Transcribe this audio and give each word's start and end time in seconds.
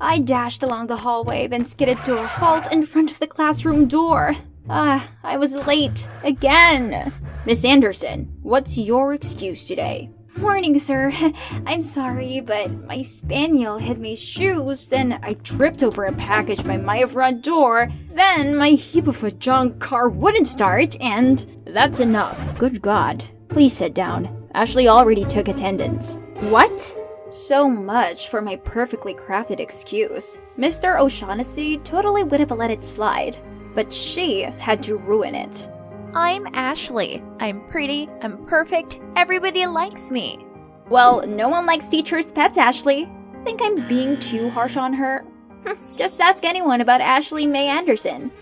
I 0.00 0.18
dashed 0.18 0.62
along 0.62 0.86
the 0.86 0.96
hallway, 0.96 1.46
then 1.46 1.64
skidded 1.64 2.02
to 2.04 2.16
a 2.22 2.26
halt 2.26 2.72
in 2.72 2.86
front 2.86 3.10
of 3.10 3.20
the 3.20 3.26
classroom 3.26 3.86
door. 3.86 4.34
Ah, 4.68 5.08
I 5.22 5.36
was 5.36 5.66
late. 5.66 6.08
Again. 6.24 7.12
Miss 7.44 7.64
Anderson, 7.64 8.32
what's 8.42 8.78
your 8.78 9.12
excuse 9.12 9.66
today? 9.66 10.10
Morning, 10.38 10.78
sir. 10.78 11.12
I'm 11.66 11.82
sorry, 11.82 12.40
but 12.40 12.70
my 12.86 13.02
spaniel 13.02 13.78
hit 13.78 14.00
my 14.00 14.14
shoes, 14.14 14.88
then 14.88 15.18
I 15.22 15.34
tripped 15.34 15.82
over 15.82 16.04
a 16.04 16.12
package 16.12 16.64
by 16.64 16.78
my 16.78 17.04
front 17.04 17.42
door, 17.42 17.90
then 18.14 18.56
my 18.56 18.70
heap 18.70 19.06
of 19.06 19.22
a 19.22 19.30
junk 19.30 19.80
car 19.80 20.08
wouldn't 20.08 20.48
start, 20.48 20.98
and 21.00 21.44
that's 21.66 22.00
enough. 22.00 22.38
Good 22.58 22.80
God. 22.80 23.24
Please 23.48 23.76
sit 23.76 23.92
down. 23.92 24.48
Ashley 24.54 24.88
already 24.88 25.24
took 25.24 25.48
attendance. 25.48 26.16
What? 26.48 26.96
So 27.32 27.68
much 27.68 28.28
for 28.28 28.42
my 28.42 28.56
perfectly 28.56 29.14
crafted 29.14 29.60
excuse. 29.60 30.38
Mr. 30.58 30.98
O'Shaughnessy 30.98 31.78
totally 31.78 32.24
would 32.24 32.40
have 32.40 32.50
let 32.50 32.72
it 32.72 32.82
slide, 32.82 33.38
but 33.74 33.92
she 33.92 34.42
had 34.42 34.82
to 34.82 34.96
ruin 34.96 35.36
it. 35.36 35.68
I'm 36.12 36.48
Ashley. 36.54 37.22
I'm 37.38 37.60
pretty, 37.68 38.08
I'm 38.20 38.44
perfect, 38.46 39.00
everybody 39.14 39.64
likes 39.66 40.10
me. 40.10 40.44
Well, 40.88 41.24
no 41.24 41.48
one 41.48 41.66
likes 41.66 41.86
teachers' 41.86 42.32
pets, 42.32 42.58
Ashley. 42.58 43.08
Think 43.44 43.60
I'm 43.62 43.86
being 43.86 44.18
too 44.18 44.50
harsh 44.50 44.76
on 44.76 44.92
her? 44.92 45.24
Hm, 45.64 45.78
just 45.96 46.20
ask 46.20 46.42
anyone 46.42 46.80
about 46.80 47.00
Ashley 47.00 47.46
May 47.46 47.68
Anderson. 47.68 48.32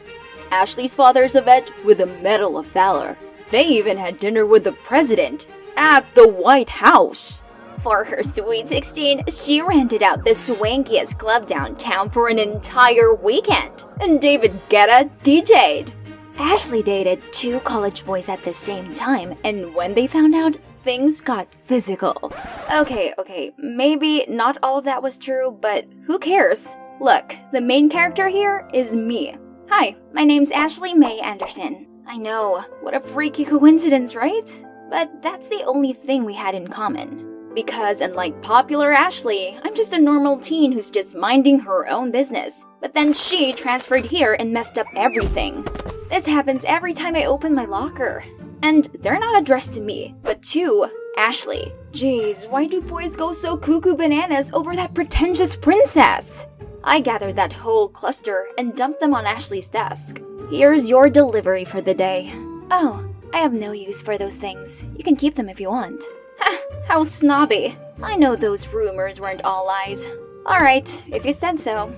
Ashley's 0.51 0.97
father's 0.97 1.37
a 1.37 1.43
vet 1.43 1.71
with 1.85 2.01
a 2.01 2.07
Medal 2.07 2.57
of 2.57 2.65
Valor. 2.69 3.19
They 3.51 3.67
even 3.67 3.99
had 3.99 4.19
dinner 4.19 4.47
with 4.47 4.65
the 4.65 4.73
president 4.73 5.47
at 5.77 6.07
the 6.15 6.27
White 6.27 6.71
House. 6.71 7.43
For 7.83 8.03
her 8.03 8.23
sweet 8.25 8.67
16, 8.67 9.27
she 9.29 9.63
rented 9.63 10.03
out 10.03 10.25
the 10.25 10.31
swankiest 10.31 11.17
club 11.17 11.47
downtown 11.47 12.11
for 12.11 12.29
an 12.29 12.39
entire 12.39 13.15
weekend, 13.15 13.85
and 14.01 14.21
David 14.21 14.61
Guetta 14.69 15.09
DJ'd. 15.23 15.95
Ashley 16.39 16.83
dated 16.83 17.23
two 17.33 17.61
college 17.61 18.05
boys 18.05 18.29
at 18.29 18.43
the 18.43 18.53
same 18.53 18.95
time, 18.95 19.37
and 19.45 19.75
when 19.75 19.95
they 19.95 20.09
found 20.09 20.35
out, 20.35 20.57
things 20.83 21.21
got 21.21 21.55
physical. 21.63 22.33
Okay, 22.73 23.15
okay, 23.17 23.53
maybe 23.59 24.25
not 24.29 24.59
all 24.63 24.79
of 24.79 24.85
that 24.85 25.03
was 25.03 25.19
true, 25.19 25.57
but 25.61 25.87
who 26.07 26.19
cares? 26.19 26.69
Look, 27.01 27.37
the 27.53 27.61
main 27.61 27.89
character 27.89 28.29
here 28.29 28.69
is 28.75 28.95
me. 28.95 29.37
Hi, 29.69 29.95
my 30.13 30.25
name's 30.25 30.51
Ashley 30.51 30.95
May 30.95 31.21
Anderson. 31.21 31.87
I 32.09 32.17
know, 32.17 32.65
what 32.81 32.95
a 32.95 33.01
freaky 33.01 33.45
coincidence, 33.45 34.17
right? 34.17 34.65
But 34.91 35.23
that's 35.23 35.49
the 35.49 35.63
only 35.65 35.93
thing 35.93 36.25
we 36.25 36.35
had 36.35 36.55
in 36.55 36.69
common. 36.69 37.28
Because 37.59 38.03
unlike 38.03 38.41
popular 38.41 38.93
Ashley, 38.93 39.59
I'm 39.65 39.75
just 39.75 39.93
a 39.93 39.99
normal 39.99 40.39
teen 40.39 40.71
who's 40.71 40.93
just 40.93 41.17
minding 41.17 41.59
her 41.59 41.89
own 41.89 42.13
business. 42.13 42.65
But 42.81 42.93
then 42.93 43.13
she 43.13 43.53
transferred 43.53 44.05
here 44.05 44.37
and 44.39 44.53
messed 44.53 44.79
up 44.79 44.87
everything. 44.95 45.67
This 46.09 46.25
happens 46.25 46.65
every 46.65 46.93
time 46.95 47.17
I 47.17 47.25
open 47.25 47.57
my 47.57 47.65
locker. 47.65 48.25
And 48.63 48.85
they're 49.01 49.19
not 49.19 49.43
addressed 49.43 49.73
to 49.73 49.81
me, 49.81 50.15
but 50.23 50.41
to 50.55 50.89
Ashley. 51.17 51.73
Jeez, 51.91 52.49
why 52.49 52.69
do 52.69 52.81
boys 52.81 53.17
go 53.17 53.33
so 53.33 53.57
cuckoo 53.57 53.97
bananas 53.97 54.53
over 54.53 54.77
that 54.77 54.95
pretentious 54.95 55.57
princess? 55.57 56.47
I 56.85 57.01
gathered 57.01 57.35
that 57.35 57.53
whole 57.53 57.89
cluster 57.89 58.47
and 58.57 58.77
dumped 58.77 59.01
them 59.01 59.15
on 59.15 59.27
Ashley's 59.27 59.67
desk. 59.67 60.23
Here's 60.49 60.89
your 60.89 61.11
delivery 61.11 61.65
for 61.65 61.81
the 61.81 61.93
day. 61.93 62.33
Oh, 62.71 63.05
I 63.33 63.39
have 63.39 63.53
no 63.53 63.73
use 63.73 64.01
for 64.01 64.17
those 64.17 64.37
things. 64.37 64.87
You 64.97 65.03
can 65.03 65.17
keep 65.17 65.35
them 65.35 65.49
if 65.49 65.59
you 65.59 65.71
want. 65.71 66.05
How 66.87 67.05
snobby. 67.05 67.77
I 68.03 68.17
know 68.17 68.37
those 68.37 68.69
rumors 68.69 69.21
weren't 69.21 69.45
all 69.45 69.67
lies. 69.67 70.07
Alright, 70.47 71.03
if 71.09 71.25
you 71.25 71.33
said 71.33 71.59
so. 71.61 71.95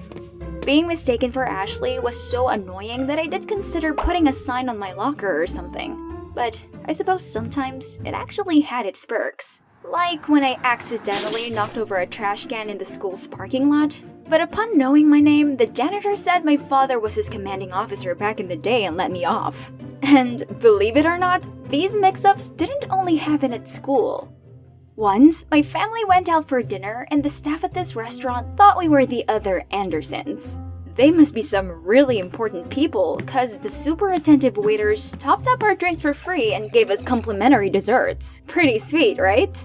Being 0.64 0.86
mistaken 0.86 1.32
for 1.32 1.46
Ashley 1.46 1.98
was 1.98 2.30
so 2.30 2.48
annoying 2.48 3.06
that 3.06 3.18
I 3.18 3.26
did 3.26 3.48
consider 3.48 3.94
putting 3.94 4.28
a 4.28 4.32
sign 4.32 4.68
on 4.68 4.78
my 4.78 4.92
locker 4.92 5.42
or 5.42 5.46
something. 5.46 6.30
But 6.34 6.58
I 6.84 6.92
suppose 6.92 7.24
sometimes 7.24 7.98
it 8.04 8.14
actually 8.14 8.60
had 8.60 8.86
its 8.86 9.04
perks. 9.06 9.62
Like 9.84 10.28
when 10.28 10.44
I 10.44 10.58
accidentally 10.62 11.50
knocked 11.50 11.78
over 11.78 11.96
a 11.96 12.06
trash 12.06 12.46
can 12.46 12.68
in 12.68 12.78
the 12.78 12.84
school's 12.84 13.26
parking 13.26 13.70
lot. 13.70 14.00
But 14.30 14.40
upon 14.40 14.78
knowing 14.78 15.08
my 15.08 15.18
name, 15.18 15.56
the 15.56 15.66
janitor 15.66 16.14
said 16.14 16.44
my 16.44 16.56
father 16.56 17.00
was 17.00 17.16
his 17.16 17.28
commanding 17.28 17.72
officer 17.72 18.14
back 18.14 18.38
in 18.38 18.46
the 18.46 18.54
day 18.54 18.84
and 18.84 18.96
let 18.96 19.10
me 19.10 19.24
off. 19.24 19.72
And 20.02 20.44
believe 20.60 20.96
it 20.96 21.04
or 21.04 21.18
not, 21.18 21.44
these 21.68 21.96
mix 21.96 22.24
ups 22.24 22.50
didn't 22.50 22.86
only 22.90 23.16
happen 23.16 23.52
at 23.52 23.66
school. 23.66 24.32
Once, 24.94 25.46
my 25.50 25.62
family 25.62 26.04
went 26.04 26.28
out 26.28 26.48
for 26.48 26.62
dinner, 26.62 27.08
and 27.10 27.24
the 27.24 27.28
staff 27.30 27.64
at 27.64 27.74
this 27.74 27.96
restaurant 27.96 28.56
thought 28.56 28.78
we 28.78 28.88
were 28.88 29.04
the 29.04 29.26
other 29.26 29.64
Andersons. 29.72 30.60
They 30.94 31.10
must 31.10 31.34
be 31.34 31.42
some 31.42 31.84
really 31.84 32.20
important 32.20 32.70
people, 32.70 33.16
because 33.16 33.56
the 33.56 33.70
super 33.70 34.10
attentive 34.10 34.56
waiters 34.56 35.10
topped 35.18 35.48
up 35.48 35.64
our 35.64 35.74
drinks 35.74 36.02
for 36.02 36.14
free 36.14 36.52
and 36.54 36.70
gave 36.70 36.90
us 36.90 37.02
complimentary 37.02 37.70
desserts. 37.70 38.42
Pretty 38.46 38.78
sweet, 38.78 39.18
right? 39.18 39.56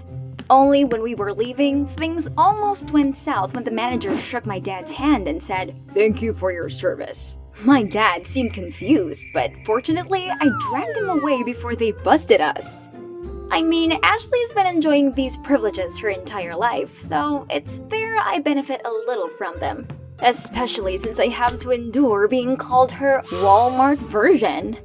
Only 0.48 0.84
when 0.84 1.02
we 1.02 1.16
were 1.16 1.32
leaving, 1.32 1.88
things 1.88 2.28
almost 2.36 2.92
went 2.92 3.16
south 3.16 3.54
when 3.54 3.64
the 3.64 3.70
manager 3.70 4.16
shook 4.16 4.46
my 4.46 4.60
dad's 4.60 4.92
hand 4.92 5.26
and 5.26 5.42
said, 5.42 5.74
Thank 5.92 6.22
you 6.22 6.34
for 6.34 6.52
your 6.52 6.68
service. 6.68 7.36
My 7.62 7.82
dad 7.82 8.26
seemed 8.26 8.54
confused, 8.54 9.24
but 9.32 9.50
fortunately, 9.64 10.30
I 10.30 10.48
dragged 10.70 10.98
him 10.98 11.08
away 11.08 11.42
before 11.42 11.74
they 11.74 11.90
busted 11.90 12.40
us. 12.40 12.88
I 13.50 13.62
mean, 13.62 13.98
Ashley's 14.02 14.52
been 14.52 14.66
enjoying 14.66 15.14
these 15.14 15.36
privileges 15.38 15.98
her 15.98 16.10
entire 16.10 16.54
life, 16.54 17.00
so 17.00 17.46
it's 17.50 17.80
fair 17.90 18.16
I 18.18 18.38
benefit 18.38 18.82
a 18.84 18.90
little 18.90 19.28
from 19.30 19.58
them. 19.58 19.88
Especially 20.20 20.96
since 20.98 21.18
I 21.18 21.28
have 21.28 21.58
to 21.60 21.70
endure 21.70 22.28
being 22.28 22.56
called 22.56 22.92
her 22.92 23.22
Walmart 23.30 23.98
version. 23.98 24.78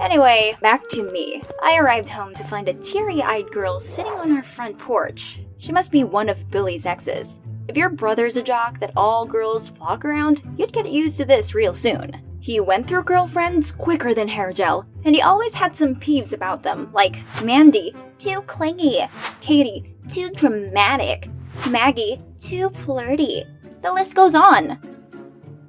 Anyway, 0.00 0.56
back 0.60 0.88
to 0.88 1.10
me. 1.10 1.42
I 1.62 1.76
arrived 1.76 2.08
home 2.08 2.34
to 2.34 2.44
find 2.44 2.68
a 2.68 2.74
teary 2.74 3.22
eyed 3.22 3.50
girl 3.50 3.80
sitting 3.80 4.12
on 4.12 4.32
our 4.36 4.42
front 4.42 4.78
porch. 4.78 5.40
She 5.58 5.72
must 5.72 5.90
be 5.90 6.04
one 6.04 6.28
of 6.28 6.50
Billy's 6.50 6.86
exes. 6.86 7.40
If 7.68 7.76
your 7.76 7.88
brother's 7.88 8.36
a 8.36 8.42
jock 8.42 8.78
that 8.80 8.92
all 8.96 9.24
girls 9.24 9.68
flock 9.68 10.04
around, 10.04 10.42
you'd 10.56 10.72
get 10.72 10.90
used 10.90 11.16
to 11.18 11.24
this 11.24 11.54
real 11.54 11.74
soon. 11.74 12.20
He 12.40 12.60
went 12.60 12.86
through 12.86 13.04
girlfriends 13.04 13.72
quicker 13.72 14.12
than 14.12 14.28
hair 14.28 14.52
gel, 14.52 14.84
and 15.04 15.14
he 15.14 15.22
always 15.22 15.54
had 15.54 15.74
some 15.74 15.94
peeves 15.94 16.34
about 16.34 16.62
them, 16.62 16.90
like 16.92 17.22
Mandy, 17.42 17.94
too 18.18 18.42
clingy, 18.42 19.00
Katie, 19.40 19.94
too 20.10 20.28
dramatic, 20.30 21.30
Maggie, 21.70 22.20
too 22.40 22.68
flirty. 22.68 23.44
The 23.80 23.92
list 23.92 24.14
goes 24.14 24.34
on. 24.34 24.78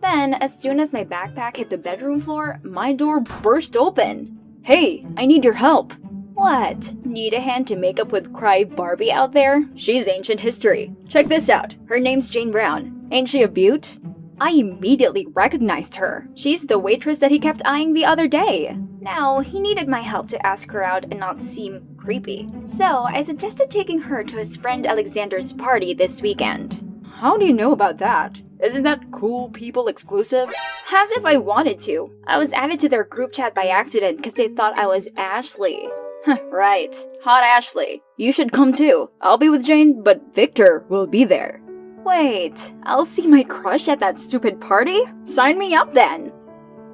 Then, 0.05 0.35
as 0.35 0.55
soon 0.55 0.79
as 0.79 0.93
my 0.93 1.03
backpack 1.03 1.57
hit 1.57 1.71
the 1.71 1.79
bedroom 1.79 2.21
floor, 2.21 2.59
my 2.61 2.93
door 2.93 3.21
burst 3.21 3.75
open. 3.75 4.37
Hey, 4.61 5.03
I 5.17 5.25
need 5.25 5.43
your 5.43 5.53
help. 5.53 5.93
What? 6.35 6.93
Need 7.03 7.33
a 7.33 7.39
hand 7.39 7.65
to 7.67 7.75
make 7.75 7.99
up 7.99 8.11
with 8.11 8.31
Cry 8.31 8.65
Barbie 8.65 9.11
out 9.11 9.31
there? 9.31 9.67
She's 9.75 10.07
ancient 10.07 10.41
history. 10.41 10.93
Check 11.09 11.25
this 11.25 11.49
out. 11.49 11.73
Her 11.87 11.99
name's 11.99 12.29
Jane 12.29 12.51
Brown. 12.51 13.07
Ain't 13.11 13.29
she 13.29 13.41
a 13.41 13.47
beaut? 13.47 13.97
I 14.39 14.51
immediately 14.51 15.25
recognized 15.33 15.95
her. 15.95 16.29
She's 16.35 16.67
the 16.67 16.77
waitress 16.77 17.17
that 17.17 17.31
he 17.31 17.39
kept 17.39 17.65
eyeing 17.65 17.93
the 17.93 18.05
other 18.05 18.27
day. 18.27 18.77
Now, 19.01 19.39
he 19.39 19.59
needed 19.59 19.87
my 19.87 20.01
help 20.01 20.27
to 20.27 20.45
ask 20.45 20.69
her 20.69 20.83
out 20.83 21.05
and 21.05 21.19
not 21.19 21.41
seem 21.41 21.95
creepy. 21.97 22.47
So, 22.65 23.05
I 23.09 23.23
suggested 23.23 23.71
taking 23.71 23.97
her 24.01 24.23
to 24.23 24.35
his 24.35 24.55
friend 24.55 24.85
Alexander's 24.85 25.51
party 25.51 25.95
this 25.95 26.21
weekend. 26.21 27.01
How 27.15 27.37
do 27.37 27.45
you 27.45 27.53
know 27.53 27.71
about 27.71 27.97
that? 27.97 28.39
Isn't 28.61 28.83
that 28.83 29.11
cool 29.11 29.49
people 29.49 29.87
exclusive? 29.87 30.49
As 30.93 31.11
if 31.11 31.25
I 31.25 31.37
wanted 31.37 31.81
to. 31.81 32.11
I 32.25 32.37
was 32.37 32.53
added 32.53 32.79
to 32.81 32.89
their 32.89 33.03
group 33.03 33.33
chat 33.33 33.53
by 33.53 33.67
accident 33.67 34.17
because 34.17 34.33
they 34.33 34.47
thought 34.47 34.77
I 34.77 34.87
was 34.87 35.09
Ashley. 35.17 35.87
right. 36.51 36.95
Hot 37.23 37.43
Ashley. 37.43 38.01
You 38.17 38.31
should 38.31 38.51
come 38.51 38.71
too. 38.71 39.09
I'll 39.21 39.37
be 39.37 39.49
with 39.49 39.65
Jane, 39.65 40.01
but 40.03 40.33
Victor 40.33 40.85
will 40.89 41.07
be 41.07 41.25
there. 41.25 41.61
Wait, 42.05 42.73
I'll 42.83 43.05
see 43.05 43.25
my 43.25 43.43
crush 43.43 43.87
at 43.87 43.99
that 43.99 44.19
stupid 44.19 44.61
party? 44.61 45.01
Sign 45.25 45.57
me 45.57 45.73
up 45.73 45.91
then! 45.93 46.31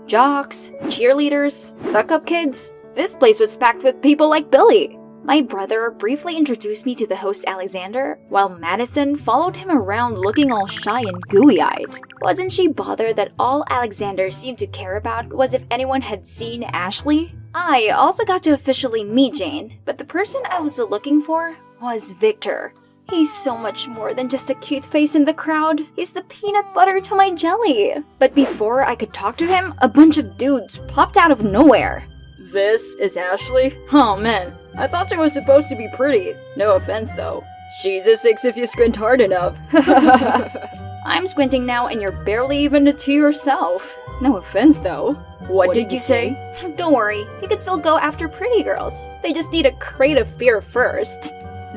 Jocks, 0.07 0.71
cheerleaders, 0.83 1.77
stuck 1.81 2.11
up 2.11 2.25
kids. 2.25 2.71
This 2.95 3.15
place 3.15 3.39
was 3.39 3.57
packed 3.57 3.83
with 3.83 4.01
people 4.01 4.29
like 4.29 4.49
Billy. 4.51 4.97
My 5.23 5.39
brother 5.39 5.91
briefly 5.91 6.35
introduced 6.35 6.85
me 6.85 6.95
to 6.95 7.05
the 7.05 7.15
host 7.15 7.45
Alexander, 7.45 8.17
while 8.29 8.49
Madison 8.49 9.15
followed 9.15 9.55
him 9.55 9.69
around 9.69 10.17
looking 10.17 10.51
all 10.51 10.65
shy 10.65 11.01
and 11.01 11.21
gooey 11.27 11.61
eyed. 11.61 11.95
Wasn't 12.21 12.51
she 12.51 12.67
bothered 12.67 13.15
that 13.17 13.31
all 13.37 13.63
Alexander 13.69 14.31
seemed 14.31 14.57
to 14.57 14.67
care 14.67 14.97
about 14.97 15.31
was 15.31 15.53
if 15.53 15.63
anyone 15.69 16.01
had 16.01 16.27
seen 16.27 16.63
Ashley? 16.63 17.35
I 17.53 17.89
also 17.89 18.25
got 18.25 18.41
to 18.43 18.53
officially 18.53 19.03
meet 19.03 19.35
Jane, 19.35 19.77
but 19.85 19.99
the 19.99 20.05
person 20.05 20.41
I 20.49 20.59
was 20.59 20.79
looking 20.79 21.21
for 21.21 21.55
was 21.79 22.11
Victor. 22.11 22.73
He's 23.07 23.31
so 23.31 23.55
much 23.55 23.87
more 23.87 24.15
than 24.15 24.27
just 24.27 24.49
a 24.49 24.55
cute 24.55 24.85
face 24.85 25.13
in 25.13 25.25
the 25.25 25.33
crowd. 25.33 25.81
He's 25.95 26.13
the 26.13 26.23
peanut 26.23 26.73
butter 26.73 26.99
to 26.99 27.15
my 27.15 27.29
jelly. 27.29 27.93
But 28.17 28.33
before 28.33 28.83
I 28.83 28.95
could 28.95 29.13
talk 29.13 29.37
to 29.37 29.47
him, 29.47 29.75
a 29.79 29.87
bunch 29.87 30.17
of 30.17 30.37
dudes 30.37 30.79
popped 30.87 31.17
out 31.17 31.29
of 31.29 31.43
nowhere. 31.43 32.05
This 32.39 32.95
is 32.95 33.17
Ashley? 33.17 33.77
Oh 33.91 34.15
man, 34.15 34.53
I 34.77 34.87
thought 34.87 35.09
she 35.09 35.17
was 35.17 35.33
supposed 35.33 35.69
to 35.69 35.75
be 35.75 35.89
pretty. 35.89 36.33
No 36.55 36.73
offense 36.73 37.11
though. 37.11 37.43
She's 37.81 38.07
a 38.07 38.15
six 38.15 38.45
if 38.45 38.57
you 38.57 38.65
squint 38.65 38.95
hard 38.95 39.21
enough. 39.21 39.57
I'm 41.05 41.27
squinting 41.27 41.65
now 41.65 41.87
and 41.87 42.01
you're 42.01 42.11
barely 42.11 42.59
even 42.59 42.95
to 42.95 43.11
yourself. 43.11 43.97
No 44.21 44.37
offense 44.37 44.77
though. 44.77 45.13
What, 45.47 45.67
what 45.67 45.73
did, 45.73 45.89
did, 45.89 45.93
you 45.93 45.99
say? 45.99 46.37
say? 46.55 46.73
Don't 46.77 46.93
worry, 46.93 47.25
you 47.41 47.47
can 47.47 47.59
still 47.59 47.77
go 47.77 47.97
after 47.97 48.27
pretty 48.27 48.63
girls. 48.63 48.93
They 49.23 49.33
just 49.33 49.51
need 49.51 49.65
a 49.65 49.71
crate 49.73 50.17
of 50.17 50.37
beer 50.37 50.61
first. 50.61 51.33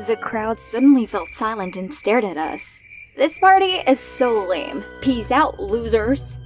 The 0.07 0.17
crowd 0.17 0.59
suddenly 0.59 1.05
felt 1.05 1.33
silent 1.33 1.75
and 1.75 1.93
stared 1.93 2.23
at 2.23 2.37
us. 2.37 2.81
This 3.17 3.39
party 3.39 3.81
is 3.87 3.99
so 3.99 4.45
lame. 4.45 4.83
Peace 5.01 5.31
out, 5.31 5.59
losers. 5.59 6.37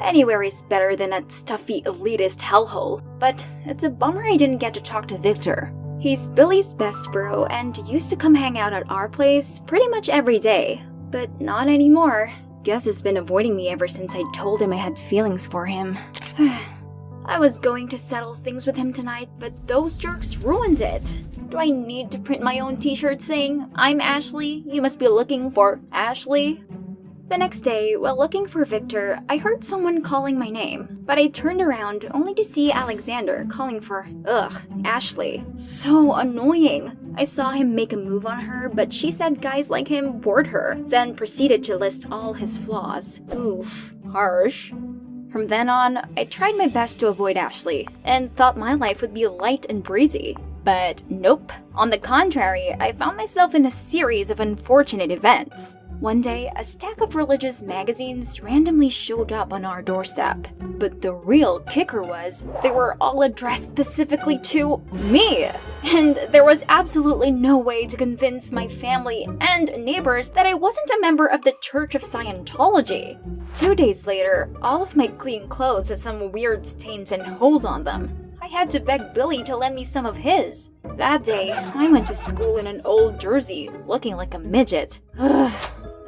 Anywhere 0.00 0.42
is 0.42 0.62
better 0.62 0.96
than 0.96 1.10
that 1.10 1.30
stuffy 1.30 1.82
elitist 1.82 2.38
hellhole, 2.38 3.02
but 3.18 3.44
it's 3.66 3.84
a 3.84 3.90
bummer 3.90 4.24
I 4.24 4.36
didn't 4.36 4.58
get 4.58 4.74
to 4.74 4.80
talk 4.80 5.06
to 5.08 5.18
Victor. 5.18 5.72
He's 6.00 6.30
Billy's 6.30 6.74
best 6.74 7.12
bro 7.12 7.44
and 7.46 7.76
used 7.88 8.10
to 8.10 8.16
come 8.16 8.34
hang 8.34 8.58
out 8.58 8.72
at 8.72 8.90
our 8.90 9.08
place 9.08 9.60
pretty 9.66 9.86
much 9.88 10.08
every 10.08 10.38
day, 10.38 10.82
but 11.10 11.40
not 11.40 11.68
anymore. 11.68 12.32
Gus 12.64 12.84
has 12.86 13.02
been 13.02 13.16
avoiding 13.16 13.54
me 13.54 13.68
ever 13.68 13.86
since 13.86 14.14
I 14.14 14.24
told 14.32 14.62
him 14.62 14.72
I 14.72 14.76
had 14.76 14.98
feelings 14.98 15.46
for 15.46 15.66
him. 15.66 15.98
I 17.24 17.38
was 17.38 17.60
going 17.60 17.88
to 17.88 17.98
settle 17.98 18.34
things 18.34 18.66
with 18.66 18.74
him 18.74 18.92
tonight, 18.92 19.28
but 19.38 19.52
those 19.68 19.96
jerks 19.96 20.36
ruined 20.36 20.80
it. 20.80 21.02
Do 21.50 21.58
I 21.58 21.70
need 21.70 22.10
to 22.10 22.18
print 22.18 22.42
my 22.42 22.58
own 22.58 22.78
t 22.78 22.94
shirt 22.94 23.20
saying, 23.20 23.70
I'm 23.74 24.00
Ashley, 24.00 24.64
you 24.66 24.82
must 24.82 24.98
be 24.98 25.06
looking 25.06 25.50
for 25.50 25.80
Ashley? 25.92 26.64
The 27.32 27.38
next 27.38 27.62
day, 27.62 27.96
while 27.96 28.18
looking 28.18 28.46
for 28.46 28.62
Victor, 28.66 29.18
I 29.26 29.38
heard 29.38 29.64
someone 29.64 30.02
calling 30.02 30.38
my 30.38 30.50
name, 30.50 30.98
but 31.06 31.16
I 31.16 31.28
turned 31.28 31.62
around 31.62 32.04
only 32.12 32.34
to 32.34 32.44
see 32.44 32.70
Alexander 32.70 33.46
calling 33.50 33.80
for, 33.80 34.06
ugh, 34.26 34.52
Ashley. 34.84 35.42
So 35.56 36.12
annoying. 36.12 37.14
I 37.16 37.24
saw 37.24 37.52
him 37.52 37.74
make 37.74 37.94
a 37.94 37.96
move 37.96 38.26
on 38.26 38.40
her, 38.40 38.68
but 38.68 38.92
she 38.92 39.10
said 39.10 39.40
guys 39.40 39.70
like 39.70 39.88
him 39.88 40.20
bored 40.20 40.48
her, 40.48 40.76
then 40.88 41.16
proceeded 41.16 41.64
to 41.64 41.78
list 41.78 42.04
all 42.10 42.34
his 42.34 42.58
flaws. 42.58 43.22
Oof, 43.34 43.94
harsh. 44.10 44.70
From 45.30 45.46
then 45.46 45.70
on, 45.70 46.12
I 46.18 46.24
tried 46.24 46.58
my 46.58 46.68
best 46.68 47.00
to 47.00 47.08
avoid 47.08 47.38
Ashley, 47.38 47.88
and 48.04 48.36
thought 48.36 48.58
my 48.58 48.74
life 48.74 49.00
would 49.00 49.14
be 49.14 49.26
light 49.26 49.64
and 49.70 49.82
breezy. 49.82 50.36
But 50.64 51.02
nope. 51.08 51.50
On 51.74 51.88
the 51.88 51.98
contrary, 51.98 52.76
I 52.78 52.92
found 52.92 53.16
myself 53.16 53.54
in 53.54 53.64
a 53.64 53.70
series 53.70 54.28
of 54.28 54.38
unfortunate 54.38 55.10
events. 55.10 55.78
One 56.02 56.20
day, 56.20 56.50
a 56.56 56.64
stack 56.64 57.00
of 57.00 57.14
religious 57.14 57.62
magazines 57.62 58.42
randomly 58.42 58.88
showed 58.88 59.30
up 59.30 59.52
on 59.52 59.64
our 59.64 59.80
doorstep. 59.80 60.48
But 60.58 61.00
the 61.00 61.12
real 61.12 61.60
kicker 61.60 62.02
was, 62.02 62.44
they 62.60 62.72
were 62.72 62.96
all 63.00 63.22
addressed 63.22 63.68
specifically 63.68 64.36
to 64.40 64.78
me! 64.94 65.48
And 65.84 66.16
there 66.30 66.44
was 66.44 66.64
absolutely 66.68 67.30
no 67.30 67.56
way 67.56 67.86
to 67.86 67.96
convince 67.96 68.50
my 68.50 68.66
family 68.66 69.28
and 69.40 69.70
neighbors 69.84 70.30
that 70.30 70.44
I 70.44 70.54
wasn't 70.54 70.90
a 70.90 70.98
member 71.00 71.26
of 71.26 71.42
the 71.42 71.54
Church 71.60 71.94
of 71.94 72.02
Scientology. 72.02 73.16
Two 73.54 73.76
days 73.76 74.04
later, 74.04 74.50
all 74.60 74.82
of 74.82 74.96
my 74.96 75.06
clean 75.06 75.46
clothes 75.46 75.88
had 75.90 76.00
some 76.00 76.32
weird 76.32 76.66
stains 76.66 77.12
and 77.12 77.22
holes 77.22 77.64
on 77.64 77.84
them. 77.84 78.21
I 78.42 78.48
had 78.48 78.70
to 78.70 78.80
beg 78.80 79.14
Billy 79.14 79.44
to 79.44 79.56
lend 79.56 79.76
me 79.76 79.84
some 79.84 80.04
of 80.04 80.16
his. 80.16 80.70
That 80.96 81.22
day, 81.22 81.52
I 81.52 81.88
went 81.88 82.08
to 82.08 82.14
school 82.16 82.56
in 82.56 82.66
an 82.66 82.82
old 82.84 83.20
jersey, 83.20 83.70
looking 83.86 84.16
like 84.16 84.34
a 84.34 84.40
midget. 84.40 84.98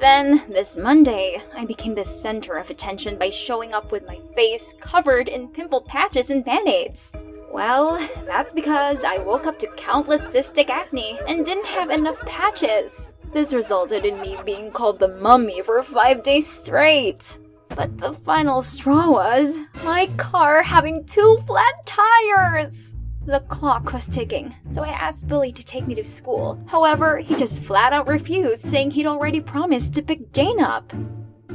Then, 0.01 0.43
this 0.49 0.77
Monday, 0.77 1.41
I 1.55 1.65
became 1.65 1.95
the 1.95 2.05
center 2.05 2.57
of 2.57 2.71
attention 2.71 3.19
by 3.19 3.31
showing 3.31 3.73
up 3.73 3.93
with 3.93 4.05
my 4.09 4.19
face 4.35 4.75
covered 4.81 5.29
in 5.29 5.47
pimple 5.47 5.83
patches 5.83 6.31
and 6.31 6.45
band 6.45 6.67
aids. 6.67 7.13
Well, 7.53 8.05
that's 8.27 8.53
because 8.53 9.05
I 9.05 9.19
woke 9.19 9.47
up 9.47 9.61
to 9.61 9.69
countless 9.77 10.23
cystic 10.23 10.71
acne 10.71 11.21
and 11.29 11.47
didn't 11.47 11.67
have 11.67 11.91
enough 11.91 12.19
patches. 12.27 13.13
This 13.33 13.55
resulted 13.55 14.05
in 14.05 14.21
me 14.21 14.37
being 14.45 14.73
called 14.73 14.99
the 14.99 15.07
mummy 15.07 15.63
for 15.63 15.81
five 15.85 16.25
days 16.25 16.49
straight. 16.49 17.39
But 17.77 17.99
the 17.99 18.13
final 18.13 18.63
straw 18.63 19.11
was 19.11 19.61
my 19.85 20.07
car 20.17 20.63
having 20.63 21.05
two 21.05 21.39
flat 21.47 21.85
tires. 21.85 22.95
The 23.27 23.41
clock 23.41 23.93
was 23.93 24.07
ticking, 24.07 24.55
so 24.71 24.83
I 24.83 24.91
asked 24.91 25.27
Billy 25.27 25.51
to 25.53 25.63
take 25.65 25.87
me 25.87 25.95
to 25.95 26.05
school. 26.05 26.63
However, 26.67 27.19
he 27.19 27.35
just 27.35 27.63
flat 27.63 27.93
out 27.93 28.07
refused, 28.07 28.63
saying 28.63 28.93
he'd 28.93 29.07
already 29.07 29.41
promised 29.41 29.95
to 29.95 30.03
pick 30.03 30.33
Jane 30.33 30.61
up. 30.61 30.93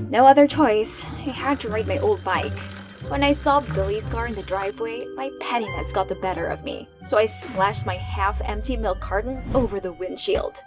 No 0.09 0.25
other 0.25 0.47
choice, 0.47 1.05
I 1.05 1.29
had 1.29 1.59
to 1.61 1.69
ride 1.69 1.87
my 1.87 1.99
old 1.99 2.23
bike. 2.23 2.57
When 3.07 3.23
I 3.23 3.31
saw 3.31 3.61
Billy's 3.61 4.09
car 4.09 4.27
in 4.27 4.33
the 4.33 4.43
driveway, 4.43 5.05
my 5.15 5.31
pettiness 5.39 5.93
got 5.93 6.09
the 6.09 6.15
better 6.15 6.47
of 6.47 6.63
me, 6.63 6.89
so 7.05 7.17
I 7.17 7.27
splashed 7.27 7.85
my 7.85 7.95
half 7.95 8.41
empty 8.43 8.75
milk 8.75 8.99
carton 8.99 9.41
over 9.53 9.79
the 9.79 9.93
windshield. 9.93 10.61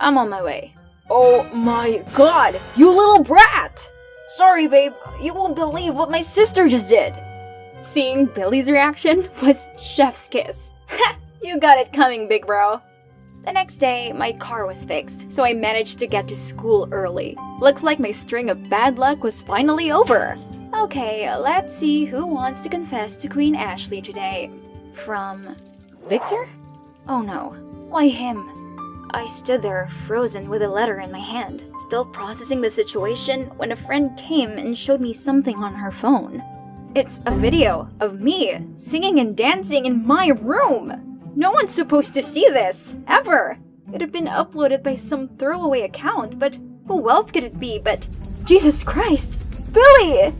I'm 0.00 0.18
on 0.18 0.30
my 0.30 0.42
way. 0.42 0.74
Oh 1.10 1.44
my 1.52 2.04
god, 2.14 2.60
you 2.76 2.88
little 2.90 3.22
brat! 3.22 3.90
Sorry, 4.36 4.68
babe, 4.68 4.92
you 5.20 5.34
won't 5.34 5.56
believe 5.56 5.96
what 5.96 6.08
my 6.08 6.22
sister 6.22 6.68
just 6.68 6.88
did. 6.88 7.12
Seeing 7.82 8.26
Billy's 8.26 8.70
reaction 8.70 9.28
was 9.42 9.68
chef's 9.76 10.28
kiss. 10.28 10.70
you 11.42 11.58
got 11.58 11.78
it 11.78 11.92
coming, 11.92 12.28
big 12.28 12.46
bro. 12.46 12.80
The 13.44 13.52
next 13.52 13.78
day, 13.78 14.12
my 14.12 14.32
car 14.34 14.66
was 14.66 14.84
fixed, 14.84 15.32
so 15.32 15.42
I 15.42 15.52
managed 15.52 15.98
to 15.98 16.06
get 16.06 16.28
to 16.28 16.36
school 16.36 16.88
early. 16.92 17.36
Looks 17.58 17.82
like 17.82 17.98
my 17.98 18.12
string 18.12 18.50
of 18.50 18.70
bad 18.70 18.98
luck 18.98 19.24
was 19.24 19.42
finally 19.42 19.90
over. 19.90 20.38
Okay, 20.74 21.34
let's 21.36 21.76
see 21.76 22.04
who 22.04 22.24
wants 22.24 22.60
to 22.60 22.68
confess 22.68 23.16
to 23.16 23.28
Queen 23.28 23.56
Ashley 23.56 24.00
today. 24.00 24.48
From 24.94 25.56
Victor? 26.08 26.48
Oh 27.08 27.20
no, 27.20 27.48
why 27.88 28.06
him? 28.06 28.59
I 29.12 29.26
stood 29.26 29.62
there, 29.62 29.88
frozen 30.06 30.48
with 30.48 30.62
a 30.62 30.68
letter 30.68 31.00
in 31.00 31.10
my 31.10 31.18
hand, 31.18 31.64
still 31.80 32.04
processing 32.04 32.60
the 32.60 32.70
situation 32.70 33.46
when 33.56 33.72
a 33.72 33.76
friend 33.76 34.16
came 34.16 34.50
and 34.50 34.76
showed 34.76 35.00
me 35.00 35.12
something 35.12 35.56
on 35.56 35.74
her 35.74 35.90
phone. 35.90 36.42
It's 36.94 37.20
a 37.26 37.34
video 37.34 37.88
of 38.00 38.20
me 38.20 38.66
singing 38.76 39.18
and 39.18 39.36
dancing 39.36 39.86
in 39.86 40.06
my 40.06 40.28
room. 40.28 41.32
No 41.34 41.50
one's 41.50 41.72
supposed 41.72 42.14
to 42.14 42.22
see 42.22 42.48
this, 42.48 42.96
ever. 43.06 43.58
It 43.92 44.00
had 44.00 44.12
been 44.12 44.26
uploaded 44.26 44.82
by 44.82 44.96
some 44.96 45.28
throwaway 45.28 45.82
account, 45.82 46.38
but 46.38 46.58
who 46.86 47.10
else 47.10 47.30
could 47.30 47.44
it 47.44 47.58
be 47.58 47.78
but 47.78 48.08
Jesus 48.44 48.82
Christ, 48.82 49.38
Billy! 49.72 50.34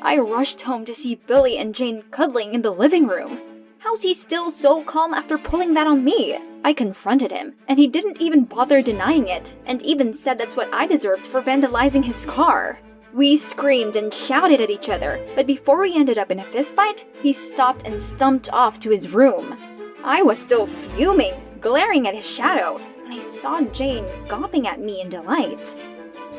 I 0.00 0.18
rushed 0.18 0.62
home 0.62 0.84
to 0.84 0.94
see 0.94 1.14
Billy 1.16 1.58
and 1.58 1.74
Jane 1.74 2.02
cuddling 2.10 2.54
in 2.54 2.62
the 2.62 2.70
living 2.70 3.06
room. 3.06 3.40
How's 3.88 4.02
he 4.02 4.12
still 4.12 4.50
so 4.50 4.84
calm 4.84 5.14
after 5.14 5.38
pulling 5.38 5.72
that 5.72 5.86
on 5.86 6.04
me? 6.04 6.38
I 6.62 6.74
confronted 6.74 7.32
him, 7.32 7.54
and 7.68 7.78
he 7.78 7.88
didn't 7.88 8.20
even 8.20 8.44
bother 8.44 8.82
denying 8.82 9.28
it, 9.28 9.54
and 9.64 9.80
even 9.80 10.12
said 10.12 10.36
that's 10.36 10.56
what 10.56 10.68
I 10.74 10.86
deserved 10.86 11.26
for 11.26 11.40
vandalizing 11.40 12.04
his 12.04 12.26
car. 12.26 12.78
We 13.14 13.38
screamed 13.38 13.96
and 13.96 14.12
shouted 14.12 14.60
at 14.60 14.68
each 14.68 14.90
other, 14.90 15.26
but 15.34 15.46
before 15.46 15.80
we 15.80 15.96
ended 15.96 16.18
up 16.18 16.30
in 16.30 16.40
a 16.40 16.44
fistfight, 16.44 17.04
he 17.22 17.32
stopped 17.32 17.86
and 17.86 18.02
stumped 18.02 18.52
off 18.52 18.78
to 18.80 18.90
his 18.90 19.14
room. 19.14 19.56
I 20.04 20.20
was 20.20 20.38
still 20.38 20.66
fuming, 20.66 21.32
glaring 21.62 22.06
at 22.06 22.14
his 22.14 22.28
shadow, 22.28 22.78
when 23.00 23.14
I 23.14 23.20
saw 23.20 23.62
Jane 23.62 24.04
gawping 24.28 24.66
at 24.66 24.80
me 24.80 25.00
in 25.00 25.08
delight. 25.08 25.78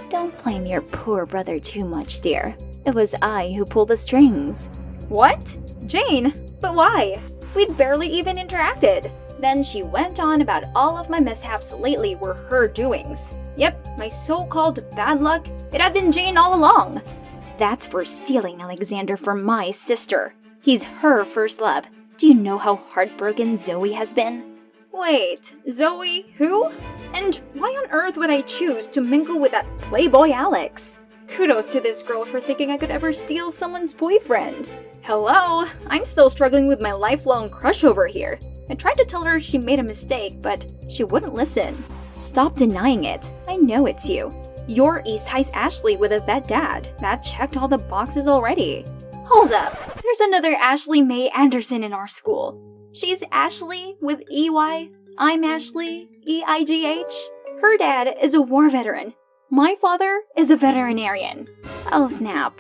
Don't 0.10 0.38
blame 0.44 0.68
your 0.68 0.82
poor 0.84 1.26
brother 1.26 1.60
too 1.60 1.84
much, 1.84 2.22
dear. 2.22 2.56
It 2.86 2.94
was 2.94 3.16
I 3.24 3.54
who 3.54 3.66
pulled 3.66 3.88
the 3.88 3.98
strings. 3.98 4.68
What? 5.08 5.58
Jane? 5.88 6.32
But 6.62 6.76
why? 6.76 7.20
We'd 7.56 7.78
barely 7.78 8.08
even 8.08 8.38
interacted. 8.38 9.10
Then 9.40 9.64
she 9.64 9.84
went 9.84 10.20
on 10.20 10.42
about 10.42 10.66
all 10.76 10.98
of 10.98 11.10
my 11.10 11.20
mishaps 11.20 11.74
lately 11.74 12.16
were 12.16 12.34
her 12.34 12.68
doings. 12.68 13.34
Yep, 13.58 13.88
my 13.98 14.08
so 14.08 14.46
called 14.46 14.84
bad 14.96 15.22
luck, 15.22 15.48
it 15.74 15.82
had 15.82 15.94
been 15.94 16.12
Jane 16.12 16.38
all 16.38 16.56
along. 16.56 17.02
That's 17.58 17.88
for 17.88 18.06
stealing 18.06 18.62
Alexander 18.62 19.18
from 19.18 19.44
my 19.44 19.72
sister. 19.72 20.34
He's 20.62 20.84
her 20.84 21.26
first 21.26 21.62
love. 21.62 21.86
Do 22.18 22.28
you 22.28 22.34
know 22.34 22.58
how 22.58 22.76
heartbroken 22.76 23.58
Zoe 23.58 23.94
has 23.94 24.14
been? 24.14 24.58
Wait, 24.92 25.54
Zoe 25.72 26.26
who? 26.36 26.70
And 27.14 27.36
why 27.54 27.70
on 27.70 27.90
earth 27.92 28.18
would 28.18 28.30
I 28.30 28.42
choose 28.42 28.90
to 28.90 29.02
mingle 29.02 29.40
with 29.40 29.52
that 29.54 29.66
playboy 29.78 30.32
Alex? 30.32 31.00
Kudos 31.28 31.68
to 31.68 31.80
this 31.80 32.04
girl 32.04 32.26
for 32.26 32.42
thinking 32.42 32.72
I 32.72 32.78
could 32.78 32.92
ever 32.92 33.14
steal 33.14 33.52
someone's 33.52 33.94
boyfriend. 33.94 34.70
Hello, 35.02 35.66
I'm 35.88 36.06
still 36.06 36.30
struggling 36.30 36.68
with 36.68 36.82
my 36.82 36.92
lifelong 36.92 37.50
crush 37.50 37.84
over 37.84 38.06
here. 38.06 38.40
I 38.70 38.76
tried 38.76 38.98
to 38.98 39.06
tell 39.06 39.24
her 39.24 39.40
she 39.40 39.58
made 39.58 39.80
a 39.80 39.84
mistake, 39.84 40.42
but 40.42 40.64
she 40.90 41.04
wouldn't 41.04 41.34
listen. 41.34 41.84
Stop 42.14 42.56
denying 42.56 43.06
it. 43.06 43.30
I 43.48 43.56
know 43.56 43.86
it's 43.88 44.08
you. 44.08 44.32
You're 44.68 45.02
East 45.06 45.28
High's 45.28 45.50
Ashley 45.52 45.96
with 45.98 46.12
a 46.12 46.20
vet 46.20 46.48
dad. 46.48 46.90
That 47.00 47.24
checked 47.24 47.58
all 47.58 47.68
the 47.68 47.80
boxes 47.80 48.28
already. 48.28 48.86
Hold 49.26 49.52
up. 49.52 50.00
There's 50.04 50.20
another 50.20 50.54
Ashley 50.54 51.02
May 51.02 51.30
Anderson 51.30 51.84
in 51.84 51.94
our 51.94 52.08
school. 52.08 52.62
She's 52.92 53.24
Ashley 53.32 53.96
with 54.02 54.22
EY. 54.32 54.92
I'm 55.18 55.44
Ashley, 55.44 56.10
E 56.28 56.44
I 56.46 56.64
G 56.64 56.86
H. 56.86 57.14
Her 57.62 57.78
dad 57.78 58.16
is 58.22 58.36
a 58.36 58.42
war 58.42 58.70
veteran. 58.70 59.14
My 59.50 59.76
father 59.82 60.22
is 60.38 60.52
a 60.52 60.58
veterinarian. 60.58 61.48
Oh, 61.92 62.10
snap. 62.10 62.60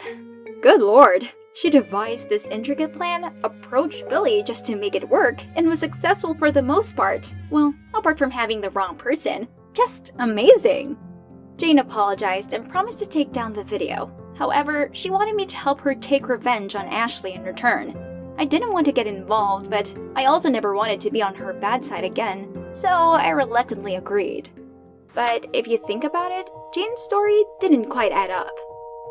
Good 0.62 0.82
lord. 0.82 1.30
She 1.60 1.70
devised 1.70 2.30
this 2.30 2.48
intricate 2.48 2.94
plan, 2.94 3.34
approached 3.44 4.08
Billy 4.08 4.44
just 4.44 4.66
to 4.66 4.78
make 4.78 4.96
it 4.96 5.10
work, 5.10 5.44
and 5.58 5.68
was 5.68 5.80
successful 5.80 6.34
for 6.34 6.52
the 6.52 6.62
most 6.62 6.96
part. 6.96 7.34
Well, 7.50 7.74
apart 7.94 8.18
from 8.18 8.32
having 8.32 8.62
the 8.62 8.70
wrong 8.70 8.96
person. 8.96 9.46
Just 9.74 10.14
amazing. 10.20 10.98
Jane 11.58 11.80
apologized 11.80 12.54
and 12.54 12.70
promised 12.70 13.00
to 13.00 13.06
take 13.06 13.34
down 13.34 13.52
the 13.52 13.66
video. 13.66 14.10
However, 14.38 14.90
she 14.94 15.10
wanted 15.10 15.36
me 15.36 15.46
to 15.48 15.56
help 15.58 15.82
her 15.82 15.94
take 15.94 16.30
revenge 16.30 16.78
on 16.78 16.86
Ashley 16.86 17.34
in 17.34 17.44
return. 17.44 17.94
I 18.38 18.46
didn't 18.46 18.72
want 18.72 18.86
to 18.86 18.94
get 18.94 19.06
involved, 19.06 19.70
but 19.70 19.94
I 20.16 20.26
also 20.26 20.48
never 20.48 20.74
wanted 20.74 21.02
to 21.02 21.12
be 21.12 21.22
on 21.22 21.36
her 21.36 21.52
bad 21.52 21.84
side 21.84 22.06
again, 22.06 22.70
so 22.72 22.88
I 22.88 23.32
reluctantly 23.32 23.96
agreed. 23.96 24.48
But 25.14 25.48
if 25.52 25.68
you 25.68 25.78
think 25.86 26.06
about 26.06 26.32
it, 26.32 26.48
Jane's 26.74 27.02
story 27.02 27.44
didn't 27.60 27.90
quite 27.90 28.14
add 28.14 28.32
up. 28.32 28.56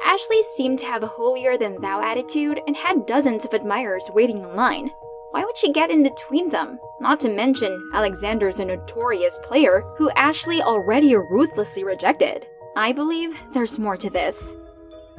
Ashley 0.05 0.43
seemed 0.57 0.79
to 0.81 0.87
have 0.87 1.03
a 1.03 1.09
holier 1.09 1.59
than 1.59 1.81
thou 1.81 2.01
attitude 2.01 2.61
and 2.67 2.77
had 2.77 3.07
dozens 3.07 3.45
of 3.45 3.53
admirers 3.53 4.11
waiting 4.15 4.39
in 4.39 4.57
line. 4.57 4.91
Why 5.31 5.45
would 5.45 5.57
she 5.59 5.73
get 5.73 5.91
in 5.91 6.03
between 6.03 6.49
them? 6.49 6.79
Not 7.01 7.21
to 7.21 7.29
mention, 7.29 7.91
Alexander's 7.93 8.61
a 8.61 8.65
notorious 8.65 9.39
player 9.43 9.85
who 9.99 10.11
Ashley 10.11 10.63
already 10.63 11.15
ruthlessly 11.15 11.85
rejected. 11.85 12.47
I 12.77 12.93
believe 12.93 13.39
there's 13.53 13.79
more 13.79 13.97
to 13.99 14.09
this. 14.09 14.57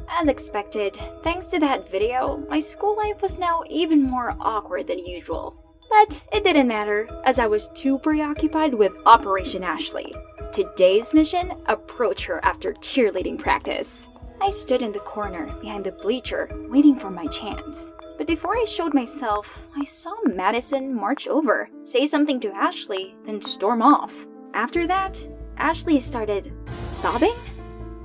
As 0.10 0.28
expected, 0.28 0.98
thanks 1.24 1.48
to 1.48 1.60
that 1.60 1.90
video, 1.92 2.44
my 2.50 2.60
school 2.60 2.98
life 2.98 3.22
was 3.22 3.38
now 3.38 3.64
even 3.70 4.02
more 4.02 4.36
awkward 4.40 4.88
than 4.88 5.06
usual. 5.06 5.56
But 5.90 6.24
it 6.34 6.44
didn't 6.44 6.68
matter, 6.68 7.08
as 7.26 7.40
I 7.40 7.48
was 7.48 7.70
too 7.76 8.00
preoccupied 8.00 8.74
with 8.74 8.92
Operation 9.06 9.64
Ashley. 9.64 10.14
Today's 10.52 11.14
mission 11.14 11.54
approach 11.68 12.26
her 12.26 12.44
after 12.44 12.74
cheerleading 12.74 13.38
practice. 13.38 14.09
I 14.41 14.51
stood 14.51 14.81
in 14.81 14.93
the 14.93 15.00
corner 15.00 15.53
behind 15.62 15.84
the 15.84 15.91
bleacher, 15.91 16.50
waiting 16.69 16.96
for 16.96 17.10
my 17.10 17.27
chance. 17.27 17.91
But 18.17 18.27
before 18.27 18.55
I 18.55 18.65
showed 18.65 18.93
myself, 18.93 19.67
I 19.75 19.84
saw 19.84 20.13
Madison 20.25 20.96
march 20.96 21.27
over, 21.27 21.69
say 21.84 22.08
something 22.08 22.39
to 22.41 22.51
Ashley, 22.51 23.15
then 23.25 23.41
storm 23.41 23.81
off. 23.81 24.25
After 24.53 24.88
that, 24.88 25.22
Ashley 25.58 26.00
started 26.00 26.53
sobbing? 26.88 27.36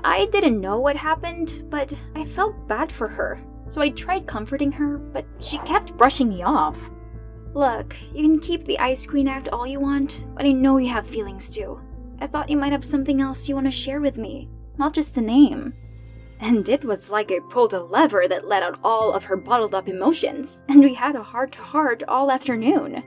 I 0.02 0.26
didn't 0.26 0.60
know 0.60 0.78
what 0.78 0.96
happened, 0.96 1.64
but 1.70 1.94
I 2.16 2.24
felt 2.24 2.68
bad 2.68 2.90
for 2.90 3.08
her. 3.08 3.40
So 3.68 3.80
I 3.80 3.90
tried 3.90 4.26
comforting 4.26 4.72
her, 4.72 4.98
but 4.98 5.24
she 5.40 5.58
kept 5.58 5.96
brushing 5.96 6.28
me 6.28 6.42
off. 6.42 6.90
Look, 7.54 7.96
you 8.12 8.22
can 8.22 8.40
keep 8.40 8.64
the 8.64 8.78
Ice 8.80 9.06
Queen 9.06 9.28
act 9.28 9.48
all 9.48 9.66
you 9.66 9.78
want, 9.78 10.24
but 10.34 10.44
I 10.44 10.52
know 10.52 10.78
you 10.78 10.88
have 10.88 11.06
feelings 11.06 11.48
too. 11.48 11.80
I 12.20 12.26
thought 12.26 12.50
you 12.50 12.56
might 12.56 12.72
have 12.72 12.84
something 12.84 13.20
else 13.20 13.48
you 13.48 13.54
want 13.54 13.66
to 13.66 13.70
share 13.70 14.00
with 14.00 14.18
me, 14.18 14.48
not 14.76 14.92
just 14.92 15.16
a 15.16 15.20
name. 15.20 15.74
And 16.44 16.68
it 16.68 16.84
was 16.84 17.08
like 17.08 17.32
I 17.32 17.38
pulled 17.48 17.72
a 17.72 17.82
lever 17.82 18.28
that 18.28 18.46
let 18.46 18.62
out 18.62 18.78
all 18.84 19.14
of 19.14 19.24
her 19.24 19.36
bottled 19.36 19.74
up 19.74 19.88
emotions, 19.88 20.60
and 20.68 20.80
we 20.80 20.92
had 20.92 21.16
a 21.16 21.22
heart 21.22 21.52
to 21.52 21.62
heart 21.62 22.02
all 22.06 22.30
afternoon. 22.30 23.02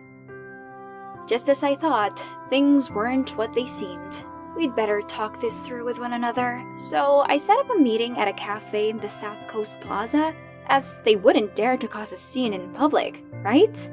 Just 1.27 1.47
as 1.47 1.63
I 1.63 1.75
thought, 1.75 2.25
things 2.49 2.89
weren't 2.89 3.37
what 3.37 3.53
they 3.53 3.67
seemed. 3.67 4.23
We'd 4.55 4.75
better 4.75 5.03
talk 5.03 5.39
this 5.39 5.59
through 5.59 5.85
with 5.85 5.99
one 5.99 6.13
another, 6.13 6.65
so 6.89 7.25
I 7.27 7.37
set 7.37 7.59
up 7.59 7.69
a 7.69 7.77
meeting 7.77 8.17
at 8.17 8.27
a 8.27 8.33
cafe 8.33 8.89
in 8.89 8.97
the 8.97 9.07
South 9.07 9.47
Coast 9.47 9.79
Plaza, 9.81 10.33
as 10.65 10.99
they 11.05 11.15
wouldn't 11.15 11.55
dare 11.55 11.77
to 11.77 11.87
cause 11.87 12.11
a 12.11 12.17
scene 12.17 12.55
in 12.55 12.73
public, 12.73 13.23
right? 13.43 13.91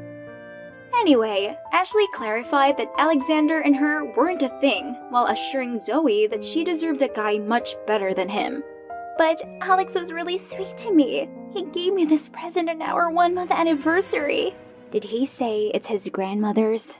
Anyway, 0.98 1.54
Ashley 1.70 2.06
clarified 2.14 2.78
that 2.78 2.94
Alexander 2.96 3.60
and 3.60 3.76
her 3.76 4.06
weren't 4.16 4.42
a 4.42 4.60
thing, 4.60 4.94
while 5.10 5.26
assuring 5.26 5.80
Zoe 5.80 6.26
that 6.28 6.42
she 6.42 6.64
deserved 6.64 7.02
a 7.02 7.08
guy 7.08 7.36
much 7.36 7.74
better 7.86 8.14
than 8.14 8.30
him. 8.30 8.64
But 9.16 9.42
Alex 9.60 9.94
was 9.94 10.12
really 10.12 10.38
sweet 10.38 10.76
to 10.78 10.92
me. 10.92 11.28
He 11.52 11.64
gave 11.66 11.94
me 11.94 12.04
this 12.04 12.28
present 12.28 12.68
on 12.68 12.82
our 12.82 13.10
one 13.10 13.34
month 13.34 13.52
anniversary. 13.52 14.54
Did 14.90 15.04
he 15.04 15.24
say 15.24 15.70
it's 15.72 15.86
his 15.86 16.08
grandmother's? 16.08 16.98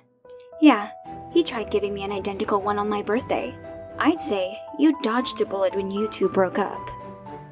Yeah, 0.60 0.90
he 1.32 1.42
tried 1.42 1.70
giving 1.70 1.92
me 1.92 2.04
an 2.04 2.12
identical 2.12 2.60
one 2.60 2.78
on 2.78 2.88
my 2.88 3.02
birthday. 3.02 3.54
I'd 3.98 4.22
say 4.22 4.58
you 4.78 5.00
dodged 5.02 5.40
a 5.40 5.46
bullet 5.46 5.74
when 5.74 5.90
you 5.90 6.08
two 6.08 6.28
broke 6.28 6.58
up. 6.58 6.88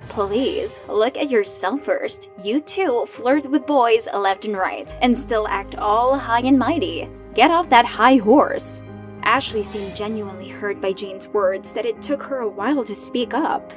Please, 0.09 0.79
look 0.89 1.17
at 1.17 1.31
yourself 1.31 1.85
first. 1.85 2.29
You 2.43 2.61
two 2.61 3.07
flirt 3.09 3.47
with 3.47 3.67
boys 3.67 4.09
left 4.13 4.45
and 4.45 4.57
right 4.57 4.95
and 5.01 5.17
still 5.17 5.49
act 5.49 5.77
all 5.77 6.19
high 6.19 6.41
and 6.41 6.59
mighty. 6.59 7.09
Get 7.35 7.51
off 7.51 7.71
that 7.71 7.87
high 7.87 8.17
horse. 8.17 8.83
Ashley 9.23 9.63
seemed 9.63 9.97
genuinely 9.97 10.49
hurt 10.49 10.81
by 10.81 10.93
Jane's 10.93 11.29
words 11.29 11.73
that 11.73 11.87
it 11.87 12.03
took 12.03 12.23
her 12.25 12.41
a 12.41 12.49
while 12.49 12.85
to 12.85 12.95
speak 12.95 13.33
up. 13.35 13.73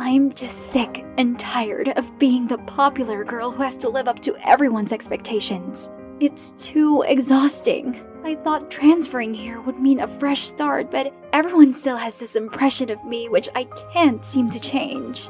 I'm 0.00 0.32
just 0.32 0.70
sick 0.70 1.04
and 1.16 1.36
tired 1.40 1.88
of 1.88 2.18
being 2.20 2.46
the 2.46 2.58
popular 2.58 3.24
girl 3.24 3.50
who 3.50 3.64
has 3.64 3.76
to 3.78 3.88
live 3.88 4.06
up 4.06 4.20
to 4.20 4.36
everyone's 4.48 4.92
expectations. 4.92 5.90
It's 6.20 6.52
too 6.52 7.02
exhausting. 7.02 8.00
I 8.22 8.36
thought 8.36 8.70
transferring 8.70 9.34
here 9.34 9.60
would 9.60 9.80
mean 9.80 9.98
a 9.98 10.06
fresh 10.06 10.42
start, 10.42 10.92
but 10.92 11.12
everyone 11.32 11.74
still 11.74 11.96
has 11.96 12.16
this 12.16 12.36
impression 12.36 12.90
of 12.90 13.04
me 13.04 13.28
which 13.28 13.48
I 13.56 13.64
can't 13.92 14.24
seem 14.24 14.48
to 14.50 14.60
change. 14.60 15.28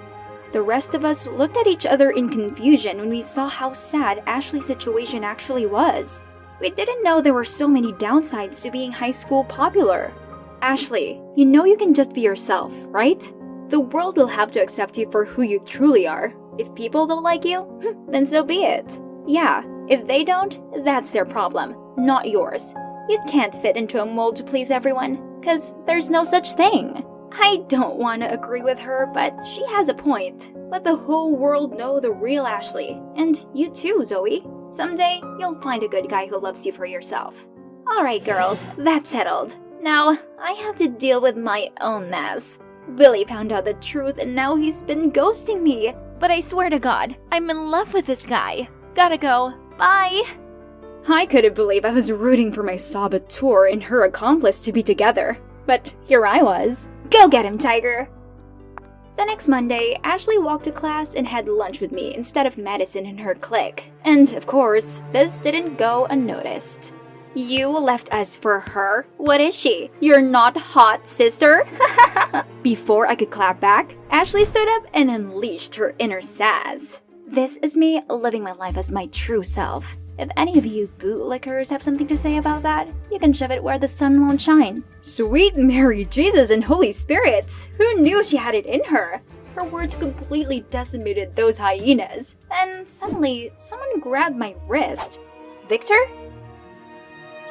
The 0.53 0.61
rest 0.61 0.93
of 0.93 1.03
us 1.03 1.27
looked 1.29 1.57
at 1.57 1.67
each 1.67 1.87
other 1.87 2.11
in 2.11 2.29
confusion 2.29 2.99
when 2.99 3.09
we 3.09 3.23
saw 3.23 3.49
how 3.49 3.73
sad 3.73 4.23
Ashley's 4.27 4.67
situation 4.67 5.25
actually 5.25 5.65
was. 5.65 6.23
We 6.61 6.69
didn't 6.69 7.03
know 7.03 7.23
there 7.23 7.33
were 7.33 7.43
so 7.47 7.67
many 7.67 7.95
downsides 7.95 8.61
to 8.63 8.71
being 8.71 8.93
high 8.93 9.13
school 9.13 9.45
popular. 9.45 10.13
Ashley, 10.61 11.23
you 11.37 11.47
know 11.47 11.65
you 11.65 11.79
can 11.79 11.95
just 11.95 12.13
be 12.13 12.21
yourself, 12.21 12.71
right? 12.89 13.33
The 13.69 13.81
world 13.81 14.17
will 14.17 14.29
have 14.29 14.51
to 14.53 14.61
accept 14.61 14.97
you 14.97 15.11
for 15.11 15.25
who 15.25 15.43
you 15.43 15.61
truly 15.61 16.07
are. 16.07 16.35
If 16.59 16.75
people 16.75 17.07
don't 17.07 17.23
like 17.23 17.45
you, 17.45 17.61
hmm, 17.61 18.11
then 18.11 18.27
so 18.27 18.43
be 18.43 18.65
it. 18.65 19.01
Yeah, 19.27 19.63
if 19.89 20.07
they 20.07 20.25
don't, 20.25 20.59
that's 20.85 21.11
their 21.11 21.27
problem, 21.27 21.77
not 21.99 22.31
yours. 22.31 22.73
You 23.11 23.19
can't 23.29 23.55
fit 23.55 23.77
into 23.77 24.01
a 24.01 24.07
mold 24.07 24.37
to 24.37 24.45
please 24.45 24.71
everyone, 24.71 25.39
because 25.39 25.75
there's 25.87 26.09
no 26.09 26.25
such 26.25 26.53
thing. 26.53 27.05
I 27.33 27.63
don't 27.69 27.97
want 27.97 28.23
to 28.23 28.33
agree 28.33 28.63
with 28.63 28.79
her, 28.79 29.07
but 29.13 29.35
she 29.45 29.67
has 29.67 29.91
a 29.91 29.95
point. 29.95 30.53
Let 30.71 30.83
the 30.83 30.97
whole 30.97 31.37
world 31.37 31.77
know 31.77 32.01
the 32.01 32.11
real 32.11 32.47
Ashley. 32.47 33.01
And 33.17 33.45
you 33.55 33.71
too, 33.71 34.03
Zoe. 34.05 34.47
Someday, 34.71 35.21
you'll 35.39 35.61
find 35.61 35.83
a 35.83 35.89
good 35.89 36.09
guy 36.09 36.27
who 36.27 36.41
loves 36.41 36.65
you 36.65 36.73
for 36.73 36.87
yourself. 36.87 37.35
Alright, 37.87 38.25
girls, 38.25 38.65
that's 38.79 39.11
settled. 39.11 39.57
Now, 39.83 40.19
I 40.41 40.53
have 40.53 40.77
to 40.77 40.89
deal 40.89 41.21
with 41.21 41.37
my 41.37 41.69
own 41.81 42.11
mess. 42.11 42.59
Billy 42.97 43.25
found 43.25 43.53
out 43.53 43.65
the 43.65 43.75
truth 43.75 44.19
and 44.19 44.35
now 44.35 44.57
he's 44.57 44.83
been 44.83 45.11
ghosting 45.11 45.63
me. 45.63 45.95
But 46.19 46.31
I 46.31 46.41
swear 46.41 46.71
to 46.71 46.79
God, 46.79 47.17
I'm 47.31 47.49
in 47.51 47.71
love 47.71 47.95
with 47.95 48.07
this 48.07 48.27
guy. 48.27 48.69
Gotta 48.95 49.19
go. 49.19 49.55
Bye. 49.77 50.23
I 51.07 51.27
couldn't 51.27 51.55
believe 51.55 51.85
I 51.85 51.93
was 51.93 52.11
rooting 52.11 52.53
for 52.53 52.63
my 52.63 52.77
saboteur 52.77 53.67
and 53.67 53.83
her 53.85 54.05
accomplice 54.05 54.61
to 54.61 54.73
be 54.73 54.83
together. 54.83 55.39
But 55.67 55.95
here 56.05 56.27
I 56.27 56.43
was. 56.43 56.89
Go 57.11 57.29
get 57.29 57.45
him, 57.45 57.57
Tiger! 57.57 58.09
The 59.17 59.25
next 59.25 59.49
Monday, 59.49 59.99
Ashley 60.05 60.39
walked 60.39 60.65
to 60.65 60.73
class 60.73 61.15
and 61.15 61.27
had 61.27 61.49
lunch 61.49 61.81
with 61.81 61.91
me 61.91 62.15
instead 62.15 62.47
of 62.47 62.57
Madison 62.57 63.05
and 63.05 63.19
her 63.19 63.35
clique. 63.35 63.91
And 64.05 64.33
of 64.35 64.47
course, 64.47 65.03
this 65.13 65.39
didn't 65.39 65.77
go 65.77 66.07
unnoticed. 66.07 66.93
You 67.39 67.69
left 67.69 68.13
us 68.13 68.35
for 68.35 68.59
her? 68.59 69.07
What 69.17 69.41
is 69.41 69.55
she? 69.55 69.93
You're 70.01 70.21
not 70.21 70.57
hot, 70.57 71.07
sister? 71.07 71.65
Before 72.63 73.07
I 73.07 73.15
could 73.15 73.31
clap 73.31 73.61
back, 73.61 73.95
Ashley 74.11 74.45
stood 74.45 74.69
up 74.69 74.89
and 74.93 75.09
unleashed 75.09 75.77
her 75.77 75.95
inner 76.01 76.21
sass. 76.21 77.01
This 77.29 77.57
is 77.59 77.77
me 77.77 78.03
living 78.09 78.43
my 78.43 78.51
life 78.51 78.77
as 78.77 78.91
my 78.91 79.07
true 79.07 79.45
self. 79.45 79.97
If 80.19 80.29
any 80.37 80.59
of 80.59 80.67
you 80.67 80.91
bootlickers 80.99 81.71
have 81.71 81.81
something 81.81 82.09
to 82.09 82.17
say 82.17 82.39
about 82.39 82.65
that, 82.65 82.89
you 83.09 83.21
can 83.21 83.33
shove 83.33 83.53
it 83.53 83.63
where 83.63 83.79
the 83.79 83.87
sun 83.87 84.21
won't 84.21 84.41
shine. 84.41 84.83
Sweet 85.03 85.57
Mary, 85.57 86.07
Jesus, 86.07 86.51
and 86.51 86.65
Holy 86.65 86.91
Spirits! 86.91 87.69
Who 87.77 88.01
knew 88.01 88.25
she 88.25 88.37
had 88.37 88.57
it 88.57 88.67
in 88.67 88.83
her? 88.87 89.23
Her 89.55 89.63
words 89.63 89.95
completely 89.95 90.67
decimated 90.71 91.37
those 91.37 91.57
hyenas. 91.57 92.35
And 92.51 92.89
suddenly, 92.89 93.53
someone 93.55 94.01
grabbed 94.01 94.35
my 94.37 94.57
wrist. 94.67 95.21
Victor? 95.69 96.01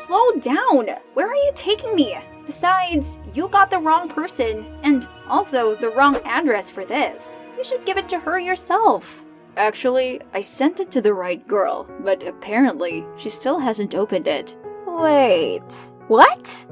Slow 0.05 0.31
down! 0.33 0.89
Where 1.15 1.27
are 1.27 1.35
you 1.35 1.51
taking 1.55 1.95
me? 1.95 2.15
Besides, 2.45 3.17
you 3.33 3.47
got 3.47 3.71
the 3.71 3.79
wrong 3.79 4.07
person, 4.07 4.63
and 4.83 5.07
also 5.27 5.73
the 5.73 5.89
wrong 5.89 6.17
address 6.23 6.69
for 6.69 6.85
this. 6.85 7.39
You 7.57 7.63
should 7.63 7.83
give 7.83 7.97
it 7.97 8.07
to 8.09 8.19
her 8.19 8.37
yourself. 8.37 9.25
Actually, 9.57 10.21
I 10.35 10.41
sent 10.41 10.79
it 10.79 10.91
to 10.91 11.01
the 11.01 11.15
right 11.15 11.45
girl, 11.47 11.89
but 12.01 12.25
apparently 12.25 13.03
she 13.17 13.31
still 13.31 13.57
hasn't 13.57 13.95
opened 13.95 14.27
it. 14.27 14.55
Wait, 14.85 15.91
what? 16.07 16.67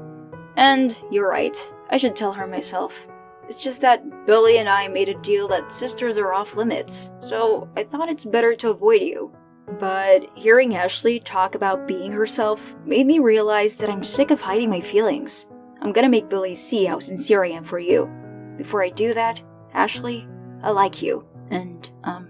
And 0.56 1.02
you're 1.10 1.28
right. 1.28 1.58
I 1.90 1.96
should 1.96 2.14
tell 2.14 2.32
her 2.32 2.46
myself. 2.46 3.08
It's 3.48 3.62
just 3.62 3.80
that 3.80 4.24
Billy 4.24 4.58
and 4.58 4.68
I 4.68 4.86
made 4.86 5.08
a 5.08 5.20
deal 5.20 5.48
that 5.48 5.72
sisters 5.72 6.16
are 6.16 6.32
off 6.32 6.54
limits, 6.54 7.10
so 7.26 7.68
I 7.76 7.82
thought 7.82 8.08
it's 8.08 8.24
better 8.24 8.54
to 8.54 8.70
avoid 8.70 9.02
you. 9.02 9.32
But 9.78 10.28
hearing 10.34 10.76
Ashley 10.76 11.18
talk 11.20 11.54
about 11.54 11.88
being 11.88 12.12
herself 12.12 12.74
made 12.84 13.06
me 13.06 13.18
realize 13.18 13.78
that 13.78 13.90
I'm 13.90 14.02
sick 14.02 14.30
of 14.30 14.40
hiding 14.40 14.70
my 14.70 14.80
feelings. 14.80 15.46
I'm 15.82 15.92
gonna 15.92 16.08
make 16.08 16.28
Billy 16.28 16.54
see 16.54 16.84
how 16.84 17.00
sincere 17.00 17.44
I 17.44 17.50
am 17.50 17.64
for 17.64 17.78
you. 17.78 18.10
Before 18.56 18.82
I 18.82 18.88
do 18.90 19.12
that, 19.14 19.40
Ashley, 19.74 20.26
I 20.62 20.70
like 20.70 21.02
you. 21.02 21.24
And, 21.50 21.88
um, 22.04 22.28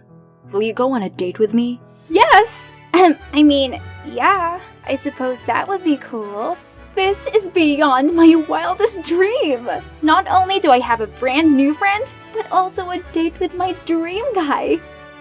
will 0.50 0.62
you 0.62 0.72
go 0.72 0.92
on 0.92 1.02
a 1.02 1.10
date 1.10 1.38
with 1.38 1.54
me? 1.54 1.80
Yes! 2.08 2.54
Um, 2.94 3.16
I 3.32 3.42
mean, 3.42 3.80
yeah, 4.06 4.60
I 4.86 4.96
suppose 4.96 5.42
that 5.44 5.68
would 5.68 5.84
be 5.84 5.98
cool. 5.98 6.56
This 6.94 7.18
is 7.34 7.50
beyond 7.50 8.16
my 8.16 8.34
wildest 8.48 9.02
dream! 9.02 9.68
Not 10.00 10.26
only 10.28 10.58
do 10.58 10.70
I 10.70 10.80
have 10.80 11.02
a 11.02 11.06
brand 11.06 11.54
new 11.54 11.74
friend, 11.74 12.04
but 12.32 12.50
also 12.50 12.90
a 12.90 12.98
date 13.12 13.38
with 13.38 13.54
my 13.54 13.72
dream 13.84 14.24
guy. 14.34 14.78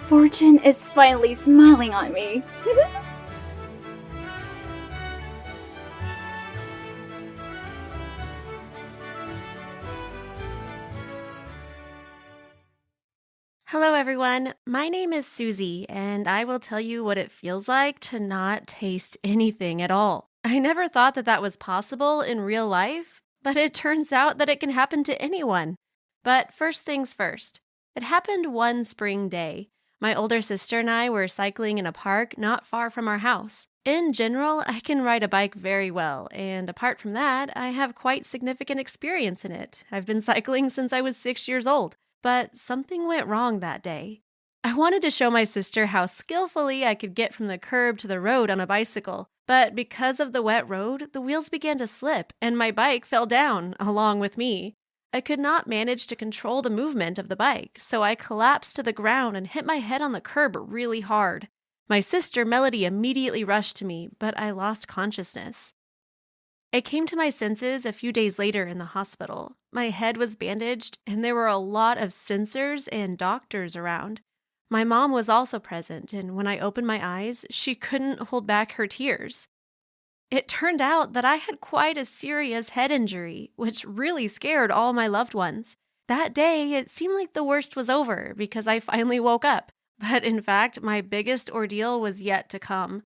Fortune 0.07 0.59
is 0.59 0.91
finally 0.91 1.33
smiling 1.33 1.95
on 1.95 2.13
me. 2.13 2.43
Hello, 13.65 13.95
everyone. 13.95 14.53
My 14.67 14.89
name 14.89 15.11
is 15.11 15.25
Susie, 15.25 15.89
and 15.89 16.27
I 16.27 16.43
will 16.43 16.59
tell 16.59 16.79
you 16.79 17.03
what 17.03 17.17
it 17.17 17.31
feels 17.31 17.67
like 17.67 17.99
to 18.01 18.19
not 18.19 18.67
taste 18.67 19.17
anything 19.23 19.81
at 19.81 19.89
all. 19.89 20.29
I 20.43 20.59
never 20.59 20.87
thought 20.87 21.15
that 21.15 21.25
that 21.25 21.41
was 21.41 21.57
possible 21.57 22.21
in 22.21 22.41
real 22.41 22.67
life, 22.67 23.19
but 23.41 23.57
it 23.57 23.73
turns 23.73 24.13
out 24.13 24.37
that 24.37 24.49
it 24.49 24.59
can 24.59 24.69
happen 24.69 25.03
to 25.05 25.19
anyone. 25.19 25.77
But 26.23 26.53
first 26.53 26.83
things 26.83 27.15
first, 27.15 27.59
it 27.95 28.03
happened 28.03 28.53
one 28.53 28.83
spring 28.83 29.29
day. 29.29 29.69
My 30.05 30.13
older 30.13 30.39
sister 30.39 30.79
and 30.81 30.87
I 30.87 31.09
were 31.09 31.27
cycling 31.27 31.79
in 31.79 31.87
a 31.87 31.91
park 31.91 32.37
not 32.37 32.63
far 32.63 32.91
from 32.91 33.07
our 33.07 33.17
house. 33.17 33.65
In 33.85 34.13
general, 34.13 34.63
I 34.67 34.79
can 34.79 35.01
ride 35.01 35.23
a 35.23 35.27
bike 35.27 35.55
very 35.55 35.89
well, 35.89 36.27
and 36.31 36.69
apart 36.69 37.01
from 37.01 37.13
that, 37.13 37.49
I 37.57 37.69
have 37.69 37.95
quite 37.95 38.23
significant 38.23 38.79
experience 38.79 39.43
in 39.43 39.51
it. 39.51 39.83
I've 39.91 40.05
been 40.05 40.21
cycling 40.31 40.69
since 40.69 40.93
I 40.93 41.01
was 41.01 41.17
six 41.17 41.47
years 41.47 41.65
old. 41.65 41.97
But 42.21 42.55
something 42.55 43.07
went 43.07 43.25
wrong 43.25 43.61
that 43.61 43.81
day. 43.81 44.21
I 44.63 44.75
wanted 44.75 45.01
to 45.01 45.09
show 45.09 45.31
my 45.31 45.43
sister 45.43 45.87
how 45.87 46.05
skillfully 46.05 46.85
I 46.85 46.93
could 46.93 47.15
get 47.15 47.33
from 47.33 47.47
the 47.47 47.57
curb 47.57 47.97
to 47.97 48.07
the 48.07 48.21
road 48.21 48.51
on 48.51 48.59
a 48.59 48.67
bicycle, 48.67 49.25
but 49.47 49.73
because 49.73 50.19
of 50.19 50.33
the 50.33 50.43
wet 50.43 50.69
road, 50.69 51.13
the 51.13 51.21
wheels 51.21 51.49
began 51.49 51.79
to 51.79 51.87
slip 51.87 52.31
and 52.39 52.55
my 52.55 52.69
bike 52.69 53.07
fell 53.07 53.25
down 53.25 53.73
along 53.79 54.19
with 54.19 54.37
me. 54.37 54.75
I 55.13 55.21
could 55.21 55.39
not 55.39 55.67
manage 55.67 56.07
to 56.07 56.15
control 56.15 56.61
the 56.61 56.69
movement 56.69 57.17
of 57.17 57.29
the 57.29 57.35
bike, 57.35 57.77
so 57.79 58.03
I 58.03 58.15
collapsed 58.15 58.75
to 58.75 58.83
the 58.83 58.91
ground 58.91 59.37
and 59.37 59.47
hit 59.47 59.65
my 59.65 59.77
head 59.77 60.01
on 60.01 60.11
the 60.11 60.21
curb 60.21 60.55
really 60.57 61.01
hard. 61.01 61.47
My 61.87 61.99
sister 61.99 62.43
Melody 62.43 62.83
immediately 62.83 63.43
rushed 63.43 63.75
to 63.77 63.85
me, 63.85 64.09
but 64.19 64.37
I 64.39 64.51
lost 64.51 64.87
consciousness. 64.87 65.73
I 66.73 66.81
came 66.81 67.05
to 67.07 67.15
my 67.15 67.29
senses 67.29 67.85
a 67.85 67.93
few 67.93 68.11
days 68.11 68.37
later 68.37 68.65
in 68.65 68.79
the 68.79 68.85
hospital. 68.85 69.55
My 69.71 69.91
head 69.91 70.17
was 70.17 70.35
bandaged, 70.35 70.97
and 71.07 71.23
there 71.23 71.35
were 71.35 71.47
a 71.47 71.57
lot 71.57 71.97
of 71.97 72.09
sensors 72.09 72.89
and 72.91 73.17
doctors 73.17 73.75
around. 73.75 74.19
My 74.69 74.83
mom 74.83 75.11
was 75.11 75.29
also 75.29 75.59
present, 75.59 76.11
and 76.11 76.35
when 76.35 76.47
I 76.47 76.59
opened 76.59 76.87
my 76.87 76.99
eyes, 77.01 77.45
she 77.49 77.75
couldn't 77.75 78.23
hold 78.23 78.45
back 78.45 78.73
her 78.73 78.87
tears. 78.87 79.47
It 80.31 80.47
turned 80.47 80.81
out 80.81 81.13
that 81.13 81.25
I 81.25 81.35
had 81.35 81.61
quite 81.61 81.97
a 81.97 82.05
serious 82.05 82.69
head 82.69 82.91
injury, 82.91 83.51
which 83.55 83.85
really 83.85 84.27
scared 84.27 84.71
all 84.71 84.93
my 84.93 85.07
loved 85.07 85.33
ones. 85.33 85.77
That 86.07 86.33
day, 86.33 86.73
it 86.73 86.89
seemed 86.89 87.15
like 87.15 87.33
the 87.33 87.43
worst 87.43 87.75
was 87.75 87.89
over 87.89 88.33
because 88.35 88.67
I 88.67 88.79
finally 88.79 89.19
woke 89.19 89.45
up. 89.45 89.71
But 89.97 90.25
in 90.25 90.41
fact, 90.41 90.81
my 90.81 90.99
biggest 90.99 91.49
ordeal 91.49 92.01
was 92.01 92.21
yet 92.21 92.49
to 92.49 92.59
come. 92.59 93.03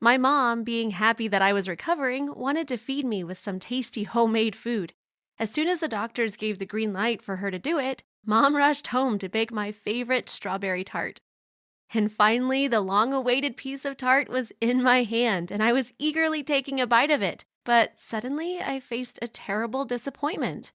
My 0.00 0.16
mom, 0.16 0.62
being 0.62 0.90
happy 0.90 1.26
that 1.26 1.42
I 1.42 1.52
was 1.52 1.68
recovering, 1.68 2.32
wanted 2.32 2.68
to 2.68 2.76
feed 2.76 3.04
me 3.04 3.24
with 3.24 3.38
some 3.38 3.58
tasty 3.58 4.04
homemade 4.04 4.54
food. 4.54 4.92
As 5.36 5.50
soon 5.50 5.66
as 5.66 5.80
the 5.80 5.88
doctors 5.88 6.36
gave 6.36 6.58
the 6.60 6.64
green 6.64 6.92
light 6.92 7.20
for 7.20 7.36
her 7.36 7.50
to 7.50 7.58
do 7.58 7.78
it, 7.78 8.04
Mom 8.24 8.54
rushed 8.54 8.88
home 8.88 9.18
to 9.18 9.28
bake 9.28 9.50
my 9.50 9.72
favorite 9.72 10.28
strawberry 10.28 10.84
tart. 10.84 11.20
And 11.92 12.10
finally, 12.10 12.68
the 12.68 12.80
long 12.80 13.12
awaited 13.12 13.56
piece 13.56 13.84
of 13.84 13.96
tart 13.96 14.28
was 14.28 14.52
in 14.60 14.82
my 14.82 15.02
hand, 15.02 15.50
and 15.50 15.62
I 15.62 15.72
was 15.72 15.92
eagerly 15.98 16.42
taking 16.42 16.80
a 16.80 16.86
bite 16.86 17.10
of 17.10 17.22
it. 17.22 17.44
But 17.64 17.94
suddenly, 17.98 18.60
I 18.60 18.80
faced 18.80 19.18
a 19.20 19.28
terrible 19.28 19.84
disappointment. 19.84 20.72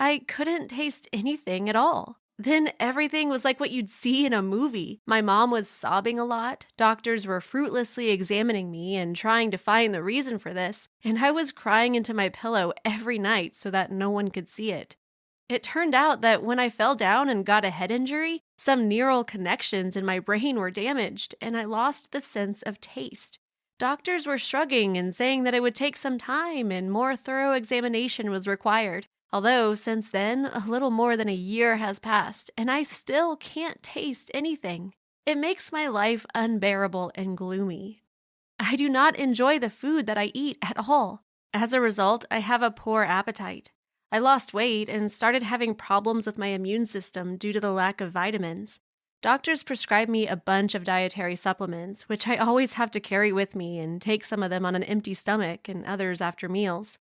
I 0.00 0.22
couldn't 0.28 0.68
taste 0.68 1.08
anything 1.12 1.68
at 1.68 1.76
all. 1.76 2.20
Then 2.40 2.70
everything 2.78 3.28
was 3.28 3.44
like 3.44 3.58
what 3.58 3.72
you'd 3.72 3.90
see 3.90 4.24
in 4.24 4.32
a 4.32 4.40
movie. 4.40 5.00
My 5.04 5.20
mom 5.20 5.50
was 5.50 5.68
sobbing 5.68 6.20
a 6.20 6.24
lot, 6.24 6.66
doctors 6.76 7.26
were 7.26 7.40
fruitlessly 7.40 8.10
examining 8.10 8.70
me 8.70 8.94
and 8.94 9.16
trying 9.16 9.50
to 9.50 9.58
find 9.58 9.92
the 9.92 10.04
reason 10.04 10.38
for 10.38 10.54
this, 10.54 10.88
and 11.02 11.18
I 11.18 11.32
was 11.32 11.50
crying 11.50 11.96
into 11.96 12.14
my 12.14 12.28
pillow 12.28 12.72
every 12.84 13.18
night 13.18 13.56
so 13.56 13.72
that 13.72 13.90
no 13.90 14.08
one 14.08 14.30
could 14.30 14.48
see 14.48 14.70
it. 14.70 14.94
It 15.48 15.62
turned 15.62 15.94
out 15.94 16.20
that 16.20 16.42
when 16.42 16.58
I 16.58 16.68
fell 16.68 16.94
down 16.94 17.28
and 17.28 17.44
got 17.44 17.64
a 17.64 17.70
head 17.70 17.90
injury, 17.90 18.42
some 18.58 18.86
neural 18.86 19.24
connections 19.24 19.96
in 19.96 20.04
my 20.04 20.18
brain 20.28 20.58
were 20.58 20.70
damaged, 20.70 21.34
and 21.40 21.56
I 21.56 21.64
lost 21.64 22.12
the 22.12 22.20
sense 22.20 22.62
of 22.62 22.80
taste. 22.80 23.38
Doctors 23.78 24.26
were 24.26 24.38
shrugging 24.38 24.98
and 24.98 25.14
saying 25.14 25.44
that 25.44 25.54
it 25.54 25.62
would 25.62 25.74
take 25.74 25.96
some 25.96 26.18
time 26.18 26.72
and 26.72 26.90
more 26.90 27.14
thorough 27.14 27.52
examination 27.52 28.28
was 28.30 28.48
required. 28.48 29.06
Although, 29.32 29.74
since 29.74 30.10
then, 30.10 30.46
a 30.46 30.64
little 30.66 30.90
more 30.90 31.16
than 31.16 31.28
a 31.28 31.34
year 31.34 31.76
has 31.76 31.98
passed, 31.98 32.50
and 32.56 32.70
I 32.70 32.82
still 32.82 33.36
can't 33.36 33.82
taste 33.82 34.30
anything. 34.34 34.94
It 35.26 35.38
makes 35.38 35.70
my 35.70 35.86
life 35.86 36.26
unbearable 36.34 37.12
and 37.14 37.36
gloomy. 37.36 38.02
I 38.58 38.74
do 38.74 38.88
not 38.88 39.16
enjoy 39.16 39.58
the 39.58 39.70
food 39.70 40.06
that 40.06 40.18
I 40.18 40.32
eat 40.34 40.58
at 40.62 40.88
all. 40.88 41.22
As 41.54 41.72
a 41.72 41.80
result, 41.80 42.24
I 42.30 42.40
have 42.40 42.62
a 42.62 42.70
poor 42.70 43.04
appetite. 43.04 43.70
I 44.10 44.18
lost 44.18 44.54
weight 44.54 44.88
and 44.88 45.12
started 45.12 45.42
having 45.42 45.74
problems 45.74 46.26
with 46.26 46.38
my 46.38 46.48
immune 46.48 46.86
system 46.86 47.36
due 47.36 47.52
to 47.52 47.60
the 47.60 47.72
lack 47.72 48.00
of 48.00 48.12
vitamins. 48.12 48.80
Doctors 49.20 49.62
prescribed 49.62 50.10
me 50.10 50.26
a 50.26 50.36
bunch 50.36 50.74
of 50.74 50.84
dietary 50.84 51.36
supplements, 51.36 52.08
which 52.08 52.26
I 52.26 52.36
always 52.36 52.74
have 52.74 52.90
to 52.92 53.00
carry 53.00 53.32
with 53.32 53.54
me 53.54 53.78
and 53.78 54.00
take 54.00 54.24
some 54.24 54.42
of 54.42 54.50
them 54.50 54.64
on 54.64 54.74
an 54.74 54.84
empty 54.84 55.12
stomach 55.12 55.68
and 55.68 55.84
others 55.84 56.20
after 56.20 56.48
meals. 56.48 56.98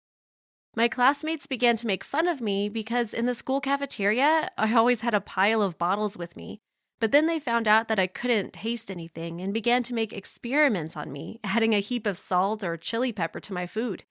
My 0.76 0.88
classmates 0.88 1.46
began 1.46 1.76
to 1.76 1.86
make 1.86 2.02
fun 2.02 2.26
of 2.26 2.40
me 2.40 2.68
because 2.68 3.12
in 3.12 3.26
the 3.26 3.34
school 3.34 3.60
cafeteria, 3.60 4.50
I 4.56 4.74
always 4.74 5.02
had 5.02 5.14
a 5.14 5.20
pile 5.20 5.60
of 5.60 5.78
bottles 5.78 6.16
with 6.16 6.36
me. 6.36 6.60
But 7.00 7.12
then 7.12 7.26
they 7.26 7.38
found 7.38 7.68
out 7.68 7.88
that 7.88 7.98
I 7.98 8.06
couldn't 8.06 8.52
taste 8.52 8.90
anything 8.90 9.40
and 9.40 9.52
began 9.52 9.82
to 9.84 9.94
make 9.94 10.12
experiments 10.12 10.96
on 10.96 11.12
me, 11.12 11.38
adding 11.44 11.74
a 11.74 11.80
heap 11.80 12.06
of 12.06 12.16
salt 12.16 12.64
or 12.64 12.76
chili 12.76 13.12
pepper 13.12 13.40
to 13.40 13.52
my 13.52 13.66
food. 13.66 14.04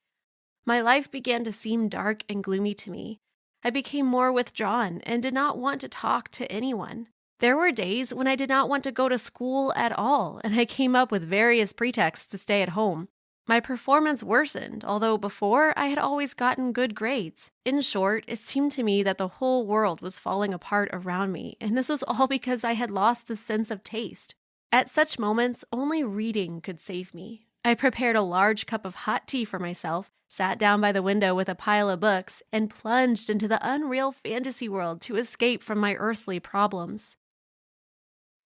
My 0.66 0.80
life 0.80 1.12
began 1.12 1.44
to 1.44 1.52
seem 1.52 1.90
dark 1.90 2.24
and 2.30 2.44
gloomy 2.44 2.74
to 2.76 2.92
me. 2.92 3.20
I 3.64 3.70
became 3.70 4.06
more 4.06 4.32
withdrawn 4.32 5.02
and 5.04 5.22
did 5.22 5.34
not 5.34 5.58
want 5.58 5.82
to 5.82 5.90
talk 5.90 6.30
to 6.30 6.52
anyone. 6.52 7.08
There 7.40 7.58
were 7.58 7.72
days 7.72 8.14
when 8.14 8.28
I 8.28 8.36
did 8.36 8.48
not 8.50 8.70
want 8.70 8.84
to 8.86 8.92
go 8.92 9.10
to 9.10 9.18
school 9.18 9.74
at 9.76 9.92
all, 9.92 10.40
and 10.44 10.56
I 10.56 10.66
came 10.66 10.96
up 10.96 11.12
with 11.12 11.28
various 11.28 11.74
pretexts 11.74 12.26
to 12.28 12.38
stay 12.38 12.62
at 12.62 12.70
home. 12.70 13.10
My 13.46 13.60
performance 13.60 14.24
worsened, 14.24 14.86
although 14.86 15.18
before 15.18 15.74
I 15.78 15.88
had 15.88 15.98
always 15.98 16.34
gotten 16.34 16.72
good 16.72 16.96
grades. 16.96 17.52
In 17.66 17.82
short, 17.82 18.24
it 18.28 18.38
seemed 18.38 18.72
to 18.74 18.84
me 18.84 19.04
that 19.04 19.18
the 19.18 19.28
whole 19.28 19.68
world 19.68 20.00
was 20.00 20.20
falling 20.20 20.54
apart 20.54 20.90
around 20.94 21.34
me, 21.34 21.58
and 21.60 21.78
this 21.78 21.90
was 21.90 22.04
all 22.04 22.28
because 22.38 22.64
I 22.64 22.74
had 22.74 22.90
lost 22.90 23.28
the 23.28 23.36
sense 23.36 23.70
of 23.70 23.84
taste. 23.84 24.36
At 24.72 24.90
such 24.90 25.20
moments, 25.20 25.66
only 25.74 26.04
reading 26.04 26.62
could 26.62 26.80
save 26.80 27.14
me. 27.14 27.48
I 27.66 27.76
prepared 27.76 28.16
a 28.16 28.22
large 28.22 28.66
cup 28.66 28.86
of 28.86 28.96
hot 28.96 29.28
tea 29.28 29.46
for 29.46 29.58
myself, 29.58 30.12
sat 30.28 30.58
down 30.58 30.82
by 30.82 30.92
the 30.92 31.02
window 31.02 31.34
with 31.34 31.48
a 31.48 31.56
pile 31.56 31.90
of 31.90 32.02
books, 32.02 32.44
and 32.52 32.70
plunged 32.70 33.30
into 33.30 33.48
the 33.48 33.60
unreal 33.62 34.12
fantasy 34.12 34.68
world 34.68 35.00
to 35.02 35.16
escape 35.16 35.64
from 35.64 35.78
my 35.78 35.96
earthly 35.96 36.40
problems. 36.40 37.18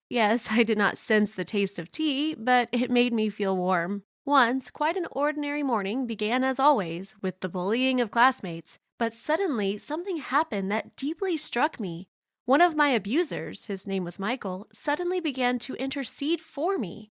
Yes, 0.09 0.49
I 0.51 0.63
did 0.63 0.77
not 0.77 0.97
sense 0.97 1.33
the 1.33 1.43
taste 1.43 1.79
of 1.79 1.91
tea, 1.91 2.35
but 2.35 2.69
it 2.71 2.91
made 2.91 3.11
me 3.11 3.29
feel 3.29 3.57
warm. 3.57 4.03
Once, 4.25 4.69
quite 4.69 4.97
an 4.97 5.07
ordinary 5.11 5.63
morning 5.63 6.05
began 6.05 6.43
as 6.43 6.59
always 6.59 7.15
with 7.21 7.39
the 7.39 7.49
bullying 7.49 7.99
of 7.99 8.11
classmates, 8.11 8.77
but 8.99 9.13
suddenly 9.13 9.77
something 9.77 10.17
happened 10.17 10.71
that 10.71 10.95
deeply 10.95 11.37
struck 11.37 11.79
me. 11.79 12.07
One 12.45 12.61
of 12.61 12.75
my 12.75 12.89
abusers, 12.89 13.65
his 13.65 13.87
name 13.87 14.03
was 14.03 14.19
Michael, 14.19 14.67
suddenly 14.73 15.19
began 15.19 15.59
to 15.59 15.75
intercede 15.75 16.39
for 16.39 16.77
me. 16.77 17.11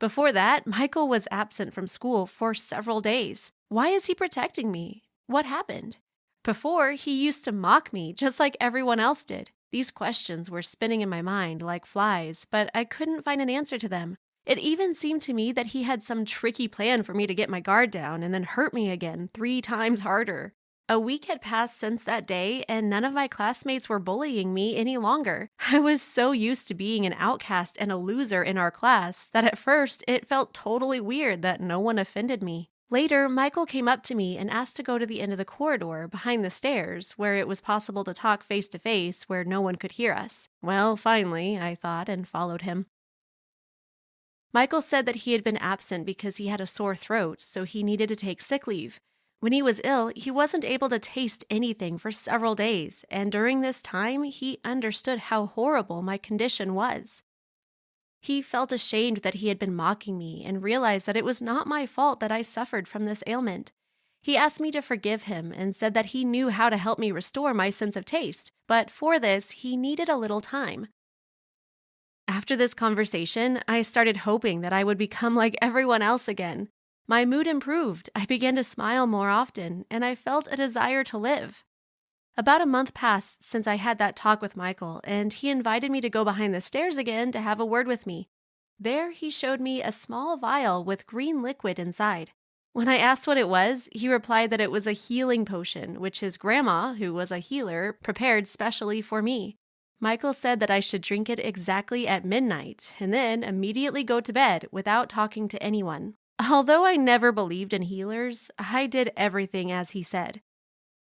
Before 0.00 0.32
that, 0.32 0.66
Michael 0.66 1.08
was 1.08 1.28
absent 1.30 1.74
from 1.74 1.86
school 1.86 2.26
for 2.26 2.54
several 2.54 3.02
days. 3.02 3.52
Why 3.68 3.90
is 3.90 4.06
he 4.06 4.14
protecting 4.14 4.72
me? 4.72 5.02
What 5.26 5.44
happened? 5.44 5.98
Before, 6.42 6.92
he 6.92 7.22
used 7.22 7.44
to 7.44 7.52
mock 7.52 7.92
me 7.92 8.14
just 8.14 8.40
like 8.40 8.56
everyone 8.58 8.98
else 8.98 9.26
did. 9.26 9.50
These 9.72 9.90
questions 9.90 10.50
were 10.50 10.62
spinning 10.62 11.02
in 11.02 11.10
my 11.10 11.20
mind 11.20 11.60
like 11.60 11.84
flies, 11.84 12.46
but 12.50 12.70
I 12.74 12.84
couldn't 12.84 13.26
find 13.26 13.42
an 13.42 13.50
answer 13.50 13.76
to 13.76 13.90
them. 13.90 14.16
It 14.46 14.58
even 14.58 14.94
seemed 14.94 15.20
to 15.22 15.34
me 15.34 15.52
that 15.52 15.66
he 15.66 15.82
had 15.82 16.02
some 16.02 16.24
tricky 16.24 16.66
plan 16.66 17.02
for 17.02 17.12
me 17.12 17.26
to 17.26 17.34
get 17.34 17.50
my 17.50 17.60
guard 17.60 17.90
down 17.90 18.22
and 18.22 18.32
then 18.32 18.44
hurt 18.44 18.72
me 18.72 18.90
again 18.90 19.28
three 19.34 19.60
times 19.74 20.00
harder. 20.00 20.54
A 20.90 20.98
week 20.98 21.26
had 21.26 21.40
passed 21.40 21.78
since 21.78 22.02
that 22.02 22.26
day, 22.26 22.64
and 22.68 22.90
none 22.90 23.04
of 23.04 23.12
my 23.12 23.28
classmates 23.28 23.88
were 23.88 24.00
bullying 24.00 24.52
me 24.52 24.74
any 24.74 24.98
longer. 24.98 25.48
I 25.70 25.78
was 25.78 26.02
so 26.02 26.32
used 26.32 26.66
to 26.66 26.74
being 26.74 27.06
an 27.06 27.14
outcast 27.16 27.76
and 27.78 27.92
a 27.92 27.96
loser 27.96 28.42
in 28.42 28.58
our 28.58 28.72
class 28.72 29.28
that 29.32 29.44
at 29.44 29.56
first 29.56 30.02
it 30.08 30.26
felt 30.26 30.52
totally 30.52 31.00
weird 31.00 31.42
that 31.42 31.60
no 31.60 31.78
one 31.78 31.96
offended 31.96 32.42
me. 32.42 32.70
Later, 32.90 33.28
Michael 33.28 33.66
came 33.66 33.86
up 33.86 34.02
to 34.02 34.16
me 34.16 34.36
and 34.36 34.50
asked 34.50 34.74
to 34.74 34.82
go 34.82 34.98
to 34.98 35.06
the 35.06 35.20
end 35.20 35.30
of 35.30 35.38
the 35.38 35.44
corridor 35.44 36.08
behind 36.08 36.44
the 36.44 36.50
stairs 36.50 37.12
where 37.12 37.36
it 37.36 37.46
was 37.46 37.60
possible 37.60 38.02
to 38.02 38.12
talk 38.12 38.42
face 38.42 38.66
to 38.66 38.78
face 38.80 39.28
where 39.28 39.44
no 39.44 39.60
one 39.60 39.76
could 39.76 39.92
hear 39.92 40.12
us. 40.12 40.48
Well, 40.60 40.96
finally, 40.96 41.56
I 41.56 41.76
thought 41.76 42.08
and 42.08 42.26
followed 42.26 42.62
him. 42.62 42.86
Michael 44.52 44.82
said 44.82 45.06
that 45.06 45.22
he 45.22 45.34
had 45.34 45.44
been 45.44 45.56
absent 45.58 46.04
because 46.04 46.38
he 46.38 46.48
had 46.48 46.60
a 46.60 46.66
sore 46.66 46.96
throat, 46.96 47.40
so 47.40 47.62
he 47.62 47.84
needed 47.84 48.08
to 48.08 48.16
take 48.16 48.40
sick 48.40 48.66
leave. 48.66 48.98
When 49.40 49.52
he 49.52 49.62
was 49.62 49.80
ill, 49.84 50.12
he 50.14 50.30
wasn't 50.30 50.66
able 50.66 50.90
to 50.90 50.98
taste 50.98 51.46
anything 51.48 51.96
for 51.96 52.10
several 52.10 52.54
days, 52.54 53.06
and 53.10 53.32
during 53.32 53.62
this 53.62 53.80
time, 53.80 54.22
he 54.24 54.60
understood 54.64 55.18
how 55.18 55.46
horrible 55.46 56.02
my 56.02 56.18
condition 56.18 56.74
was. 56.74 57.22
He 58.20 58.42
felt 58.42 58.70
ashamed 58.70 59.18
that 59.18 59.36
he 59.36 59.48
had 59.48 59.58
been 59.58 59.74
mocking 59.74 60.18
me 60.18 60.44
and 60.44 60.62
realized 60.62 61.06
that 61.06 61.16
it 61.16 61.24
was 61.24 61.40
not 61.40 61.66
my 61.66 61.86
fault 61.86 62.20
that 62.20 62.30
I 62.30 62.42
suffered 62.42 62.86
from 62.86 63.06
this 63.06 63.24
ailment. 63.26 63.72
He 64.20 64.36
asked 64.36 64.60
me 64.60 64.70
to 64.72 64.82
forgive 64.82 65.22
him 65.22 65.52
and 65.56 65.74
said 65.74 65.94
that 65.94 66.06
he 66.06 66.22
knew 66.22 66.50
how 66.50 66.68
to 66.68 66.76
help 66.76 66.98
me 66.98 67.10
restore 67.10 67.54
my 67.54 67.70
sense 67.70 67.96
of 67.96 68.04
taste, 68.04 68.52
but 68.68 68.90
for 68.90 69.18
this, 69.18 69.52
he 69.52 69.74
needed 69.74 70.10
a 70.10 70.18
little 70.18 70.42
time. 70.42 70.88
After 72.28 72.56
this 72.56 72.74
conversation, 72.74 73.60
I 73.66 73.80
started 73.80 74.18
hoping 74.18 74.60
that 74.60 74.74
I 74.74 74.84
would 74.84 74.98
become 74.98 75.34
like 75.34 75.56
everyone 75.62 76.02
else 76.02 76.28
again. 76.28 76.68
My 77.10 77.24
mood 77.24 77.48
improved, 77.48 78.08
I 78.14 78.24
began 78.24 78.54
to 78.54 78.62
smile 78.62 79.04
more 79.04 79.30
often, 79.30 79.84
and 79.90 80.04
I 80.04 80.14
felt 80.14 80.46
a 80.48 80.54
desire 80.54 81.02
to 81.02 81.18
live. 81.18 81.64
About 82.36 82.60
a 82.60 82.66
month 82.66 82.94
passed 82.94 83.42
since 83.42 83.66
I 83.66 83.78
had 83.78 83.98
that 83.98 84.14
talk 84.14 84.40
with 84.40 84.56
Michael, 84.56 85.00
and 85.02 85.32
he 85.32 85.50
invited 85.50 85.90
me 85.90 86.00
to 86.02 86.08
go 86.08 86.22
behind 86.24 86.54
the 86.54 86.60
stairs 86.60 86.96
again 86.96 87.32
to 87.32 87.40
have 87.40 87.58
a 87.58 87.66
word 87.66 87.88
with 87.88 88.06
me. 88.06 88.28
There, 88.78 89.10
he 89.10 89.28
showed 89.28 89.60
me 89.60 89.82
a 89.82 89.90
small 89.90 90.36
vial 90.36 90.84
with 90.84 91.08
green 91.08 91.42
liquid 91.42 91.80
inside. 91.80 92.30
When 92.74 92.86
I 92.86 92.98
asked 92.98 93.26
what 93.26 93.38
it 93.38 93.48
was, 93.48 93.88
he 93.90 94.08
replied 94.08 94.52
that 94.52 94.60
it 94.60 94.70
was 94.70 94.86
a 94.86 94.92
healing 94.92 95.44
potion, 95.44 95.98
which 95.98 96.20
his 96.20 96.36
grandma, 96.36 96.94
who 96.94 97.12
was 97.12 97.32
a 97.32 97.40
healer, 97.40 97.98
prepared 98.04 98.46
specially 98.46 99.02
for 99.02 99.20
me. 99.20 99.56
Michael 99.98 100.32
said 100.32 100.60
that 100.60 100.70
I 100.70 100.78
should 100.78 101.02
drink 101.02 101.28
it 101.28 101.40
exactly 101.40 102.06
at 102.06 102.24
midnight 102.24 102.94
and 103.00 103.12
then 103.12 103.42
immediately 103.42 104.04
go 104.04 104.20
to 104.20 104.32
bed 104.32 104.68
without 104.70 105.08
talking 105.08 105.48
to 105.48 105.60
anyone. 105.60 106.14
Although 106.48 106.86
I 106.86 106.96
never 106.96 107.32
believed 107.32 107.74
in 107.74 107.82
healers, 107.82 108.50
I 108.58 108.86
did 108.86 109.12
everything 109.14 109.70
as 109.70 109.90
he 109.90 110.02
said. 110.02 110.40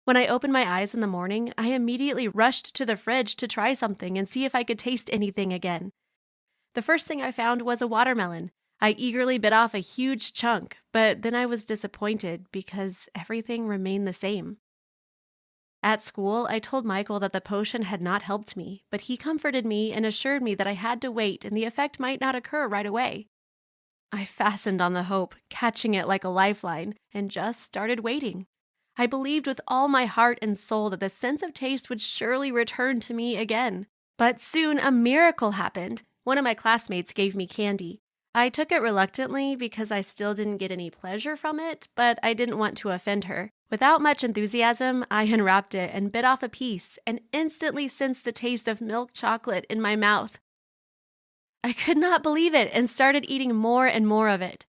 When 0.05 0.17
I 0.17 0.27
opened 0.27 0.53
my 0.53 0.67
eyes 0.67 0.95
in 0.95 1.01
the 1.01 1.07
morning, 1.07 1.53
I 1.59 1.69
immediately 1.69 2.27
rushed 2.27 2.75
to 2.77 2.87
the 2.87 2.97
fridge 2.97 3.37
to 3.37 3.47
try 3.47 3.75
something 3.75 4.17
and 4.17 4.27
see 4.27 4.47
if 4.47 4.55
I 4.55 4.65
could 4.65 4.79
taste 4.79 5.11
anything 5.13 5.53
again. 5.53 5.93
The 6.75 6.81
first 6.83 7.07
thing 7.07 7.21
I 7.21 7.33
found 7.33 7.61
was 7.63 7.83
a 7.83 7.87
watermelon. 7.87 8.51
I 8.81 8.95
eagerly 8.97 9.37
bit 9.37 9.53
off 9.53 9.75
a 9.75 9.79
huge 9.79 10.33
chunk, 10.33 10.79
but 10.91 11.21
then 11.21 11.35
I 11.35 11.45
was 11.45 11.67
disappointed 11.67 12.47
because 12.51 13.11
everything 13.15 13.67
remained 13.67 14.09
the 14.09 14.15
same. 14.15 14.57
At 15.83 16.03
school, 16.03 16.47
I 16.49 16.61
told 16.61 16.87
Michael 16.87 17.21
that 17.21 17.33
the 17.33 17.41
potion 17.43 17.83
had 17.83 18.01
not 18.01 18.23
helped 18.23 18.57
me, 18.57 18.85
but 18.91 19.03
he 19.03 19.19
comforted 19.19 19.67
me 19.67 19.93
and 19.93 20.07
assured 20.07 20.43
me 20.43 20.55
that 20.55 20.67
I 20.67 20.75
had 20.75 21.03
to 21.03 21.13
wait 21.13 21.45
and 21.45 21.55
the 21.55 21.65
effect 21.65 22.01
might 22.01 22.23
not 22.23 22.35
occur 22.35 22.67
right 22.67 22.87
away. 22.87 23.29
I 24.13 24.25
fastened 24.25 24.81
on 24.81 24.93
the 24.93 25.05
hope, 25.05 25.35
catching 25.49 25.95
it 25.95 26.09
like 26.09 26.25
a 26.25 26.29
lifeline, 26.29 26.95
and 27.13 27.31
just 27.31 27.63
started 27.63 28.01
waiting. 28.01 28.47
I 28.97 29.07
believed 29.07 29.47
with 29.47 29.61
all 29.69 29.89
my 29.89 30.07
heart 30.07 30.39
and 30.43 30.59
soul 30.59 30.91
that 30.91 31.01
the 31.01 31.09
sense 31.09 31.43
of 31.43 31.55
taste 31.55 31.89
would 31.89 32.03
surely 32.03 32.51
return 32.51 33.01
to 33.01 33.15
me 33.15 33.37
again. 33.37 33.87
But 34.19 34.41
soon 34.41 34.79
a 34.79 34.91
miracle 34.91 35.53
happened. 35.53 36.03
One 36.25 36.39
of 36.39 36.45
my 36.45 36.55
classmates 36.55 37.13
gave 37.13 37.35
me 37.35 37.47
candy. 37.47 38.01
I 38.35 38.49
took 38.49 38.71
it 38.71 38.83
reluctantly 38.83 39.57
because 39.57 39.91
I 39.91 40.03
still 40.03 40.35
didn't 40.35 40.59
get 40.59 40.71
any 40.71 40.91
pleasure 40.91 41.37
from 41.37 41.59
it, 41.59 41.89
but 41.97 42.19
I 42.23 42.35
didn't 42.35 42.59
want 42.59 42.77
to 42.79 42.91
offend 42.91 43.25
her. 43.25 43.51
Without 43.71 44.03
much 44.03 44.23
enthusiasm, 44.23 45.05
I 45.11 45.25
unwrapped 45.25 45.75
it 45.75 45.91
and 45.93 46.13
bit 46.13 46.25
off 46.25 46.43
a 46.43 46.49
piece 46.49 46.99
and 47.07 47.21
instantly 47.33 47.89
sensed 47.89 48.25
the 48.25 48.33
taste 48.33 48.69
of 48.69 48.81
milk 48.81 49.13
chocolate 49.13 49.67
in 49.71 49.81
my 49.81 49.97
mouth. 49.97 50.39
I 51.63 51.73
could 51.73 51.99
not 51.99 52.23
believe 52.23 52.55
it 52.55 52.71
and 52.73 52.89
started 52.89 53.27
eating 53.29 53.55
more 53.55 53.87
and 53.87 54.07
more 54.07 54.29
of 54.29 54.41
it. 54.41 54.67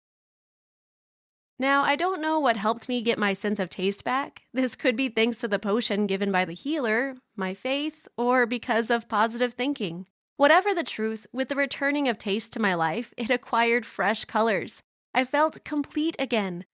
Now, 1.61 1.83
I 1.83 1.97
don't 1.97 2.21
know 2.21 2.39
what 2.39 2.57
helped 2.57 2.89
me 2.89 3.03
get 3.03 3.19
my 3.19 3.33
sense 3.33 3.59
of 3.59 3.69
taste 3.69 4.05
back. 4.05 4.43
This 4.55 4.77
could 4.77 4.95
be 4.95 5.09
thanks 5.09 5.39
to 5.39 5.49
the 5.49 5.59
potion 5.59 6.07
given 6.07 6.31
by 6.31 6.45
the 6.45 6.55
healer, 6.55 7.17
my 7.37 7.53
faith, 7.53 8.07
or 8.17 8.47
because 8.47 8.91
of 8.91 9.09
positive 9.09 9.55
thinking. 9.55 10.07
Whatever 10.37 10.73
the 10.73 10.85
truth, 10.85 11.27
with 11.33 11.49
the 11.49 11.57
returning 11.57 12.09
of 12.09 12.17
taste 12.17 12.53
to 12.53 12.61
my 12.61 12.75
life, 12.75 13.13
it 13.17 13.29
acquired 13.29 13.85
fresh 13.85 14.25
colors. 14.25 14.83
I 15.13 15.25
felt 15.25 15.65
complete 15.65 16.15
again. 16.19 16.65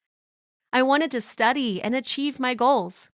I 0.70 0.82
wanted 0.82 1.10
to 1.12 1.22
study 1.22 1.80
and 1.80 1.94
achieve 1.94 2.38
my 2.38 2.54
goals. 2.54 3.08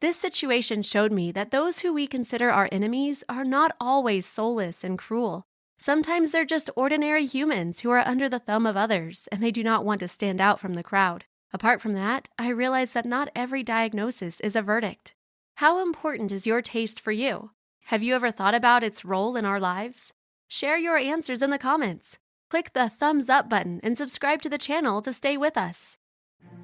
This 0.00 0.16
situation 0.16 0.82
showed 0.82 1.12
me 1.12 1.30
that 1.32 1.50
those 1.50 1.80
who 1.80 1.92
we 1.92 2.06
consider 2.06 2.50
our 2.50 2.70
enemies 2.72 3.22
are 3.28 3.44
not 3.44 3.76
always 3.78 4.24
soulless 4.24 4.82
and 4.82 4.98
cruel. 4.98 5.46
Sometimes 5.82 6.30
they're 6.30 6.44
just 6.44 6.70
ordinary 6.76 7.26
humans 7.26 7.80
who 7.80 7.90
are 7.90 8.06
under 8.06 8.28
the 8.28 8.38
thumb 8.38 8.66
of 8.66 8.76
others 8.76 9.28
and 9.32 9.42
they 9.42 9.50
do 9.50 9.64
not 9.64 9.84
want 9.84 9.98
to 9.98 10.06
stand 10.06 10.40
out 10.40 10.60
from 10.60 10.74
the 10.74 10.82
crowd. 10.84 11.24
Apart 11.52 11.80
from 11.80 11.94
that, 11.94 12.28
I 12.38 12.50
realize 12.50 12.92
that 12.92 13.04
not 13.04 13.30
every 13.34 13.64
diagnosis 13.64 14.38
is 14.38 14.54
a 14.54 14.62
verdict. 14.62 15.16
How 15.56 15.82
important 15.82 16.30
is 16.30 16.46
your 16.46 16.62
taste 16.62 17.00
for 17.00 17.10
you? 17.10 17.50
Have 17.86 18.00
you 18.00 18.14
ever 18.14 18.30
thought 18.30 18.54
about 18.54 18.84
its 18.84 19.04
role 19.04 19.34
in 19.34 19.44
our 19.44 19.58
lives? 19.58 20.12
Share 20.46 20.78
your 20.78 20.98
answers 20.98 21.42
in 21.42 21.50
the 21.50 21.58
comments. 21.58 22.16
Click 22.48 22.74
the 22.74 22.88
thumbs 22.88 23.28
up 23.28 23.48
button 23.48 23.80
and 23.82 23.98
subscribe 23.98 24.40
to 24.42 24.48
the 24.48 24.58
channel 24.58 25.02
to 25.02 25.12
stay 25.12 25.36
with 25.36 25.56
us. 25.56 25.96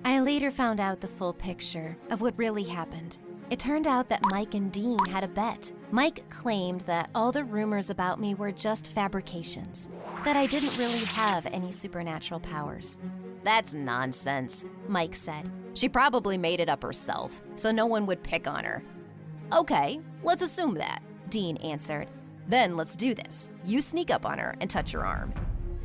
I 0.04 0.20
later 0.20 0.52
found 0.52 0.78
out 0.78 1.00
the 1.00 1.08
full 1.08 1.32
picture 1.32 1.96
of 2.08 2.20
what 2.20 2.38
really 2.38 2.62
happened. 2.62 3.18
It 3.50 3.58
turned 3.58 3.86
out 3.86 4.08
that 4.08 4.20
Mike 4.30 4.52
and 4.52 4.70
Dean 4.70 4.98
had 5.08 5.24
a 5.24 5.28
bet. 5.28 5.72
Mike 5.90 6.28
claimed 6.28 6.82
that 6.82 7.08
all 7.14 7.32
the 7.32 7.44
rumors 7.44 7.88
about 7.88 8.20
me 8.20 8.34
were 8.34 8.52
just 8.52 8.88
fabrications, 8.88 9.88
that 10.24 10.36
I 10.36 10.44
didn't 10.44 10.78
really 10.78 11.02
have 11.14 11.46
any 11.46 11.72
supernatural 11.72 12.40
powers. 12.40 12.98
That's 13.44 13.72
nonsense, 13.72 14.66
Mike 14.86 15.14
said. 15.14 15.50
She 15.72 15.88
probably 15.88 16.36
made 16.36 16.60
it 16.60 16.68
up 16.68 16.82
herself, 16.82 17.40
so 17.56 17.70
no 17.70 17.86
one 17.86 18.04
would 18.04 18.22
pick 18.22 18.46
on 18.46 18.64
her. 18.64 18.82
Okay, 19.50 19.98
let's 20.22 20.42
assume 20.42 20.74
that, 20.74 21.02
Dean 21.30 21.56
answered. 21.58 22.08
Then 22.48 22.76
let's 22.76 22.96
do 22.96 23.14
this. 23.14 23.50
You 23.64 23.80
sneak 23.80 24.10
up 24.10 24.26
on 24.26 24.38
her 24.38 24.56
and 24.60 24.68
touch 24.68 24.92
her 24.92 25.06
arm. 25.06 25.32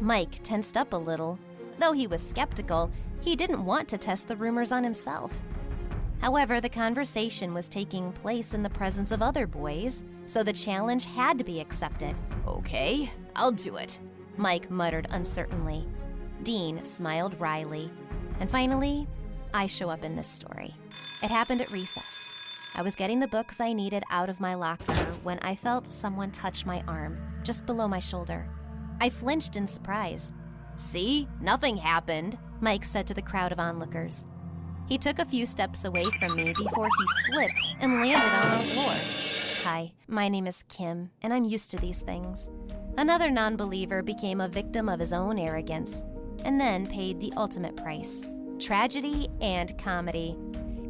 Mike 0.01 0.43
tensed 0.43 0.75
up 0.75 0.91
a 0.91 0.97
little. 0.97 1.39
Though 1.79 1.93
he 1.93 2.07
was 2.07 2.27
skeptical, 2.27 2.91
he 3.21 3.37
didn't 3.37 3.63
want 3.63 3.87
to 3.89 3.97
test 3.97 4.27
the 4.27 4.35
rumors 4.35 4.73
on 4.73 4.83
himself. 4.83 5.41
However, 6.23 6.61
the 6.61 6.69
conversation 6.69 7.53
was 7.53 7.67
taking 7.67 8.13
place 8.13 8.53
in 8.53 8.63
the 8.63 8.69
presence 8.69 9.11
of 9.11 9.21
other 9.21 9.45
boys, 9.45 10.05
so 10.25 10.41
the 10.41 10.53
challenge 10.53 11.03
had 11.03 11.37
to 11.37 11.43
be 11.43 11.59
accepted. 11.59 12.15
Okay, 12.47 13.11
I'll 13.35 13.51
do 13.51 13.75
it, 13.75 13.99
Mike 14.37 14.71
muttered 14.71 15.05
uncertainly. 15.09 15.85
Dean 16.43 16.85
smiled 16.85 17.37
wryly. 17.41 17.91
And 18.39 18.49
finally, 18.49 19.05
I 19.53 19.67
show 19.67 19.89
up 19.89 20.05
in 20.05 20.15
this 20.15 20.29
story. 20.29 20.73
It 21.21 21.29
happened 21.29 21.59
at 21.59 21.71
recess. 21.71 22.71
I 22.77 22.83
was 22.83 22.95
getting 22.95 23.19
the 23.19 23.27
books 23.27 23.59
I 23.59 23.73
needed 23.73 24.03
out 24.09 24.29
of 24.29 24.39
my 24.39 24.53
locker 24.53 24.93
when 25.23 25.39
I 25.39 25.55
felt 25.55 25.91
someone 25.91 26.31
touch 26.31 26.65
my 26.65 26.85
arm, 26.87 27.19
just 27.43 27.65
below 27.65 27.89
my 27.89 27.99
shoulder. 27.99 28.47
I 29.01 29.09
flinched 29.09 29.57
in 29.57 29.67
surprise. 29.67 30.31
See, 30.77 31.27
nothing 31.41 31.75
happened, 31.75 32.37
Mike 32.61 32.85
said 32.85 33.07
to 33.07 33.13
the 33.13 33.21
crowd 33.21 33.51
of 33.51 33.59
onlookers. 33.59 34.25
He 34.87 34.97
took 34.97 35.19
a 35.19 35.25
few 35.25 35.45
steps 35.45 35.85
away 35.85 36.05
from 36.19 36.35
me 36.35 36.53
before 36.53 36.87
he 36.87 37.31
slipped 37.31 37.75
and 37.79 37.93
landed 37.93 38.33
on 38.33 38.67
the 38.67 38.73
floor. 38.73 38.95
Hi, 39.63 39.93
my 40.07 40.27
name 40.27 40.45
is 40.45 40.63
Kim, 40.67 41.09
and 41.21 41.33
I'm 41.33 41.45
used 41.45 41.71
to 41.71 41.77
these 41.77 42.01
things. 42.01 42.49
Another 42.97 43.31
non 43.31 43.55
believer 43.55 44.03
became 44.03 44.41
a 44.41 44.47
victim 44.47 44.89
of 44.89 44.99
his 44.99 45.13
own 45.13 45.39
arrogance 45.39 46.03
and 46.43 46.59
then 46.59 46.85
paid 46.85 47.19
the 47.19 47.33
ultimate 47.37 47.75
price 47.77 48.25
tragedy 48.59 49.29
and 49.41 49.77
comedy. 49.77 50.37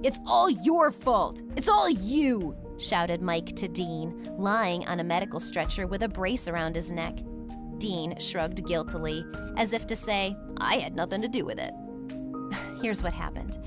It's 0.04 0.20
all 0.28 0.50
your 0.50 0.92
fault! 0.92 1.42
It's 1.56 1.70
all 1.70 1.90
you! 1.90 2.56
shouted 2.78 3.22
Mike 3.22 3.56
to 3.56 3.68
Dean, 3.68 4.30
lying 4.38 4.86
on 4.88 5.00
a 5.00 5.04
medical 5.04 5.40
stretcher 5.40 5.88
with 5.88 6.04
a 6.04 6.10
brace 6.10 6.48
around 6.48 6.76
his 6.76 6.92
neck. 6.92 7.18
Dean 7.78 8.20
shrugged 8.20 8.66
guiltily, 8.68 9.26
as 9.58 9.74
if 9.74 9.88
to 9.88 9.96
say, 9.96 10.36
I 10.58 10.76
had 10.78 10.96
nothing 10.96 11.22
to 11.22 11.28
do 11.28 11.46
with 11.46 11.58
it. 11.58 11.74
Here's 12.82 13.02
what 13.02 13.14
happened. 13.14 13.58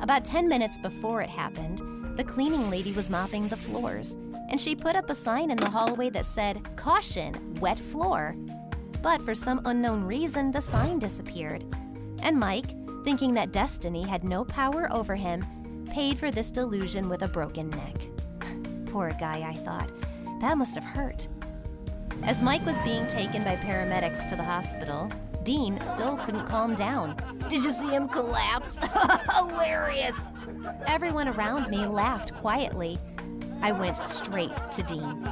About 0.00 0.24
10 0.24 0.48
minutes 0.48 0.78
before 0.78 1.20
it 1.20 1.28
happened, 1.28 1.82
the 2.16 2.24
cleaning 2.24 2.70
lady 2.70 2.92
was 2.92 3.10
mopping 3.10 3.48
the 3.48 3.56
floors, 3.56 4.16
and 4.48 4.60
she 4.60 4.74
put 4.74 4.96
up 4.96 5.10
a 5.10 5.14
sign 5.14 5.50
in 5.50 5.56
the 5.56 5.68
hallway 5.70 6.10
that 6.10 6.24
said, 6.24 6.60
Caution, 6.76 7.54
wet 7.60 7.78
floor. 7.78 8.34
but 9.02 9.22
for 9.22 9.34
some 9.34 9.62
unknown 9.64 10.04
reason, 10.04 10.50
the 10.50 10.60
sign 10.60 10.98
disappeared. 10.98 11.64
And 12.22 12.38
Mike, 12.38 12.74
thinking 13.04 13.32
that 13.32 13.52
destiny 13.52 14.02
had 14.06 14.24
no 14.24 14.44
power 14.44 14.92
over 14.92 15.14
him, 15.14 15.44
paid 15.90 16.18
for 16.18 16.30
this 16.30 16.50
delusion 16.50 17.08
with 17.08 17.22
a 17.22 17.28
broken 17.28 17.70
neck. 17.70 17.96
Poor 18.86 19.10
guy, 19.18 19.40
I 19.48 19.54
thought. 19.54 19.90
That 20.40 20.58
must 20.58 20.74
have 20.74 20.84
hurt. 20.84 21.28
As 22.22 22.42
Mike 22.42 22.64
was 22.66 22.80
being 22.82 23.06
taken 23.06 23.42
by 23.44 23.56
paramedics 23.56 24.28
to 24.28 24.36
the 24.36 24.44
hospital, 24.44 25.10
Dean 25.50 25.80
still 25.82 26.16
couldn't 26.18 26.46
calm 26.46 26.76
down. 26.76 27.16
Did 27.48 27.64
you 27.64 27.72
see 27.72 27.88
him 27.88 28.06
collapse? 28.06 28.78
Hilarious! 29.34 30.14
Everyone 30.86 31.26
around 31.26 31.68
me 31.68 31.88
laughed 31.88 32.32
quietly. 32.34 33.00
I 33.60 33.72
went 33.72 33.96
straight 34.08 34.56
to 34.70 34.84
Dean. 34.84 35.22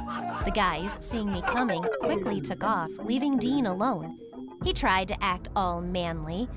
The 0.43 0.51
guys, 0.53 0.97
seeing 0.99 1.31
me 1.31 1.41
coming, 1.43 1.85
quickly 2.01 2.41
took 2.41 2.65
off, 2.65 2.91
leaving 3.01 3.37
Dean 3.37 3.65
alone. 3.65 4.17
He 4.65 4.73
tried 4.73 5.07
to 5.07 5.23
act 5.23 5.47
all 5.55 5.79
manly, 5.79 6.49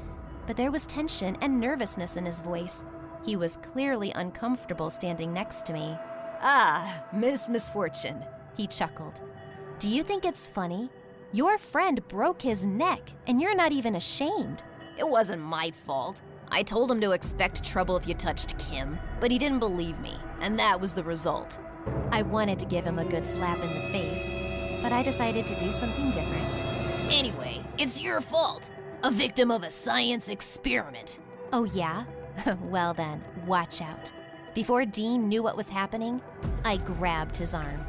but 0.48 0.56
there 0.56 0.72
was 0.72 0.84
tension 0.84 1.36
and 1.40 1.60
nervousness 1.60 2.16
in 2.16 2.26
his 2.26 2.40
voice. 2.40 2.84
He 3.24 3.36
was 3.36 3.58
clearly 3.58 4.10
uncomfortable 4.16 4.90
standing 4.90 5.32
next 5.32 5.66
to 5.66 5.72
me. 5.72 5.96
Ah, 6.42 7.04
Miss 7.12 7.48
Misfortune, 7.48 8.24
he 8.56 8.66
chuckled. 8.66 9.22
Do 9.78 9.88
you 9.88 10.02
think 10.02 10.24
it's 10.24 10.48
funny? 10.48 10.90
Your 11.34 11.56
friend 11.56 12.06
broke 12.08 12.42
his 12.42 12.66
neck, 12.66 13.10
and 13.26 13.40
you're 13.40 13.54
not 13.54 13.72
even 13.72 13.94
ashamed. 13.94 14.62
It 14.98 15.08
wasn't 15.08 15.40
my 15.40 15.70
fault. 15.70 16.20
I 16.50 16.62
told 16.62 16.90
him 16.90 17.00
to 17.00 17.12
expect 17.12 17.64
trouble 17.64 17.96
if 17.96 18.06
you 18.06 18.12
touched 18.12 18.58
Kim, 18.58 18.98
but 19.18 19.30
he 19.30 19.38
didn't 19.38 19.60
believe 19.60 19.98
me, 20.00 20.14
and 20.42 20.58
that 20.58 20.78
was 20.78 20.92
the 20.92 21.02
result. 21.02 21.58
I 22.10 22.20
wanted 22.20 22.58
to 22.58 22.66
give 22.66 22.84
him 22.84 22.98
a 22.98 23.06
good 23.06 23.24
slap 23.24 23.58
in 23.60 23.72
the 23.72 23.88
face, 23.88 24.30
but 24.82 24.92
I 24.92 25.02
decided 25.02 25.46
to 25.46 25.58
do 25.58 25.72
something 25.72 26.10
different. 26.10 27.10
Anyway, 27.10 27.64
it's 27.78 27.98
your 27.98 28.20
fault. 28.20 28.70
A 29.02 29.10
victim 29.10 29.50
of 29.50 29.62
a 29.62 29.70
science 29.70 30.28
experiment. 30.28 31.18
Oh, 31.50 31.64
yeah? 31.64 32.04
well, 32.64 32.92
then, 32.92 33.22
watch 33.46 33.80
out. 33.80 34.12
Before 34.52 34.84
Dean 34.84 35.30
knew 35.30 35.42
what 35.42 35.56
was 35.56 35.70
happening, 35.70 36.20
I 36.62 36.76
grabbed 36.76 37.38
his 37.38 37.54
arm. 37.54 37.86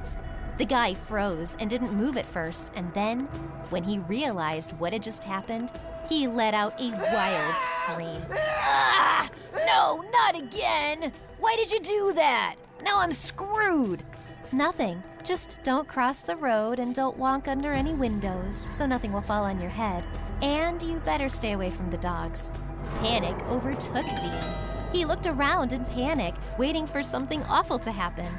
The 0.57 0.65
guy 0.65 0.93
froze 0.93 1.57
and 1.59 1.69
didn't 1.69 1.93
move 1.93 2.15
at 2.15 2.25
first, 2.25 2.71
and 2.75 2.93
then, 2.93 3.21
when 3.69 3.83
he 3.83 3.97
realized 3.99 4.71
what 4.73 4.93
had 4.93 5.01
just 5.01 5.23
happened, 5.23 5.71
he 6.07 6.27
let 6.27 6.53
out 6.53 6.79
a 6.79 6.91
wild 6.91 7.55
scream. 7.65 8.21
Ah! 8.61 9.29
No, 9.65 10.03
not 10.11 10.35
again! 10.35 11.11
Why 11.39 11.55
did 11.55 11.71
you 11.71 11.79
do 11.79 12.13
that? 12.13 12.55
Now 12.83 12.99
I'm 12.99 13.13
screwed! 13.13 14.03
Nothing. 14.51 15.01
Just 15.23 15.57
don't 15.63 15.87
cross 15.87 16.21
the 16.21 16.35
road 16.35 16.77
and 16.79 16.93
don't 16.93 17.17
walk 17.17 17.47
under 17.47 17.71
any 17.71 17.93
windows 17.93 18.67
so 18.71 18.85
nothing 18.85 19.11
will 19.11 19.21
fall 19.21 19.43
on 19.43 19.59
your 19.59 19.69
head. 19.69 20.03
And 20.41 20.83
you 20.83 20.99
better 20.99 21.29
stay 21.29 21.53
away 21.53 21.71
from 21.71 21.89
the 21.89 21.97
dogs. 21.97 22.51
Panic 22.99 23.35
overtook 23.47 24.05
Dean. 24.05 24.43
He 24.91 25.05
looked 25.05 25.25
around 25.25 25.73
in 25.73 25.85
panic, 25.85 26.35
waiting 26.59 26.85
for 26.85 27.01
something 27.01 27.41
awful 27.43 27.79
to 27.79 27.91
happen. 27.91 28.31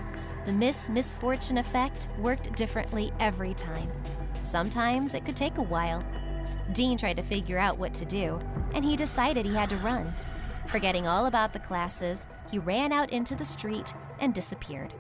The 0.46 0.52
Miss 0.52 0.90
Misfortune 0.90 1.56
effect 1.56 2.08
worked 2.18 2.54
differently 2.54 3.12
every 3.18 3.54
time. 3.54 3.90
Sometimes 4.42 5.14
it 5.14 5.24
could 5.24 5.36
take 5.36 5.56
a 5.56 5.62
while. 5.62 6.02
Dean 6.72 6.98
tried 6.98 7.16
to 7.16 7.22
figure 7.22 7.58
out 7.58 7.78
what 7.78 7.94
to 7.94 8.04
do, 8.04 8.38
and 8.74 8.84
he 8.84 8.94
decided 8.94 9.46
he 9.46 9.54
had 9.54 9.70
to 9.70 9.76
run. 9.76 10.12
Forgetting 10.66 11.06
all 11.06 11.26
about 11.26 11.54
the 11.54 11.58
classes, 11.58 12.26
he 12.50 12.58
ran 12.58 12.92
out 12.92 13.10
into 13.10 13.34
the 13.34 13.44
street 13.44 13.94
and 14.18 14.34
disappeared. 14.34 14.92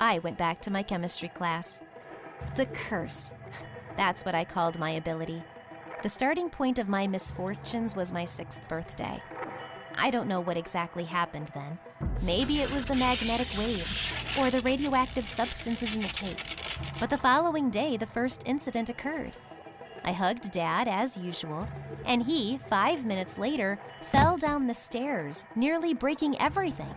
I 0.00 0.20
went 0.20 0.38
back 0.38 0.60
to 0.62 0.70
my 0.70 0.84
chemistry 0.84 1.28
class. 1.28 1.80
The 2.54 2.66
curse. 2.66 3.34
That's 3.96 4.24
what 4.24 4.36
I 4.36 4.44
called 4.44 4.78
my 4.78 4.90
ability. 4.90 5.42
The 6.02 6.08
starting 6.08 6.48
point 6.48 6.78
of 6.78 6.88
my 6.88 7.08
misfortunes 7.08 7.96
was 7.96 8.12
my 8.12 8.24
sixth 8.24 8.66
birthday. 8.68 9.20
I 9.96 10.10
don't 10.10 10.28
know 10.28 10.40
what 10.40 10.56
exactly 10.56 11.04
happened 11.04 11.50
then. 11.54 11.78
Maybe 12.24 12.54
it 12.54 12.72
was 12.72 12.84
the 12.84 12.96
magnetic 12.96 13.48
waves 13.58 14.12
or 14.38 14.50
the 14.50 14.60
radioactive 14.60 15.24
substances 15.24 15.94
in 15.94 16.02
the 16.02 16.08
cake. 16.08 16.42
But 16.98 17.10
the 17.10 17.18
following 17.18 17.70
day, 17.70 17.96
the 17.96 18.06
first 18.06 18.42
incident 18.46 18.88
occurred. 18.88 19.36
I 20.04 20.12
hugged 20.12 20.50
Dad 20.50 20.88
as 20.88 21.16
usual, 21.16 21.68
and 22.06 22.22
he, 22.22 22.58
five 22.58 23.04
minutes 23.04 23.38
later, 23.38 23.78
fell 24.00 24.36
down 24.36 24.66
the 24.66 24.74
stairs, 24.74 25.44
nearly 25.54 25.92
breaking 25.92 26.40
everything. 26.40 26.94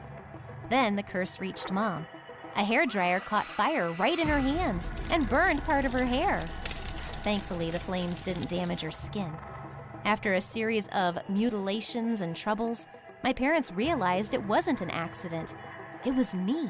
Then 0.69 0.95
the 0.95 1.03
curse 1.03 1.39
reached 1.39 1.71
Mom. 1.71 2.07
A 2.55 2.63
hairdryer 2.63 3.19
caught 3.19 3.45
fire 3.45 3.91
right 3.93 4.17
in 4.17 4.27
her 4.27 4.39
hands 4.39 4.89
and 5.11 5.29
burned 5.29 5.63
part 5.63 5.85
of 5.85 5.93
her 5.93 6.05
hair. 6.05 6.39
Thankfully, 7.23 7.71
the 7.71 7.79
flames 7.79 8.21
didn't 8.21 8.49
damage 8.49 8.81
her 8.81 8.91
skin. 8.91 9.33
After 10.05 10.33
a 10.33 10.41
series 10.41 10.87
of 10.89 11.17
mutilations 11.29 12.19
and 12.19 12.35
troubles, 12.35 12.87
my 13.23 13.31
parents 13.31 13.71
realized 13.71 14.33
it 14.33 14.43
wasn't 14.43 14.81
an 14.81 14.89
accident. 14.89 15.55
It 16.05 16.13
was 16.13 16.35
me. 16.35 16.69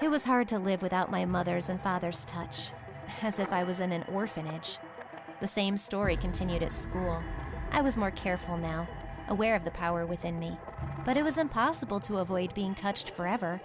It 0.00 0.08
was 0.08 0.24
hard 0.24 0.46
to 0.48 0.60
live 0.60 0.80
without 0.80 1.10
my 1.10 1.24
mother's 1.24 1.68
and 1.68 1.80
father's 1.80 2.24
touch, 2.24 2.70
as 3.22 3.40
if 3.40 3.52
I 3.52 3.64
was 3.64 3.80
in 3.80 3.90
an 3.90 4.04
orphanage. 4.04 4.78
The 5.40 5.48
same 5.48 5.76
story 5.76 6.16
continued 6.16 6.62
at 6.62 6.72
school. 6.72 7.20
I 7.72 7.80
was 7.80 7.96
more 7.96 8.12
careful 8.12 8.56
now, 8.56 8.86
aware 9.26 9.56
of 9.56 9.64
the 9.64 9.72
power 9.72 10.06
within 10.06 10.38
me, 10.38 10.56
but 11.04 11.16
it 11.16 11.24
was 11.24 11.38
impossible 11.38 11.98
to 12.00 12.18
avoid 12.18 12.54
being 12.54 12.76
touched 12.76 13.10
forever. 13.10 13.60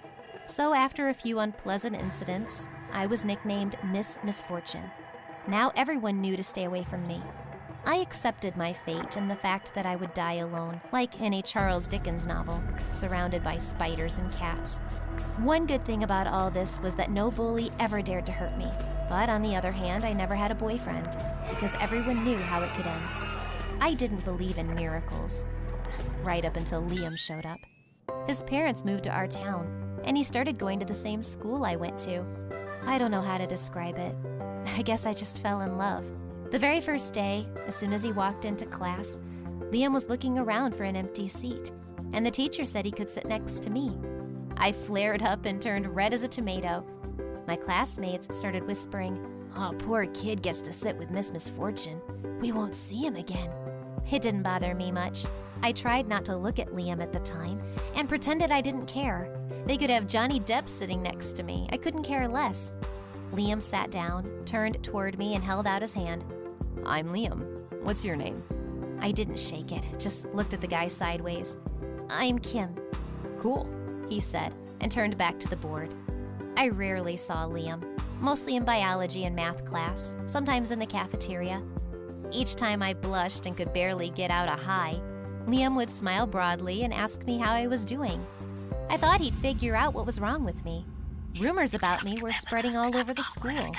So, 0.48 0.74
after 0.74 1.08
a 1.08 1.14
few 1.14 1.38
unpleasant 1.38 1.94
incidents, 1.94 2.68
I 2.92 3.06
was 3.06 3.24
nicknamed 3.24 3.76
Miss 3.84 4.18
Misfortune. 4.24 4.90
Now 5.46 5.72
everyone 5.76 6.20
knew 6.20 6.36
to 6.36 6.42
stay 6.42 6.64
away 6.64 6.82
from 6.82 7.06
me. 7.06 7.22
I 7.86 7.96
accepted 7.96 8.56
my 8.56 8.72
fate 8.72 9.16
and 9.16 9.30
the 9.30 9.36
fact 9.36 9.74
that 9.74 9.86
I 9.86 9.96
would 9.96 10.12
die 10.12 10.34
alone, 10.34 10.80
like 10.92 11.20
in 11.20 11.34
a 11.34 11.42
Charles 11.42 11.86
Dickens 11.86 12.26
novel, 12.26 12.62
surrounded 12.92 13.42
by 13.42 13.58
spiders 13.58 14.18
and 14.18 14.30
cats. 14.32 14.78
One 15.38 15.66
good 15.66 15.84
thing 15.84 16.02
about 16.02 16.26
all 16.26 16.50
this 16.50 16.78
was 16.80 16.94
that 16.96 17.10
no 17.10 17.30
bully 17.30 17.70
ever 17.80 18.02
dared 18.02 18.26
to 18.26 18.32
hurt 18.32 18.58
me. 18.58 18.70
But 19.08 19.30
on 19.30 19.40
the 19.40 19.56
other 19.56 19.72
hand, 19.72 20.04
I 20.04 20.12
never 20.12 20.34
had 20.34 20.50
a 20.50 20.54
boyfriend, 20.54 21.16
because 21.48 21.74
everyone 21.80 22.24
knew 22.24 22.36
how 22.36 22.62
it 22.62 22.72
could 22.72 22.86
end. 22.86 23.16
I 23.80 23.94
didn't 23.94 24.24
believe 24.24 24.58
in 24.58 24.74
miracles. 24.74 25.46
Right 26.22 26.44
up 26.44 26.56
until 26.56 26.82
Liam 26.82 27.16
showed 27.16 27.46
up. 27.46 27.58
His 28.26 28.42
parents 28.42 28.84
moved 28.84 29.04
to 29.04 29.10
our 29.10 29.26
town, 29.26 30.00
and 30.04 30.16
he 30.16 30.24
started 30.24 30.58
going 30.58 30.78
to 30.80 30.86
the 30.86 30.94
same 30.94 31.22
school 31.22 31.64
I 31.64 31.76
went 31.76 31.98
to. 32.00 32.22
I 32.84 32.98
don't 32.98 33.10
know 33.10 33.22
how 33.22 33.38
to 33.38 33.46
describe 33.46 33.96
it. 33.96 34.14
I 34.76 34.82
guess 34.82 35.06
I 35.06 35.14
just 35.14 35.38
fell 35.38 35.62
in 35.62 35.78
love. 35.78 36.04
The 36.50 36.58
very 36.58 36.80
first 36.80 37.12
day, 37.12 37.46
as 37.66 37.76
soon 37.76 37.92
as 37.92 38.02
he 38.02 38.10
walked 38.10 38.46
into 38.46 38.64
class, 38.64 39.18
Liam 39.70 39.92
was 39.92 40.08
looking 40.08 40.38
around 40.38 40.74
for 40.74 40.84
an 40.84 40.96
empty 40.96 41.28
seat, 41.28 41.72
and 42.14 42.24
the 42.24 42.30
teacher 42.30 42.64
said 42.64 42.86
he 42.86 42.90
could 42.90 43.10
sit 43.10 43.26
next 43.26 43.62
to 43.64 43.70
me. 43.70 43.98
I 44.56 44.72
flared 44.72 45.22
up 45.22 45.44
and 45.44 45.60
turned 45.60 45.94
red 45.94 46.14
as 46.14 46.22
a 46.22 46.28
tomato. 46.28 46.86
My 47.46 47.54
classmates 47.54 48.34
started 48.34 48.66
whispering, 48.66 49.22
Oh, 49.56 49.74
poor 49.78 50.06
kid 50.06 50.40
gets 50.40 50.62
to 50.62 50.72
sit 50.72 50.96
with 50.96 51.10
Miss 51.10 51.30
Misfortune. 51.30 52.00
We 52.40 52.52
won't 52.52 52.74
see 52.74 53.04
him 53.04 53.16
again. 53.16 53.50
It 54.10 54.22
didn't 54.22 54.42
bother 54.42 54.74
me 54.74 54.90
much. 54.90 55.26
I 55.62 55.72
tried 55.72 56.08
not 56.08 56.24
to 56.26 56.36
look 56.36 56.58
at 56.58 56.68
Liam 56.68 57.02
at 57.02 57.12
the 57.12 57.18
time 57.18 57.60
and 57.94 58.08
pretended 58.08 58.50
I 58.50 58.62
didn't 58.62 58.86
care. 58.86 59.36
They 59.66 59.76
could 59.76 59.90
have 59.90 60.06
Johnny 60.06 60.40
Depp 60.40 60.68
sitting 60.68 61.02
next 61.02 61.34
to 61.34 61.42
me. 61.42 61.68
I 61.72 61.76
couldn't 61.76 62.04
care 62.04 62.26
less. 62.26 62.72
Liam 63.32 63.60
sat 63.60 63.90
down, 63.90 64.26
turned 64.46 64.82
toward 64.82 65.18
me, 65.18 65.34
and 65.34 65.44
held 65.44 65.66
out 65.66 65.82
his 65.82 65.92
hand. 65.92 66.24
I'm 66.86 67.08
Liam. 67.08 67.44
What's 67.82 68.04
your 68.04 68.16
name? 68.16 68.42
I 69.00 69.12
didn't 69.12 69.38
shake 69.38 69.72
it, 69.72 69.86
just 69.98 70.26
looked 70.34 70.54
at 70.54 70.60
the 70.60 70.66
guy 70.66 70.88
sideways. 70.88 71.56
I'm 72.10 72.38
Kim. 72.38 72.74
Cool, 73.38 73.68
he 74.08 74.20
said, 74.20 74.54
and 74.80 74.90
turned 74.90 75.16
back 75.16 75.38
to 75.40 75.48
the 75.48 75.56
board. 75.56 75.92
I 76.56 76.68
rarely 76.68 77.16
saw 77.16 77.46
Liam, 77.46 77.82
mostly 78.20 78.56
in 78.56 78.64
biology 78.64 79.24
and 79.24 79.36
math 79.36 79.64
class, 79.64 80.16
sometimes 80.26 80.70
in 80.70 80.78
the 80.78 80.86
cafeteria. 80.86 81.62
Each 82.30 82.54
time 82.54 82.82
I 82.82 82.94
blushed 82.94 83.46
and 83.46 83.56
could 83.56 83.72
barely 83.72 84.10
get 84.10 84.30
out 84.30 84.48
a 84.48 84.62
hi, 84.62 85.00
Liam 85.46 85.76
would 85.76 85.90
smile 85.90 86.26
broadly 86.26 86.82
and 86.82 86.92
ask 86.92 87.24
me 87.24 87.38
how 87.38 87.52
I 87.52 87.66
was 87.66 87.84
doing. 87.84 88.24
I 88.90 88.96
thought 88.96 89.20
he'd 89.20 89.34
figure 89.36 89.76
out 89.76 89.94
what 89.94 90.06
was 90.06 90.20
wrong 90.20 90.44
with 90.44 90.64
me. 90.64 90.84
Rumors 91.40 91.72
about 91.72 92.02
me 92.02 92.20
were 92.20 92.32
spreading 92.32 92.76
all 92.76 92.96
over 92.96 93.14
the 93.14 93.22
school. 93.22 93.72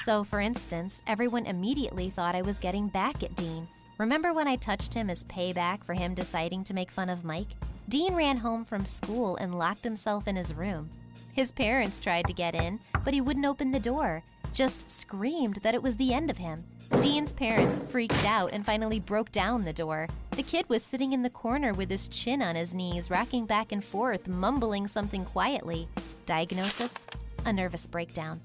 So, 0.00 0.22
for 0.22 0.38
instance, 0.38 1.00
everyone 1.06 1.46
immediately 1.46 2.10
thought 2.10 2.34
I 2.34 2.42
was 2.42 2.58
getting 2.58 2.88
back 2.88 3.22
at 3.22 3.34
Dean. 3.34 3.68
Remember 3.96 4.34
when 4.34 4.46
I 4.46 4.56
touched 4.56 4.92
him 4.92 5.08
as 5.08 5.24
payback 5.24 5.82
for 5.82 5.94
him 5.94 6.12
deciding 6.12 6.64
to 6.64 6.74
make 6.74 6.90
fun 6.90 7.08
of 7.08 7.24
Mike? 7.24 7.48
Dean 7.88 8.14
ran 8.14 8.36
home 8.36 8.66
from 8.66 8.84
school 8.84 9.36
and 9.36 9.58
locked 9.58 9.82
himself 9.82 10.28
in 10.28 10.36
his 10.36 10.52
room. 10.52 10.90
His 11.32 11.52
parents 11.52 11.98
tried 11.98 12.26
to 12.26 12.34
get 12.34 12.54
in, 12.54 12.80
but 13.02 13.14
he 13.14 13.22
wouldn't 13.22 13.46
open 13.46 13.70
the 13.70 13.80
door, 13.80 14.22
just 14.52 14.90
screamed 14.90 15.56
that 15.62 15.74
it 15.74 15.82
was 15.82 15.96
the 15.96 16.12
end 16.12 16.28
of 16.28 16.36
him. 16.36 16.64
Dean's 17.00 17.32
parents 17.32 17.78
freaked 17.88 18.26
out 18.26 18.50
and 18.52 18.66
finally 18.66 19.00
broke 19.00 19.32
down 19.32 19.62
the 19.62 19.72
door. 19.72 20.08
The 20.32 20.42
kid 20.42 20.68
was 20.68 20.82
sitting 20.82 21.14
in 21.14 21.22
the 21.22 21.30
corner 21.30 21.72
with 21.72 21.88
his 21.88 22.08
chin 22.08 22.42
on 22.42 22.56
his 22.56 22.74
knees, 22.74 23.10
rocking 23.10 23.46
back 23.46 23.72
and 23.72 23.82
forth, 23.82 24.28
mumbling 24.28 24.86
something 24.86 25.24
quietly. 25.24 25.88
Diagnosis? 26.26 27.04
A 27.44 27.52
nervous 27.52 27.86
breakdown. 27.86 28.40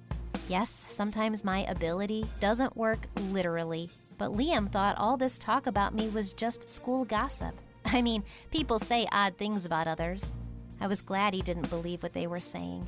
Yes, 0.48 0.86
sometimes 0.88 1.44
my 1.44 1.66
ability 1.66 2.30
doesn't 2.40 2.78
work 2.78 3.08
literally. 3.32 3.90
But 4.20 4.38
Liam 4.38 4.72
thought 4.72 5.00
all 5.00 5.18
this 5.18 5.40
talk 5.40 5.66
about 5.66 5.96
me 5.96 6.08
was 6.08 6.34
just 6.34 6.70
school 6.70 7.06
gossip. 7.06 7.56
I 7.86 8.04
mean, 8.04 8.24
people 8.52 8.78
say 8.78 9.08
odd 9.12 9.36
things 9.38 9.66
about 9.66 9.88
others. 9.88 10.32
I 10.80 10.86
was 10.86 11.02
glad 11.02 11.34
he 11.34 11.42
didn't 11.42 11.72
believe 11.72 12.04
what 12.04 12.14
they 12.14 12.28
were 12.28 12.40
saying. 12.40 12.88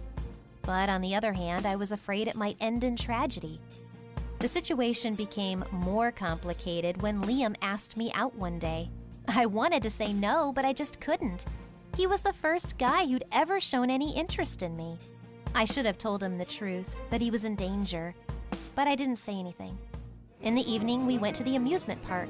But 0.61 0.89
on 0.89 1.01
the 1.01 1.15
other 1.15 1.33
hand, 1.33 1.65
I 1.65 1.75
was 1.75 1.91
afraid 1.91 2.27
it 2.27 2.35
might 2.35 2.57
end 2.59 2.83
in 2.83 2.95
tragedy. 2.95 3.59
The 4.37 4.47
situation 4.47 5.15
became 5.15 5.65
more 5.71 6.11
complicated 6.11 7.01
when 7.01 7.23
Liam 7.23 7.55
asked 7.63 7.97
me 7.97 8.11
out 8.13 8.35
one 8.35 8.59
day. 8.59 8.91
I 9.27 9.47
wanted 9.47 9.81
to 9.83 9.89
say 9.89 10.13
no, 10.13 10.51
but 10.53 10.65
I 10.65 10.73
just 10.73 10.99
couldn't. 10.99 11.45
He 11.95 12.07
was 12.07 12.21
the 12.21 12.33
first 12.33 12.79
guy 12.79 13.05
who'd 13.05 13.25
ever 13.31 13.59
shown 13.59 13.91
any 13.91 14.15
interest 14.15 14.63
in 14.63 14.75
me. 14.75 14.97
I 15.53 15.65
should 15.65 15.85
have 15.85 15.99
told 15.99 16.23
him 16.23 16.35
the 16.35 16.45
truth, 16.45 16.95
that 17.11 17.21
he 17.21 17.29
was 17.29 17.45
in 17.45 17.55
danger, 17.55 18.15
but 18.73 18.87
I 18.87 18.95
didn't 18.95 19.17
say 19.17 19.35
anything. 19.35 19.77
In 20.41 20.55
the 20.55 20.71
evening, 20.71 21.05
we 21.05 21.19
went 21.19 21.35
to 21.35 21.43
the 21.43 21.55
amusement 21.55 22.01
park. 22.01 22.29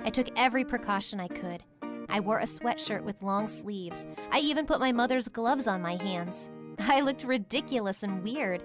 I 0.00 0.10
took 0.10 0.28
every 0.36 0.64
precaution 0.64 1.20
I 1.20 1.28
could. 1.28 1.62
I 2.08 2.18
wore 2.18 2.40
a 2.40 2.44
sweatshirt 2.44 3.02
with 3.02 3.22
long 3.22 3.46
sleeves. 3.46 4.08
I 4.32 4.40
even 4.40 4.66
put 4.66 4.80
my 4.80 4.90
mother's 4.90 5.28
gloves 5.28 5.68
on 5.68 5.80
my 5.80 5.96
hands. 5.96 6.50
I 6.80 7.00
looked 7.00 7.22
ridiculous 7.22 8.02
and 8.02 8.24
weird. 8.24 8.64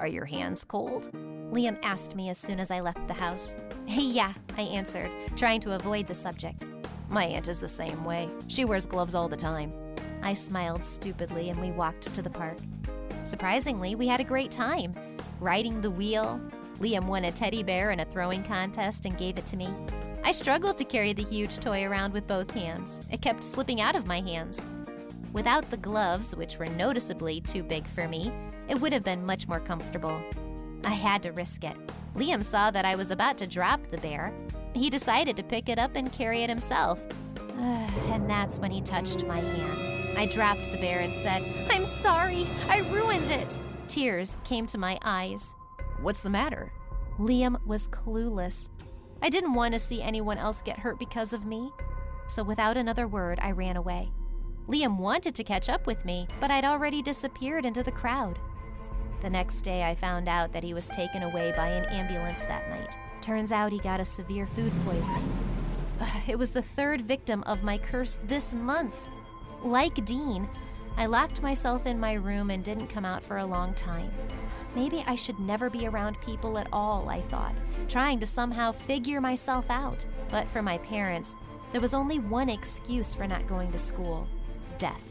Are 0.00 0.08
your 0.08 0.24
hands 0.24 0.64
cold? 0.64 1.10
Liam 1.52 1.78
asked 1.82 2.16
me 2.16 2.30
as 2.30 2.38
soon 2.38 2.60
as 2.60 2.70
I 2.70 2.80
left 2.80 3.06
the 3.08 3.14
house. 3.14 3.56
yeah, 3.86 4.32
I 4.56 4.62
answered, 4.62 5.10
trying 5.36 5.60
to 5.60 5.74
avoid 5.74 6.06
the 6.06 6.14
subject. 6.14 6.64
My 7.08 7.24
aunt 7.24 7.48
is 7.48 7.58
the 7.58 7.68
same 7.68 8.04
way. 8.04 8.28
She 8.48 8.64
wears 8.64 8.86
gloves 8.86 9.14
all 9.14 9.28
the 9.28 9.36
time. 9.36 9.72
I 10.22 10.34
smiled 10.34 10.84
stupidly 10.84 11.50
and 11.50 11.60
we 11.60 11.70
walked 11.70 12.12
to 12.14 12.22
the 12.22 12.30
park. 12.30 12.58
Surprisingly, 13.24 13.94
we 13.94 14.06
had 14.06 14.20
a 14.20 14.24
great 14.24 14.50
time. 14.50 14.92
Riding 15.40 15.80
the 15.80 15.90
wheel, 15.90 16.40
Liam 16.78 17.06
won 17.06 17.24
a 17.24 17.32
teddy 17.32 17.62
bear 17.62 17.90
in 17.90 18.00
a 18.00 18.04
throwing 18.04 18.42
contest 18.42 19.06
and 19.06 19.16
gave 19.16 19.38
it 19.38 19.46
to 19.46 19.56
me. 19.56 19.68
I 20.24 20.32
struggled 20.32 20.78
to 20.78 20.84
carry 20.84 21.12
the 21.12 21.22
huge 21.22 21.58
toy 21.58 21.84
around 21.84 22.12
with 22.12 22.26
both 22.26 22.50
hands. 22.50 23.02
It 23.10 23.22
kept 23.22 23.44
slipping 23.44 23.80
out 23.80 23.94
of 23.94 24.06
my 24.06 24.20
hands. 24.20 24.60
Without 25.32 25.70
the 25.70 25.76
gloves, 25.76 26.34
which 26.34 26.58
were 26.58 26.66
noticeably 26.66 27.40
too 27.40 27.62
big 27.62 27.86
for 27.86 28.08
me, 28.08 28.32
it 28.68 28.80
would 28.80 28.92
have 28.92 29.04
been 29.04 29.24
much 29.24 29.46
more 29.46 29.60
comfortable. 29.60 30.20
I 30.84 30.90
had 30.90 31.22
to 31.22 31.32
risk 31.32 31.62
it. 31.62 31.76
Liam 32.14 32.42
saw 32.42 32.70
that 32.70 32.84
I 32.84 32.96
was 32.96 33.10
about 33.10 33.38
to 33.38 33.46
drop 33.46 33.86
the 33.88 33.98
bear. 33.98 34.32
He 34.76 34.90
decided 34.90 35.38
to 35.38 35.42
pick 35.42 35.70
it 35.70 35.78
up 35.78 35.96
and 35.96 36.12
carry 36.12 36.42
it 36.42 36.50
himself. 36.50 37.00
and 37.58 38.28
that's 38.28 38.58
when 38.58 38.70
he 38.70 38.82
touched 38.82 39.24
my 39.24 39.40
hand. 39.40 40.18
I 40.18 40.26
dropped 40.26 40.70
the 40.70 40.76
bear 40.76 41.00
and 41.00 41.12
said, 41.12 41.42
I'm 41.70 41.86
sorry, 41.86 42.46
I 42.68 42.80
ruined 42.90 43.30
it. 43.30 43.58
Tears 43.88 44.36
came 44.44 44.66
to 44.66 44.78
my 44.78 44.98
eyes. 45.02 45.54
What's 46.02 46.20
the 46.20 46.28
matter? 46.28 46.72
Liam 47.18 47.64
was 47.66 47.88
clueless. 47.88 48.68
I 49.22 49.30
didn't 49.30 49.54
want 49.54 49.72
to 49.72 49.80
see 49.80 50.02
anyone 50.02 50.36
else 50.36 50.60
get 50.60 50.80
hurt 50.80 50.98
because 50.98 51.32
of 51.32 51.46
me. 51.46 51.70
So 52.28 52.44
without 52.44 52.76
another 52.76 53.08
word, 53.08 53.38
I 53.40 53.52
ran 53.52 53.76
away. 53.76 54.10
Liam 54.68 54.98
wanted 54.98 55.34
to 55.36 55.44
catch 55.44 55.70
up 55.70 55.86
with 55.86 56.04
me, 56.04 56.28
but 56.38 56.50
I'd 56.50 56.66
already 56.66 57.00
disappeared 57.00 57.64
into 57.64 57.82
the 57.82 57.92
crowd. 57.92 58.38
The 59.22 59.30
next 59.30 59.62
day, 59.62 59.84
I 59.84 59.94
found 59.94 60.28
out 60.28 60.52
that 60.52 60.64
he 60.64 60.74
was 60.74 60.90
taken 60.90 61.22
away 61.22 61.54
by 61.56 61.68
an 61.68 61.86
ambulance 61.86 62.44
that 62.44 62.68
night. 62.68 62.94
Turns 63.20 63.52
out 63.52 63.72
he 63.72 63.78
got 63.78 64.00
a 64.00 64.04
severe 64.04 64.46
food 64.46 64.72
poisoning. 64.84 65.32
It 66.28 66.38
was 66.38 66.50
the 66.50 66.62
third 66.62 67.02
victim 67.02 67.42
of 67.44 67.62
my 67.62 67.78
curse 67.78 68.18
this 68.24 68.54
month. 68.54 68.96
Like 69.62 70.04
Dean, 70.04 70.48
I 70.96 71.06
locked 71.06 71.42
myself 71.42 71.86
in 71.86 72.00
my 72.00 72.14
room 72.14 72.50
and 72.50 72.64
didn't 72.64 72.88
come 72.88 73.04
out 73.04 73.22
for 73.22 73.38
a 73.38 73.46
long 73.46 73.74
time. 73.74 74.10
Maybe 74.74 75.04
I 75.06 75.14
should 75.14 75.38
never 75.38 75.68
be 75.70 75.86
around 75.86 76.20
people 76.20 76.58
at 76.58 76.68
all, 76.72 77.08
I 77.08 77.20
thought, 77.20 77.54
trying 77.88 78.20
to 78.20 78.26
somehow 78.26 78.72
figure 78.72 79.20
myself 79.20 79.66
out. 79.68 80.04
But 80.30 80.48
for 80.48 80.62
my 80.62 80.78
parents, 80.78 81.36
there 81.72 81.80
was 81.80 81.94
only 81.94 82.18
one 82.18 82.48
excuse 82.48 83.14
for 83.14 83.26
not 83.26 83.46
going 83.46 83.70
to 83.72 83.78
school 83.78 84.26
death. 84.78 85.02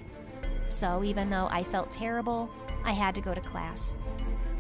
So 0.67 1.03
even 1.03 1.29
though 1.29 1.47
I 1.51 1.63
felt 1.63 1.91
terrible, 1.91 2.49
I 2.83 2.91
had 2.91 3.15
to 3.15 3.21
go 3.21 3.33
to 3.33 3.41
class. 3.41 3.95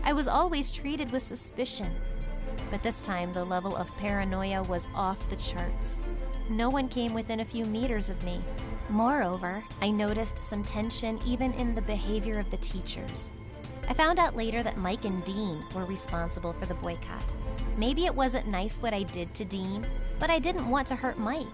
I 0.03 0.13
was 0.13 0.27
always 0.27 0.71
treated 0.71 1.11
with 1.11 1.23
suspicion, 1.23 1.95
but 2.71 2.83
this 2.83 3.01
time 3.01 3.31
the 3.33 3.43
level 3.43 3.75
of 3.75 3.95
paranoia 3.97 4.63
was 4.63 4.87
off 4.95 5.29
the 5.29 5.35
charts. 5.35 6.01
No 6.49 6.69
one 6.69 6.87
came 6.87 7.13
within 7.13 7.39
a 7.39 7.45
few 7.45 7.65
meters 7.65 8.09
of 8.09 8.23
me. 8.23 8.41
Moreover, 8.89 9.63
I 9.81 9.89
noticed 9.89 10.43
some 10.43 10.63
tension 10.63 11.19
even 11.25 11.53
in 11.53 11.73
the 11.73 11.81
behavior 11.81 12.39
of 12.39 12.49
the 12.51 12.57
teachers. 12.57 13.31
I 13.87 13.93
found 13.93 14.19
out 14.19 14.35
later 14.35 14.63
that 14.63 14.77
Mike 14.77 15.05
and 15.05 15.23
Dean 15.23 15.63
were 15.73 15.85
responsible 15.85 16.53
for 16.53 16.65
the 16.65 16.75
boycott. 16.75 17.25
Maybe 17.77 18.05
it 18.05 18.15
wasn't 18.15 18.47
nice 18.47 18.77
what 18.77 18.93
I 18.93 19.03
did 19.03 19.33
to 19.35 19.45
Dean, 19.45 19.85
but 20.19 20.29
I 20.29 20.39
didn't 20.39 20.69
want 20.69 20.87
to 20.87 20.95
hurt 20.95 21.19
Mike. 21.19 21.45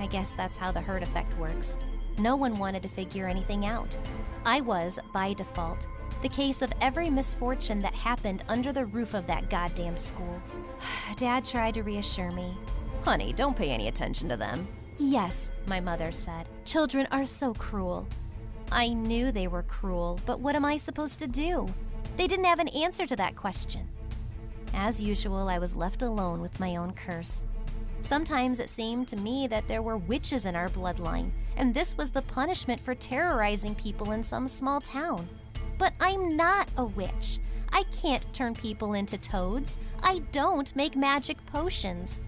I 0.00 0.06
guess 0.06 0.34
that's 0.34 0.56
how 0.56 0.72
the 0.72 0.80
herd 0.80 1.02
effect 1.02 1.36
works. 1.38 1.78
No 2.18 2.36
one 2.36 2.54
wanted 2.54 2.82
to 2.82 2.88
figure 2.88 3.26
anything 3.26 3.66
out. 3.66 3.96
I 4.44 4.60
was, 4.60 4.98
by 5.12 5.32
default, 5.32 5.86
the 6.22 6.28
case 6.28 6.62
of 6.62 6.72
every 6.80 7.10
misfortune 7.10 7.80
that 7.80 7.94
happened 7.94 8.44
under 8.48 8.72
the 8.72 8.86
roof 8.86 9.12
of 9.14 9.26
that 9.26 9.50
goddamn 9.50 9.96
school. 9.96 10.40
Dad 11.16 11.44
tried 11.44 11.74
to 11.74 11.82
reassure 11.82 12.30
me. 12.30 12.56
Honey, 13.04 13.32
don't 13.32 13.56
pay 13.56 13.70
any 13.70 13.88
attention 13.88 14.28
to 14.28 14.36
them. 14.36 14.66
Yes, 14.98 15.50
my 15.66 15.80
mother 15.80 16.12
said. 16.12 16.48
Children 16.64 17.08
are 17.10 17.26
so 17.26 17.52
cruel. 17.54 18.06
I 18.70 18.90
knew 18.90 19.32
they 19.32 19.48
were 19.48 19.64
cruel, 19.64 20.18
but 20.24 20.38
what 20.40 20.54
am 20.54 20.64
I 20.64 20.76
supposed 20.76 21.18
to 21.18 21.26
do? 21.26 21.66
They 22.16 22.28
didn't 22.28 22.44
have 22.44 22.60
an 22.60 22.68
answer 22.68 23.06
to 23.06 23.16
that 23.16 23.36
question. 23.36 23.88
As 24.72 25.00
usual, 25.00 25.48
I 25.48 25.58
was 25.58 25.76
left 25.76 26.02
alone 26.02 26.40
with 26.40 26.60
my 26.60 26.76
own 26.76 26.92
curse. 26.92 27.42
Sometimes 28.02 28.60
it 28.60 28.70
seemed 28.70 29.08
to 29.08 29.16
me 29.16 29.46
that 29.48 29.68
there 29.68 29.82
were 29.82 29.96
witches 29.96 30.46
in 30.46 30.56
our 30.56 30.68
bloodline, 30.68 31.30
and 31.56 31.74
this 31.74 31.96
was 31.96 32.12
the 32.12 32.22
punishment 32.22 32.80
for 32.80 32.94
terrorizing 32.94 33.74
people 33.74 34.12
in 34.12 34.22
some 34.22 34.46
small 34.46 34.80
town. 34.80 35.28
But 35.78 35.94
I'm 36.00 36.36
not 36.36 36.70
a 36.76 36.84
witch. 36.84 37.38
I 37.72 37.84
can't 37.84 38.32
turn 38.34 38.54
people 38.54 38.94
into 38.94 39.16
toads. 39.16 39.78
I 40.02 40.20
don't 40.30 40.74
make 40.76 40.94
magic 40.94 41.44
potions. 41.46 42.20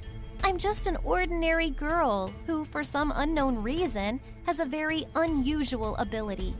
I'm 0.42 0.58
just 0.58 0.86
an 0.86 0.96
ordinary 1.04 1.70
girl 1.70 2.32
who, 2.46 2.64
for 2.64 2.82
some 2.82 3.12
unknown 3.16 3.62
reason, 3.62 4.20
has 4.46 4.60
a 4.60 4.64
very 4.64 5.06
unusual 5.14 5.96
ability. 5.96 6.54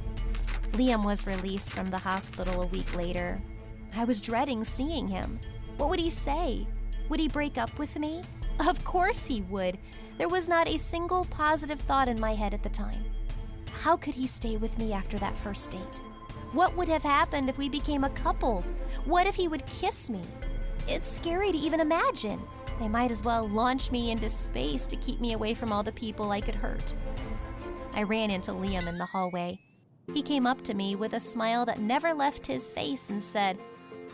Liam 0.73 1.05
was 1.05 1.27
released 1.27 1.71
from 1.71 1.91
the 1.91 1.99
hospital 1.99 2.63
a 2.63 2.67
week 2.67 2.97
later. 2.97 3.41
I 3.97 4.05
was 4.05 4.21
dreading 4.21 4.65
seeing 4.65 5.07
him. 5.09 5.39
What 5.77 5.89
would 5.91 6.01
he 6.01 6.11
say? 6.11 6.67
Would 7.09 7.21
he 7.21 7.29
break 7.29 7.59
up 7.59 7.79
with 7.79 7.99
me? 7.99 8.23
Of 8.61 8.85
course 8.85 9.27
he 9.27 9.43
would. 9.43 9.79
There 10.19 10.29
was 10.29 10.49
not 10.49 10.69
a 10.69 10.79
single 10.79 11.25
positive 11.27 11.81
thought 11.81 12.09
in 12.09 12.21
my 12.21 12.35
head 12.35 12.55
at 12.55 12.63
the 12.63 12.69
time. 12.69 13.05
How 13.83 13.97
could 13.97 14.15
he 14.15 14.27
stay 14.27 14.57
with 14.57 14.79
me 14.79 14.93
after 14.93 15.19
that 15.19 15.37
first 15.37 15.71
date? 15.71 16.03
What 16.55 16.77
would 16.77 16.89
have 16.89 17.03
happened 17.03 17.49
if 17.49 17.59
we 17.59 17.69
became 17.69 18.05
a 18.05 18.11
couple? 18.11 18.65
What 19.07 19.27
if 19.27 19.35
he 19.35 19.49
would 19.49 19.67
kiss 19.67 20.09
me? 20.09 20.23
It's 20.87 21.11
scary 21.11 21.51
to 21.51 21.59
even 21.59 21.81
imagine. 21.81 22.41
They 22.79 22.87
might 22.87 23.11
as 23.11 23.25
well 23.25 23.49
launch 23.49 23.91
me 23.91 24.13
into 24.13 24.29
space 24.29 24.87
to 24.87 24.97
keep 24.97 25.21
me 25.21 25.33
away 25.33 25.55
from 25.55 25.73
all 25.73 25.83
the 25.83 25.91
people 25.91 26.31
I 26.31 26.41
could 26.41 26.55
hurt. 26.55 26.95
I 27.93 28.05
ran 28.05 28.31
into 28.31 28.53
Liam 28.53 28.89
in 28.89 28.99
the 28.99 29.05
hallway. 29.05 29.59
He 30.13 30.23
came 30.23 30.47
up 30.47 30.63
to 30.63 30.75
me 30.75 30.95
with 30.95 31.15
a 31.15 31.21
smile 31.21 31.67
that 31.67 31.81
never 31.81 32.15
left 32.15 32.47
his 32.47 32.73
face 32.73 33.11
and 33.11 33.21
said, 33.21 33.59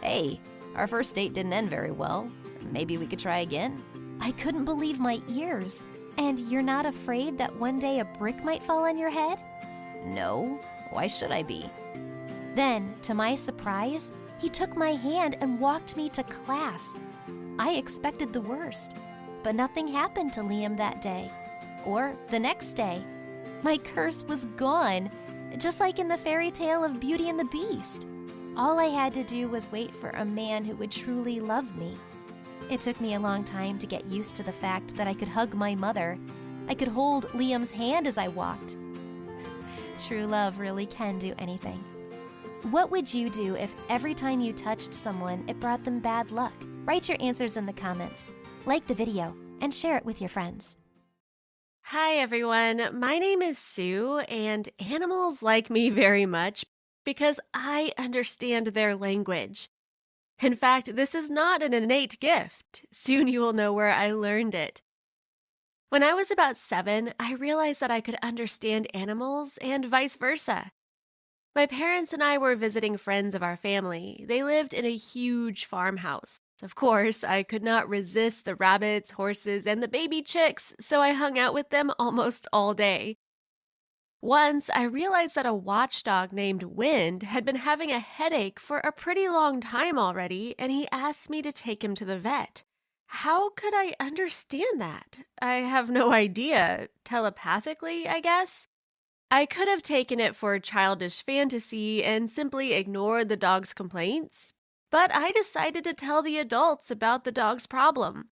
Hey, 0.00 0.40
our 0.76 0.86
first 0.86 1.14
date 1.14 1.34
didn't 1.34 1.52
end 1.52 1.68
very 1.68 1.90
well. 1.90 2.26
Maybe 2.72 2.96
we 2.96 3.06
could 3.06 3.18
try 3.18 3.40
again? 3.40 3.82
I 4.18 4.30
couldn't 4.32 4.64
believe 4.64 4.98
my 4.98 5.20
ears. 5.28 5.84
And 6.16 6.40
you're 6.50 6.62
not 6.62 6.86
afraid 6.86 7.36
that 7.36 7.54
one 7.54 7.78
day 7.78 8.00
a 8.00 8.04
brick 8.06 8.42
might 8.42 8.62
fall 8.62 8.84
on 8.84 8.96
your 8.96 9.10
head? 9.10 9.38
No. 10.06 10.58
Why 10.90 11.06
should 11.06 11.32
I 11.32 11.42
be? 11.42 11.68
Then, 12.54 12.94
to 13.02 13.14
my 13.14 13.34
surprise, 13.34 14.12
he 14.38 14.48
took 14.48 14.76
my 14.76 14.92
hand 14.92 15.36
and 15.40 15.60
walked 15.60 15.96
me 15.96 16.08
to 16.10 16.22
class. 16.24 16.94
I 17.58 17.72
expected 17.72 18.32
the 18.32 18.40
worst, 18.40 18.96
but 19.42 19.54
nothing 19.54 19.86
happened 19.86 20.32
to 20.32 20.40
Liam 20.40 20.76
that 20.78 21.02
day. 21.02 21.30
Or 21.84 22.16
the 22.28 22.38
next 22.38 22.72
day. 22.74 23.04
My 23.62 23.76
curse 23.76 24.24
was 24.24 24.46
gone, 24.56 25.10
just 25.58 25.80
like 25.80 25.98
in 25.98 26.08
the 26.08 26.16
fairy 26.16 26.50
tale 26.50 26.84
of 26.84 27.00
Beauty 27.00 27.28
and 27.28 27.38
the 27.38 27.44
Beast. 27.44 28.06
All 28.56 28.78
I 28.78 28.86
had 28.86 29.12
to 29.14 29.24
do 29.24 29.48
was 29.48 29.70
wait 29.70 29.94
for 29.94 30.10
a 30.10 30.24
man 30.24 30.64
who 30.64 30.74
would 30.76 30.90
truly 30.90 31.40
love 31.40 31.76
me. 31.76 31.96
It 32.70 32.80
took 32.80 33.00
me 33.00 33.14
a 33.14 33.20
long 33.20 33.44
time 33.44 33.78
to 33.78 33.86
get 33.86 34.06
used 34.06 34.36
to 34.36 34.42
the 34.42 34.52
fact 34.52 34.94
that 34.96 35.06
I 35.06 35.14
could 35.14 35.28
hug 35.28 35.54
my 35.54 35.74
mother. 35.74 36.18
I 36.68 36.74
could 36.74 36.88
hold 36.88 37.26
Liam's 37.28 37.70
hand 37.70 38.06
as 38.06 38.18
I 38.18 38.28
walked. 38.28 38.76
True 39.98 40.26
love 40.26 40.58
really 40.58 40.86
can 40.86 41.18
do 41.18 41.34
anything. 41.38 41.82
What 42.64 42.90
would 42.90 43.12
you 43.12 43.30
do 43.30 43.56
if 43.56 43.74
every 43.88 44.14
time 44.14 44.38
you 44.38 44.52
touched 44.52 44.92
someone 44.92 45.48
it 45.48 45.58
brought 45.58 45.82
them 45.82 45.98
bad 45.98 46.30
luck? 46.30 46.52
Write 46.84 47.08
your 47.08 47.16
answers 47.18 47.56
in 47.56 47.64
the 47.64 47.72
comments. 47.72 48.30
Like 48.66 48.86
the 48.86 48.94
video 48.94 49.34
and 49.62 49.72
share 49.72 49.96
it 49.96 50.04
with 50.04 50.20
your 50.20 50.28
friends. 50.28 50.76
Hi, 51.84 52.16
everyone. 52.16 53.00
My 53.00 53.18
name 53.18 53.40
is 53.40 53.58
Sue, 53.58 54.18
and 54.28 54.68
animals 54.78 55.42
like 55.42 55.70
me 55.70 55.88
very 55.88 56.26
much 56.26 56.66
because 57.02 57.40
I 57.54 57.92
understand 57.96 58.68
their 58.68 58.94
language. 58.94 59.70
In 60.42 60.54
fact, 60.54 60.94
this 60.94 61.14
is 61.14 61.30
not 61.30 61.62
an 61.62 61.72
innate 61.72 62.20
gift. 62.20 62.84
Soon 62.92 63.26
you 63.26 63.40
will 63.40 63.54
know 63.54 63.72
where 63.72 63.90
I 63.90 64.12
learned 64.12 64.54
it. 64.54 64.82
When 65.88 66.02
I 66.02 66.12
was 66.12 66.30
about 66.30 66.58
seven, 66.58 67.14
I 67.18 67.34
realized 67.34 67.80
that 67.80 67.90
I 67.90 68.02
could 68.02 68.18
understand 68.22 68.86
animals 68.92 69.56
and 69.62 69.86
vice 69.86 70.16
versa. 70.16 70.72
My 71.54 71.66
parents 71.66 72.12
and 72.12 72.22
I 72.22 72.38
were 72.38 72.54
visiting 72.54 72.96
friends 72.96 73.34
of 73.34 73.42
our 73.42 73.56
family. 73.56 74.24
They 74.28 74.44
lived 74.44 74.72
in 74.72 74.84
a 74.84 74.96
huge 74.96 75.64
farmhouse. 75.64 76.38
Of 76.62 76.74
course, 76.74 77.24
I 77.24 77.42
could 77.42 77.64
not 77.64 77.88
resist 77.88 78.44
the 78.44 78.54
rabbits, 78.54 79.12
horses, 79.12 79.66
and 79.66 79.82
the 79.82 79.88
baby 79.88 80.22
chicks, 80.22 80.74
so 80.78 81.00
I 81.00 81.12
hung 81.12 81.38
out 81.38 81.54
with 81.54 81.70
them 81.70 81.90
almost 81.98 82.46
all 82.52 82.72
day. 82.74 83.16
Once, 84.22 84.68
I 84.74 84.82
realized 84.82 85.34
that 85.34 85.46
a 85.46 85.54
watchdog 85.54 86.32
named 86.32 86.62
Wind 86.62 87.22
had 87.22 87.44
been 87.44 87.56
having 87.56 87.90
a 87.90 87.98
headache 87.98 88.60
for 88.60 88.78
a 88.80 88.92
pretty 88.92 89.26
long 89.28 89.60
time 89.60 89.98
already, 89.98 90.54
and 90.58 90.70
he 90.70 90.86
asked 90.92 91.30
me 91.30 91.40
to 91.42 91.52
take 91.52 91.82
him 91.82 91.94
to 91.94 92.04
the 92.04 92.18
vet. 92.18 92.62
How 93.06 93.50
could 93.50 93.74
I 93.74 93.94
understand 93.98 94.80
that? 94.80 95.20
I 95.40 95.54
have 95.54 95.90
no 95.90 96.12
idea. 96.12 96.88
Telepathically, 97.04 98.06
I 98.06 98.20
guess? 98.20 98.68
I 99.30 99.46
could 99.46 99.68
have 99.68 99.82
taken 99.82 100.18
it 100.18 100.34
for 100.34 100.54
a 100.54 100.60
childish 100.60 101.24
fantasy 101.24 102.02
and 102.02 102.28
simply 102.28 102.72
ignored 102.72 103.28
the 103.28 103.36
dog's 103.36 103.72
complaints, 103.72 104.52
but 104.90 105.14
I 105.14 105.30
decided 105.30 105.84
to 105.84 105.94
tell 105.94 106.20
the 106.20 106.38
adults 106.38 106.90
about 106.90 107.24
the 107.24 107.32
dog's 107.32 107.66
problem. 107.66 108.30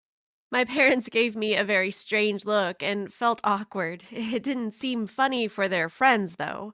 My 0.52 0.66
parents 0.78 1.10
gave 1.10 1.36
me 1.36 1.56
a 1.56 1.64
very 1.64 1.92
strange 1.92 2.46
look 2.46 2.82
and 2.82 3.14
felt 3.14 3.42
awkward. 3.44 4.06
It 4.12 4.42
didn't 4.44 4.72
seem 4.72 5.06
funny 5.06 5.48
for 5.48 5.68
their 5.68 5.88
friends, 5.90 6.38
though. 6.38 6.74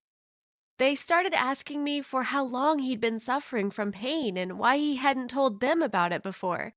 They 0.79 0.95
started 0.95 1.33
asking 1.33 1.83
me 1.83 2.01
for 2.01 2.23
how 2.23 2.43
long 2.43 2.79
he'd 2.79 3.01
been 3.01 3.19
suffering 3.19 3.71
from 3.71 3.91
pain 3.91 4.37
and 4.37 4.57
why 4.57 4.77
he 4.77 4.95
hadn't 4.95 5.29
told 5.29 5.59
them 5.59 5.81
about 5.81 6.13
it 6.13 6.23
before. 6.23 6.73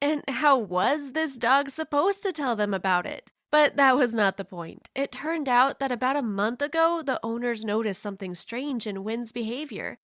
And 0.00 0.22
how 0.28 0.58
was 0.58 1.12
this 1.12 1.36
dog 1.36 1.70
supposed 1.70 2.22
to 2.22 2.32
tell 2.32 2.56
them 2.56 2.72
about 2.72 3.06
it? 3.06 3.30
But 3.50 3.76
that 3.76 3.96
was 3.96 4.14
not 4.14 4.36
the 4.36 4.44
point. 4.44 4.88
It 4.94 5.10
turned 5.10 5.48
out 5.48 5.80
that 5.80 5.90
about 5.90 6.16
a 6.16 6.22
month 6.22 6.62
ago, 6.62 7.02
the 7.04 7.18
owners 7.22 7.64
noticed 7.64 8.00
something 8.00 8.34
strange 8.34 8.86
in 8.86 9.02
Wind's 9.02 9.32
behavior. 9.32 9.98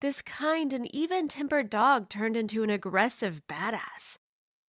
This 0.00 0.20
kind 0.20 0.72
and 0.72 0.92
even 0.92 1.28
tempered 1.28 1.70
dog 1.70 2.08
turned 2.08 2.36
into 2.36 2.64
an 2.64 2.70
aggressive 2.70 3.42
badass. 3.48 4.18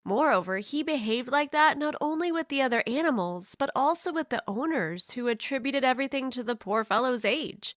Moreover, 0.03 0.57
he 0.57 0.84
behaved 0.84 1.32
like 1.32 1.51
that 1.51 1.78
not 1.78 1.95
only 2.01 2.32
with 2.32 2.49
the 2.49 2.62
other 2.62 2.84
animals, 2.86 3.55
but 3.57 3.70
also 3.76 4.12
with 4.12 4.30
the 4.30 4.43
owners, 4.47 5.12
who 5.12 5.28
attributed 5.28 5.86
everything 5.86 6.32
to 6.32 6.43
the 6.43 6.55
poor 6.55 6.84
fellow's 6.84 7.24
age. 7.24 7.76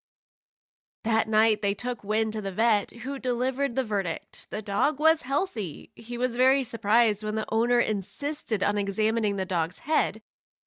That 1.04 1.28
night, 1.28 1.60
they 1.60 1.74
took 1.74 2.02
Wind 2.02 2.32
to 2.32 2.40
the 2.40 2.50
vet, 2.50 2.90
who 2.90 3.18
delivered 3.18 3.76
the 3.76 3.84
verdict. 3.84 4.46
The 4.48 4.62
dog 4.62 4.98
was 4.98 5.22
healthy. 5.22 5.90
He 5.94 6.16
was 6.16 6.34
very 6.34 6.64
surprised 6.64 7.22
when 7.22 7.34
the 7.34 7.44
owner 7.50 7.78
insisted 7.78 8.62
on 8.62 8.78
examining 8.78 9.36
the 9.36 9.44
dog's 9.44 9.80
head. 9.80 10.22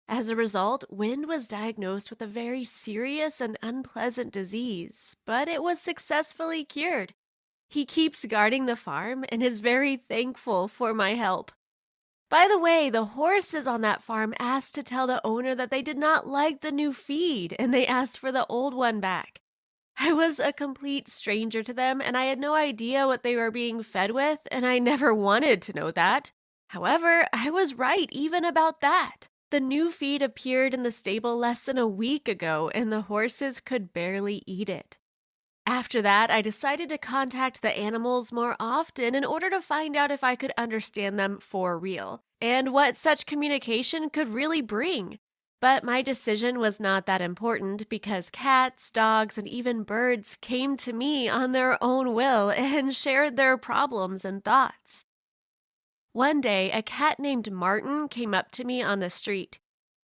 As 0.07 0.29
a 0.29 0.37
result, 0.37 0.85
Wind 0.91 1.27
was 1.27 1.47
diagnosed 1.47 2.11
with 2.11 2.21
a 2.21 2.27
very 2.27 2.65
serious 2.65 3.41
and 3.41 3.57
unpleasant 3.63 4.31
disease, 4.31 5.17
but 5.25 5.49
it 5.49 5.63
was 5.63 5.81
successfully 5.81 6.65
cured. 6.65 7.15
He 7.71 7.87
keeps 7.87 8.27
guarding 8.27 8.67
the 8.67 8.77
farm 8.77 9.25
and 9.31 9.43
is 9.43 9.61
very 9.61 9.97
thankful 9.97 10.69
for 10.69 10.93
my 10.93 11.15
help. 11.15 11.51
By 12.29 12.47
the 12.47 12.59
way, 12.59 12.91
the 12.91 13.07
horses 13.07 13.67
on 13.67 13.81
that 13.81 14.03
farm 14.03 14.35
asked 14.39 14.75
to 14.75 14.83
tell 14.83 15.07
the 15.07 15.27
owner 15.27 15.55
that 15.55 15.71
they 15.71 15.83
did 15.83 15.97
not 15.97 16.29
like 16.29 16.61
the 16.61 16.71
new 16.71 16.93
feed 16.93 17.57
and 17.59 17.73
they 17.73 17.87
asked 17.87 18.19
for 18.19 18.31
the 18.31 18.47
old 18.47 18.75
one 18.75 19.01
back. 19.01 19.41
I 19.99 20.13
was 20.13 20.39
a 20.39 20.53
complete 20.53 21.09
stranger 21.09 21.63
to 21.63 21.73
them, 21.73 22.01
and 22.01 22.17
I 22.17 22.27
had 22.27 22.39
no 22.39 22.55
idea 22.55 23.07
what 23.07 23.23
they 23.23 23.37
were 23.37 23.51
being 23.51 23.83
fed 23.83 24.11
with, 24.13 24.47
and 24.51 24.67
I 24.67 24.79
never 24.79 25.15
wanted 25.15 25.63
to 25.63 25.73
know 25.73 25.91
that. 25.91 26.33
However, 26.69 27.27
I 27.33 27.51
was 27.51 27.75
right 27.75 28.09
even 28.13 28.45
about 28.45 28.81
that. 28.81 29.29
The 29.51 29.61
new 29.61 29.91
feed 29.91 30.23
appeared 30.23 30.75
in 30.75 30.83
the 30.83 30.91
stable 30.91 31.37
less 31.37 31.63
than 31.63 31.79
a 31.79 31.87
week 31.87 32.29
ago, 32.29 32.71
and 32.75 32.93
the 32.93 33.03
horses 33.03 33.61
could 33.61 33.93
barely 33.93 34.43
eat 34.47 34.69
it. 34.69 34.99
After 35.65 36.03
that, 36.03 36.31
I 36.31 36.43
decided 36.43 36.89
to 36.91 36.99
contact 36.99 37.63
the 37.63 37.77
animals 37.77 38.33
more 38.33 38.57
often 38.61 39.15
in 39.15 39.25
order 39.25 39.51
to 39.51 39.61
find 39.61 39.97
out 39.97 40.11
if 40.11 40.23
I 40.23 40.37
could 40.37 40.53
understand 40.57 41.19
them 41.19 41.39
for 41.41 41.79
real, 41.79 42.23
and 42.41 42.73
what 42.73 42.97
such 42.97 43.27
communication 43.27 44.11
could 44.11 44.29
really 44.29 44.63
bring. 44.63 45.19
But 45.61 45.85
my 45.85 46.03
decision 46.03 46.59
was 46.59 46.79
not 46.79 47.07
that 47.07 47.23
important 47.23 47.89
because 47.89 48.31
cats, 48.31 48.91
dogs, 48.91 49.39
and 49.39 49.49
even 49.49 49.85
birds 49.85 50.37
came 50.41 50.77
to 50.79 50.93
me 50.93 51.29
on 51.29 51.53
their 51.53 51.83
own 51.83 52.13
will 52.15 52.51
and 52.57 52.95
shared 52.95 53.37
their 53.37 53.57
problems 53.57 54.25
and 54.25 54.45
thoughts. 54.45 55.05
One 56.13 56.41
day, 56.41 56.71
a 56.71 56.83
cat 56.83 57.19
named 57.19 57.53
Martin 57.53 58.09
came 58.09 58.35
up 58.35 58.51
to 58.53 58.65
me 58.65 58.83
on 58.83 59.01
the 59.01 59.11
street. 59.11 59.59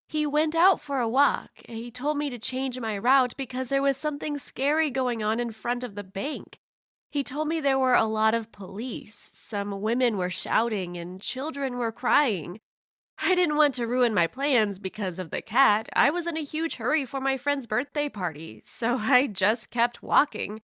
He 0.08 0.26
went 0.26 0.54
out 0.54 0.78
for 0.78 1.00
a 1.00 1.08
walk. 1.08 1.50
He 1.66 1.90
told 1.90 2.18
me 2.18 2.28
to 2.28 2.38
change 2.38 2.78
my 2.78 2.98
route 2.98 3.34
because 3.38 3.70
there 3.70 3.80
was 3.80 3.96
something 3.96 4.36
scary 4.36 4.90
going 4.90 5.22
on 5.22 5.40
in 5.40 5.52
front 5.52 5.82
of 5.82 5.94
the 5.94 6.04
bank. 6.04 6.58
He 7.10 7.22
told 7.22 7.48
me 7.48 7.60
there 7.60 7.78
were 7.78 7.94
a 7.94 8.04
lot 8.04 8.34
of 8.34 8.52
police, 8.52 9.30
some 9.32 9.80
women 9.80 10.16
were 10.16 10.28
shouting, 10.28 10.98
and 10.98 11.20
children 11.20 11.78
were 11.78 11.92
crying. 11.92 12.60
I 13.20 13.34
didn't 13.34 13.56
want 13.56 13.74
to 13.74 13.86
ruin 13.86 14.14
my 14.14 14.26
plans 14.26 14.78
because 14.78 15.18
of 15.18 15.30
the 15.30 15.42
cat. 15.42 15.88
I 15.94 16.10
was 16.10 16.26
in 16.26 16.36
a 16.36 16.42
huge 16.42 16.76
hurry 16.76 17.04
for 17.04 17.20
my 17.20 17.36
friend's 17.36 17.66
birthday 17.66 18.08
party, 18.08 18.62
so 18.64 18.96
I 19.00 19.26
just 19.26 19.70
kept 19.70 20.02
walking. 20.02 20.60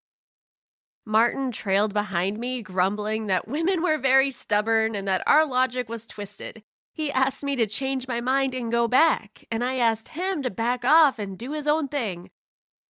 Martin 1.04 1.50
trailed 1.50 1.94
behind 1.94 2.38
me, 2.38 2.60
grumbling 2.60 3.26
that 3.26 3.48
women 3.48 3.82
were 3.82 3.96
very 3.96 4.30
stubborn 4.30 4.94
and 4.94 5.08
that 5.08 5.22
our 5.26 5.46
logic 5.46 5.88
was 5.88 6.06
twisted. 6.06 6.62
He 6.92 7.10
asked 7.10 7.42
me 7.42 7.56
to 7.56 7.66
change 7.66 8.08
my 8.08 8.20
mind 8.20 8.54
and 8.54 8.72
go 8.72 8.88
back, 8.88 9.46
and 9.50 9.64
I 9.64 9.76
asked 9.76 10.08
him 10.08 10.42
to 10.42 10.50
back 10.50 10.84
off 10.84 11.18
and 11.18 11.38
do 11.38 11.52
his 11.52 11.66
own 11.66 11.88
thing. 11.88 12.30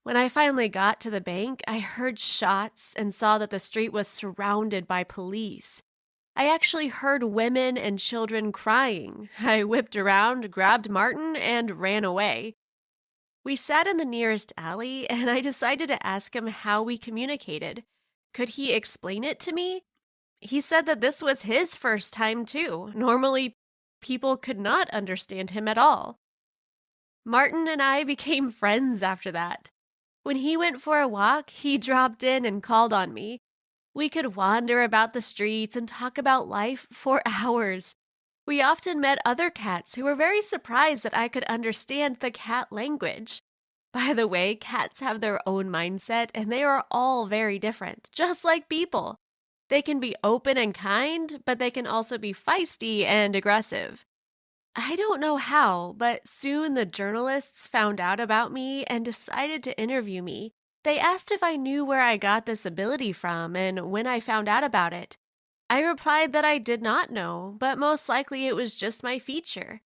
When 0.03 0.17
I 0.17 0.31
finally 0.31 0.71
got 0.71 0.99
to 1.03 1.11
the 1.11 1.21
bank, 1.21 1.63
I 1.69 1.81
heard 1.81 2.19
shots 2.19 2.95
and 2.97 3.15
saw 3.15 3.37
that 3.39 3.51
the 3.51 3.59
street 3.59 3.93
was 3.93 4.09
surrounded 4.09 4.89
by 4.89 5.05
police. 5.05 5.83
I 6.39 6.47
actually 6.55 6.87
heard 6.87 7.25
women 7.25 7.77
and 7.77 7.99
children 7.99 8.53
crying. 8.53 9.29
I 9.41 9.65
whipped 9.65 9.97
around, 9.97 10.53
grabbed 10.53 10.89
Martin, 10.89 11.35
and 11.35 11.81
ran 11.81 12.05
away. 12.05 12.55
We 13.45 13.57
sat 13.57 13.89
in 13.89 13.97
the 13.97 14.05
nearest 14.05 14.53
alley, 14.57 15.11
and 15.11 15.29
I 15.29 15.41
decided 15.41 15.89
to 15.89 16.07
ask 16.07 16.37
him 16.37 16.47
how 16.47 16.85
we 16.85 16.97
communicated. 16.97 17.83
Could 18.33 18.51
he 18.51 18.73
explain 18.73 19.25
it 19.25 19.41
to 19.41 19.53
me? 19.53 19.83
He 20.41 20.61
said 20.61 20.87
that 20.87 21.01
this 21.01 21.21
was 21.21 21.43
his 21.43 21.75
first 21.75 22.13
time, 22.13 22.47
too. 22.47 22.93
Normally, 22.95 23.57
people 24.01 24.37
could 24.37 24.61
not 24.61 24.89
understand 24.91 25.51
him 25.51 25.67
at 25.67 25.77
all. 25.77 26.19
Martin 27.25 27.67
and 27.67 27.83
I 27.83 28.05
became 28.15 28.53
friends 28.53 29.03
after 29.03 29.33
that. 29.33 29.71
When 30.23 30.37
he 30.37 30.57
went 30.57 30.81
for 30.81 31.01
a 31.01 31.09
walk, 31.09 31.51
he 31.51 31.79
dropped 31.79 32.23
in 32.23 32.45
and 32.45 32.63
called 32.63 32.93
on 32.93 33.13
me. 33.13 33.41
We 33.95 34.09
could 34.09 34.37
wander 34.37 34.83
about 34.83 35.13
the 35.13 35.21
streets 35.21 35.77
and 35.77 35.89
talk 35.89 36.19
about 36.19 36.49
life 36.49 36.87
for 36.93 37.23
hours. 37.27 37.95
We 38.47 38.63
often 38.63 39.01
met 39.01 39.19
other 39.25 39.51
cats 39.51 39.95
who 39.95 40.05
were 40.05 40.15
very 40.15 40.41
surprised 40.41 41.03
that 41.03 41.17
I 41.17 41.29
could 41.29 41.45
understand 41.45 42.17
the 42.17 42.31
cat 42.31 42.73
language. 42.73 43.43
By 43.93 44.15
the 44.15 44.29
way, 44.29 44.55
cats 44.55 45.01
have 45.01 45.21
their 45.21 45.41
own 45.47 45.69
mindset 45.69 46.31
and 46.35 46.51
they 46.51 46.63
are 46.63 46.85
all 46.91 47.27
very 47.27 47.59
different, 47.59 48.11
just 48.13 48.45
like 48.45 48.69
people. 48.69 49.17
They 49.69 49.83
can 49.83 50.01
be 50.01 50.17
open 50.25 50.57
and 50.57 50.75
kind, 50.75 51.43
but 51.45 51.59
they 51.59 51.71
can 51.71 51.87
also 51.87 52.17
be 52.17 52.33
feisty 52.33 53.05
and 53.05 53.37
aggressive. 53.37 54.05
I 54.75 54.97
don't 54.97 55.21
know 55.21 55.37
how, 55.37 55.95
but 55.97 56.29
soon 56.29 56.75
the 56.75 56.87
journalists 56.87 57.67
found 57.67 58.01
out 58.01 58.21
about 58.21 58.53
me 58.53 58.85
and 58.85 59.05
decided 59.05 59.65
to 59.65 59.79
interview 59.79 60.23
me. 60.23 60.53
They 60.89 60.99
asked 60.99 61.31
if 61.31 61.43
I 61.43 61.57
knew 61.57 61.85
where 61.85 62.01
I 62.01 62.17
got 62.17 62.47
this 62.47 62.65
ability 62.65 63.13
from 63.13 63.55
and 63.55 63.91
when 63.91 64.07
I 64.07 64.21
found 64.21 64.49
out 64.49 64.65
about 64.65 64.95
it. 64.95 65.19
I 65.69 65.83
replied 65.83 66.33
that 66.33 66.47
I 66.47 66.57
did 66.57 66.81
not 66.81 67.11
know, 67.11 67.55
but 67.59 67.77
most 67.77 68.09
likely 68.09 68.47
it 68.47 68.57
was 68.57 68.75
just 68.75 69.03
my 69.03 69.19
feature. 69.19 69.83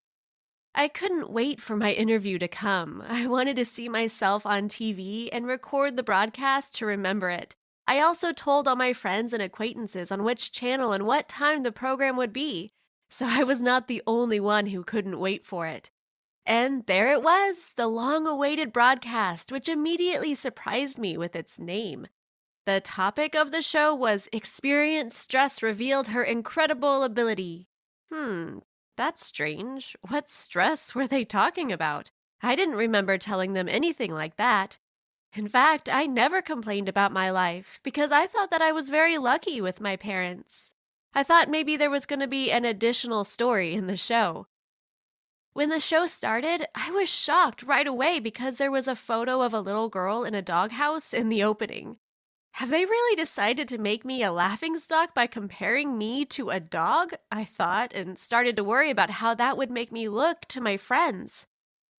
I 0.76 0.86
couldn't 0.86 1.32
wait 1.32 1.58
for 1.58 1.74
my 1.74 1.90
interview 1.90 2.38
to 2.38 2.46
come. 2.46 3.02
I 3.08 3.26
wanted 3.26 3.56
to 3.56 3.64
see 3.64 3.88
myself 3.88 4.46
on 4.46 4.68
TV 4.68 5.28
and 5.32 5.44
record 5.44 5.96
the 5.96 6.04
broadcast 6.04 6.76
to 6.76 6.86
remember 6.86 7.30
it. 7.30 7.56
I 7.88 7.98
also 7.98 8.32
told 8.32 8.68
all 8.68 8.76
my 8.76 8.92
friends 8.92 9.32
and 9.32 9.42
acquaintances 9.42 10.12
on 10.12 10.22
which 10.22 10.52
channel 10.52 10.92
and 10.92 11.04
what 11.04 11.28
time 11.28 11.64
the 11.64 11.72
program 11.72 12.16
would 12.16 12.32
be, 12.32 12.70
so 13.10 13.26
I 13.28 13.42
was 13.42 13.60
not 13.60 13.88
the 13.88 14.04
only 14.06 14.38
one 14.38 14.66
who 14.66 14.84
couldn't 14.84 15.18
wait 15.18 15.44
for 15.44 15.66
it. 15.66 15.90
And 16.44 16.84
there 16.86 17.12
it 17.12 17.22
was, 17.22 17.70
the 17.76 17.86
long 17.86 18.26
awaited 18.26 18.72
broadcast, 18.72 19.52
which 19.52 19.68
immediately 19.68 20.34
surprised 20.34 20.98
me 20.98 21.16
with 21.16 21.36
its 21.36 21.58
name. 21.58 22.08
The 22.66 22.80
topic 22.80 23.34
of 23.34 23.50
the 23.50 23.62
show 23.62 23.94
was 23.94 24.28
Experience 24.32 25.16
Stress 25.16 25.62
Revealed 25.62 26.08
Her 26.08 26.22
Incredible 26.22 27.02
Ability. 27.02 27.68
Hmm, 28.12 28.58
that's 28.96 29.24
strange. 29.24 29.96
What 30.08 30.28
stress 30.28 30.94
were 30.94 31.06
they 31.06 31.24
talking 31.24 31.72
about? 31.72 32.10
I 32.42 32.56
didn't 32.56 32.76
remember 32.76 33.18
telling 33.18 33.52
them 33.52 33.68
anything 33.68 34.12
like 34.12 34.36
that. 34.36 34.78
In 35.34 35.48
fact, 35.48 35.88
I 35.88 36.06
never 36.06 36.42
complained 36.42 36.88
about 36.88 37.10
my 37.10 37.30
life 37.30 37.80
because 37.82 38.12
I 38.12 38.26
thought 38.26 38.50
that 38.50 38.62
I 38.62 38.72
was 38.72 38.90
very 38.90 39.16
lucky 39.16 39.60
with 39.60 39.80
my 39.80 39.96
parents. 39.96 40.74
I 41.14 41.22
thought 41.22 41.48
maybe 41.48 41.76
there 41.76 41.90
was 41.90 42.06
going 42.06 42.20
to 42.20 42.26
be 42.26 42.50
an 42.50 42.64
additional 42.64 43.24
story 43.24 43.74
in 43.74 43.86
the 43.86 43.96
show. 43.96 44.46
When 45.54 45.68
the 45.68 45.80
show 45.80 46.06
started, 46.06 46.66
I 46.74 46.90
was 46.92 47.10
shocked 47.10 47.62
right 47.62 47.86
away 47.86 48.20
because 48.20 48.56
there 48.56 48.70
was 48.70 48.88
a 48.88 48.96
photo 48.96 49.42
of 49.42 49.52
a 49.52 49.60
little 49.60 49.90
girl 49.90 50.24
in 50.24 50.34
a 50.34 50.40
doghouse 50.40 51.12
in 51.12 51.28
the 51.28 51.44
opening. 51.44 51.98
Have 52.52 52.70
they 52.70 52.86
really 52.86 53.16
decided 53.16 53.68
to 53.68 53.76
make 53.76 54.02
me 54.02 54.22
a 54.22 54.32
laughingstock 54.32 55.14
by 55.14 55.26
comparing 55.26 55.98
me 55.98 56.24
to 56.26 56.48
a 56.48 56.58
dog? 56.58 57.12
I 57.30 57.44
thought, 57.44 57.92
and 57.92 58.18
started 58.18 58.56
to 58.56 58.64
worry 58.64 58.90
about 58.90 59.10
how 59.10 59.34
that 59.34 59.58
would 59.58 59.70
make 59.70 59.92
me 59.92 60.08
look 60.08 60.46
to 60.48 60.60
my 60.62 60.78
friends. 60.78 61.46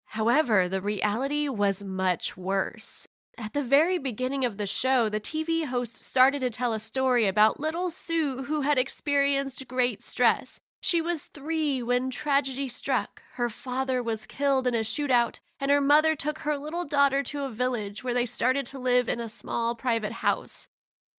However, 0.06 0.66
the 0.66 0.80
reality 0.80 1.48
was 1.48 1.84
much 1.84 2.38
worse. 2.38 3.06
At 3.36 3.52
the 3.52 3.62
very 3.62 3.98
beginning 3.98 4.46
of 4.46 4.56
the 4.56 4.66
show, 4.66 5.10
the 5.10 5.20
TV 5.20 5.66
host 5.66 6.02
started 6.02 6.40
to 6.40 6.50
tell 6.50 6.72
a 6.72 6.78
story 6.78 7.26
about 7.26 7.60
little 7.60 7.90
Sue 7.90 8.44
who 8.44 8.62
had 8.62 8.78
experienced 8.78 9.68
great 9.68 10.02
stress. 10.02 10.60
She 10.84 11.00
was 11.00 11.26
three 11.26 11.80
when 11.80 12.10
tragedy 12.10 12.66
struck. 12.66 13.22
Her 13.34 13.48
father 13.48 14.02
was 14.02 14.26
killed 14.26 14.66
in 14.66 14.74
a 14.74 14.80
shootout, 14.80 15.38
and 15.60 15.70
her 15.70 15.80
mother 15.80 16.16
took 16.16 16.40
her 16.40 16.58
little 16.58 16.84
daughter 16.84 17.22
to 17.22 17.44
a 17.44 17.50
village 17.50 18.02
where 18.02 18.12
they 18.12 18.26
started 18.26 18.66
to 18.66 18.80
live 18.80 19.08
in 19.08 19.20
a 19.20 19.28
small 19.28 19.76
private 19.76 20.10
house. 20.10 20.66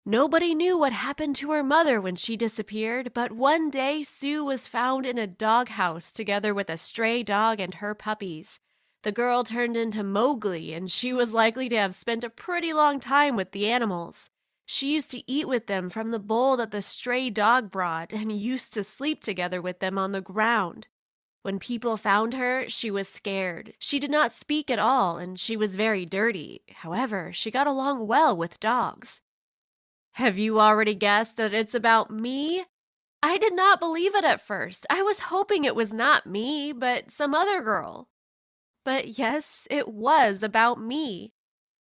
Nobody 0.05 0.53
knew 0.53 0.77
what 0.77 0.93
happened 0.93 1.37
to 1.37 1.53
her 1.53 1.63
mother 1.63 2.01
when 2.01 2.17
she 2.17 2.37
disappeared, 2.37 3.13
but 3.15 3.31
one 3.31 3.71
day 3.71 4.03
Sue 4.03 4.45
was 4.45 4.67
found 4.67 5.07
in 5.07 5.17
a 5.17 5.29
doghouse 5.29 6.11
together 6.11 6.53
with 6.53 6.69
a 6.69 6.77
stray 6.77 7.23
dog 7.23 7.61
and 7.61 7.75
her 7.75 7.95
puppies. 7.95 8.59
The 9.03 9.13
girl 9.13 9.45
turned 9.45 9.77
into 9.77 10.03
Mowgli, 10.03 10.75
and 10.75 10.91
she 10.91 11.13
was 11.13 11.35
likely 11.35 11.69
to 11.69 11.77
have 11.77 11.95
spent 11.95 12.25
a 12.25 12.31
pretty 12.31 12.73
long 12.73 12.99
time 12.99 13.37
with 13.37 13.53
the 13.53 13.71
animals. 13.71 14.29
She 14.65 14.93
used 14.95 15.11
to 15.11 15.31
eat 15.31 15.49
with 15.49 15.67
them 15.67 15.91
from 15.91 16.11
the 16.11 16.19
bowl 16.19 16.57
that 16.57 16.71
the 16.71 16.83
stray 16.83 17.31
dog 17.31 17.71
brought 17.71 18.13
and 18.13 18.33
used 18.33 18.73
to 18.75 18.85
sleep 18.85 19.23
together 19.23 19.61
with 19.61 19.81
them 19.81 19.99
on 19.99 20.13
the 20.13 20.21
ground. 20.21 20.87
When 21.43 21.59
people 21.59 21.97
found 21.97 22.35
her, 22.35 22.69
she 22.69 22.91
was 22.91 23.09
scared. 23.09 23.75
She 23.81 23.99
did 23.99 24.11
not 24.11 24.33
speak 24.33 24.71
at 24.71 24.79
all, 24.79 25.19
and 25.19 25.39
she 25.39 25.57
was 25.57 25.75
very 25.75 26.07
dirty. 26.07 26.63
However, 26.71 27.33
she 27.33 27.51
got 27.51 27.67
along 27.67 28.07
well 28.07 28.37
with 28.37 28.61
dogs. 28.61 29.21
Have 30.13 30.39
you 30.39 30.61
already 30.61 30.95
guessed 30.95 31.37
that 31.39 31.53
it's 31.53 31.75
about 31.75 32.11
me? 32.11 32.65
I 33.23 33.39
did 33.39 33.55
not 33.55 33.81
believe 33.81 34.15
it 34.15 34.25
at 34.25 34.47
first. 34.47 34.87
I 34.89 35.03
was 35.03 35.21
hoping 35.21 35.65
it 35.65 35.75
was 35.75 35.93
not 35.93 36.27
me, 36.27 36.73
but 36.73 37.11
some 37.11 37.35
other 37.35 37.61
girl. 37.63 38.09
But 38.85 39.19
yes, 39.19 39.67
it 39.71 39.89
was 39.89 40.43
about 40.43 40.81
me. 40.81 41.33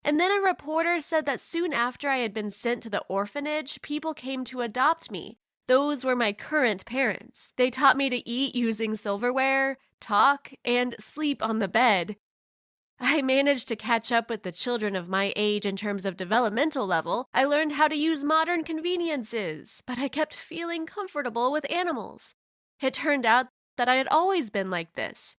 And 0.04 0.18
then 0.18 0.30
a 0.32 0.40
reporter 0.40 0.98
said 1.00 1.26
that 1.26 1.40
soon 1.40 1.72
after 1.72 2.08
I 2.08 2.18
had 2.18 2.34
been 2.34 2.50
sent 2.50 2.82
to 2.82 2.90
the 2.90 3.04
orphanage, 3.08 3.80
people 3.82 4.14
came 4.14 4.44
to 4.44 4.60
adopt 4.60 5.10
me. 5.10 5.38
Those 5.68 6.04
were 6.04 6.16
my 6.16 6.32
current 6.32 6.84
parents. 6.84 7.50
They 7.56 7.70
taught 7.70 7.96
me 7.96 8.10
to 8.10 8.28
eat 8.28 8.54
using 8.54 8.96
silverware, 8.96 9.78
talk, 10.00 10.52
and 10.64 10.96
sleep 10.98 11.42
on 11.42 11.60
the 11.60 11.68
bed. 11.68 12.16
I 12.98 13.22
managed 13.22 13.68
to 13.68 13.76
catch 13.76 14.12
up 14.12 14.28
with 14.28 14.42
the 14.42 14.52
children 14.52 14.94
of 14.94 15.08
my 15.08 15.32
age 15.34 15.66
in 15.66 15.76
terms 15.76 16.04
of 16.04 16.16
developmental 16.16 16.86
level. 16.86 17.28
I 17.34 17.44
learned 17.44 17.72
how 17.72 17.88
to 17.88 17.96
use 17.96 18.22
modern 18.22 18.64
conveniences, 18.64 19.82
but 19.86 19.98
I 19.98 20.08
kept 20.08 20.34
feeling 20.34 20.86
comfortable 20.86 21.50
with 21.50 21.70
animals. 21.70 22.34
It 22.80 22.94
turned 22.94 23.26
out 23.26 23.46
that 23.76 23.88
I 23.88 23.96
had 23.96 24.08
always 24.08 24.50
been 24.50 24.70
like 24.70 24.94
this. 24.94 25.36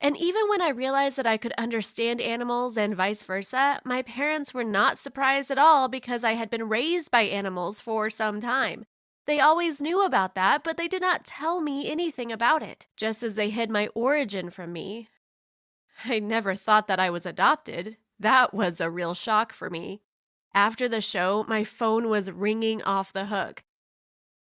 And 0.00 0.16
even 0.16 0.48
when 0.48 0.62
I 0.62 0.70
realized 0.70 1.16
that 1.18 1.26
I 1.26 1.36
could 1.36 1.52
understand 1.58 2.20
animals 2.20 2.78
and 2.78 2.96
vice 2.96 3.22
versa, 3.22 3.80
my 3.84 4.00
parents 4.02 4.54
were 4.54 4.64
not 4.64 4.98
surprised 4.98 5.50
at 5.50 5.58
all 5.58 5.88
because 5.88 6.24
I 6.24 6.32
had 6.32 6.48
been 6.48 6.68
raised 6.68 7.10
by 7.10 7.22
animals 7.22 7.80
for 7.80 8.08
some 8.08 8.40
time. 8.40 8.86
They 9.26 9.40
always 9.40 9.82
knew 9.82 10.02
about 10.04 10.34
that, 10.34 10.64
but 10.64 10.78
they 10.78 10.88
did 10.88 11.02
not 11.02 11.26
tell 11.26 11.60
me 11.60 11.90
anything 11.90 12.32
about 12.32 12.62
it, 12.62 12.86
just 12.96 13.22
as 13.22 13.34
they 13.34 13.50
hid 13.50 13.70
my 13.70 13.88
origin 13.88 14.48
from 14.50 14.72
me. 14.72 15.08
I 16.04 16.18
never 16.18 16.54
thought 16.54 16.86
that 16.88 16.98
I 16.98 17.10
was 17.10 17.26
adopted. 17.26 17.98
That 18.18 18.54
was 18.54 18.80
a 18.80 18.90
real 18.90 19.12
shock 19.12 19.52
for 19.52 19.68
me. 19.68 20.00
After 20.54 20.88
the 20.88 21.02
show, 21.02 21.44
my 21.46 21.62
phone 21.62 22.08
was 22.08 22.30
ringing 22.30 22.82
off 22.82 23.12
the 23.12 23.26
hook. 23.26 23.62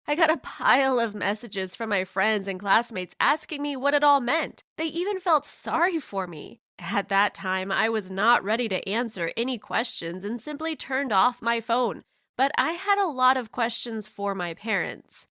I 0.08 0.14
got 0.14 0.30
a 0.30 0.38
pile 0.38 1.00
of 1.00 1.16
messages 1.16 1.76
from 1.76 1.90
my 1.90 2.04
friends 2.04 2.48
and 2.48 2.60
classmates 2.60 3.16
asking 3.20 3.64
me 3.64 3.76
what 3.76 3.96
it 3.96 4.04
all 4.04 4.20
meant. 4.20 4.64
They 4.78 4.86
even 4.86 5.20
felt 5.20 5.46
sorry 5.46 5.98
for 6.00 6.28
me. 6.28 6.60
At 6.78 7.10
that 7.10 7.34
time, 7.34 7.72
I 7.72 7.90
was 7.90 8.12
not 8.12 8.44
ready 8.44 8.70
to 8.70 8.88
answer 8.88 9.32
any 9.36 9.58
questions 9.58 10.24
and 10.24 10.40
simply 10.40 10.76
turned 10.76 11.12
off 11.12 11.42
my 11.42 11.60
phone, 11.60 12.04
but 12.38 12.52
I 12.58 12.74
had 12.74 13.00
a 13.00 13.08
lot 13.10 13.36
of 13.36 13.52
questions 13.52 14.08
for 14.08 14.36
my 14.36 14.54
parents. 14.54 15.26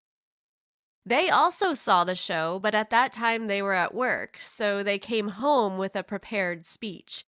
They 1.06 1.30
also 1.30 1.74
saw 1.74 2.04
the 2.04 2.16
show, 2.16 2.60
but 2.60 2.74
at 2.74 2.90
that 2.90 3.12
time 3.12 3.46
they 3.46 3.62
were 3.62 3.74
at 3.74 3.94
work, 3.94 4.40
so 4.42 4.82
they 4.82 4.98
came 4.98 5.28
home 5.28 5.78
with 5.78 5.96
a 5.96 6.02
prepared 6.02 6.66
speech. 6.66 7.26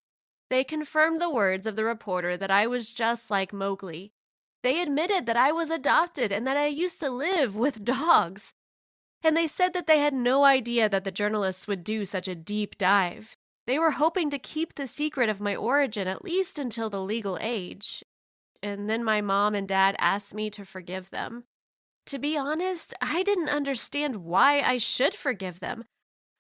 They 0.49 0.65
confirmed 0.65 1.21
the 1.21 1.29
words 1.29 1.67
of 1.67 1.77
the 1.77 1.85
reporter 1.85 2.37
that 2.39 2.51
I 2.51 2.67
was 2.69 2.93
just 2.93 3.31
like 3.31 3.53
Mowgli, 3.53 4.13
they 4.65 4.81
admitted 4.81 5.27
that 5.27 5.37
I 5.37 5.53
was 5.53 5.71
adopted 5.71 6.33
and 6.33 6.47
that 6.47 6.57
I 6.57 6.67
used 6.67 6.99
to 7.01 7.11
live 7.11 7.55
with 7.65 7.85
dogs. 7.85 8.53
And 9.23 9.37
they 9.37 9.47
said 9.47 9.75
that 9.75 9.87
they 9.87 9.99
had 9.99 10.15
no 10.15 10.45
idea 10.45 10.89
that 10.89 11.05
the 11.05 11.13
journalists 11.13 11.69
would 11.69 11.85
do 11.85 12.05
such 12.05 12.27
a 12.27 12.35
deep 12.35 12.77
dive. 12.77 13.37
They 13.67 13.79
were 13.79 13.93
hoping 13.93 14.31
to 14.31 14.39
keep 14.39 14.75
the 14.75 14.87
secret 14.87 15.29
of 15.29 15.41
my 15.41 15.55
origin 15.55 16.09
at 16.09 16.25
least 16.25 16.59
until 16.59 16.91
the 16.91 17.03
legal 17.03 17.39
age. 17.41 18.03
And 18.63 18.89
then 18.89 19.05
my 19.05 19.21
mom 19.21 19.55
and 19.55 19.69
dad 19.69 19.97
asked 19.99 20.35
me 20.35 20.51
to 20.51 20.65
forgive 20.65 21.11
them. 21.11 21.45
To 22.07 22.19
be 22.19 22.37
honest, 22.37 22.93
I 23.01 23.23
didn't 23.23 23.49
understand 23.49 24.25
why 24.25 24.61
I 24.61 24.79
should 24.79 25.15
forgive 25.15 25.61
them. 25.61 25.85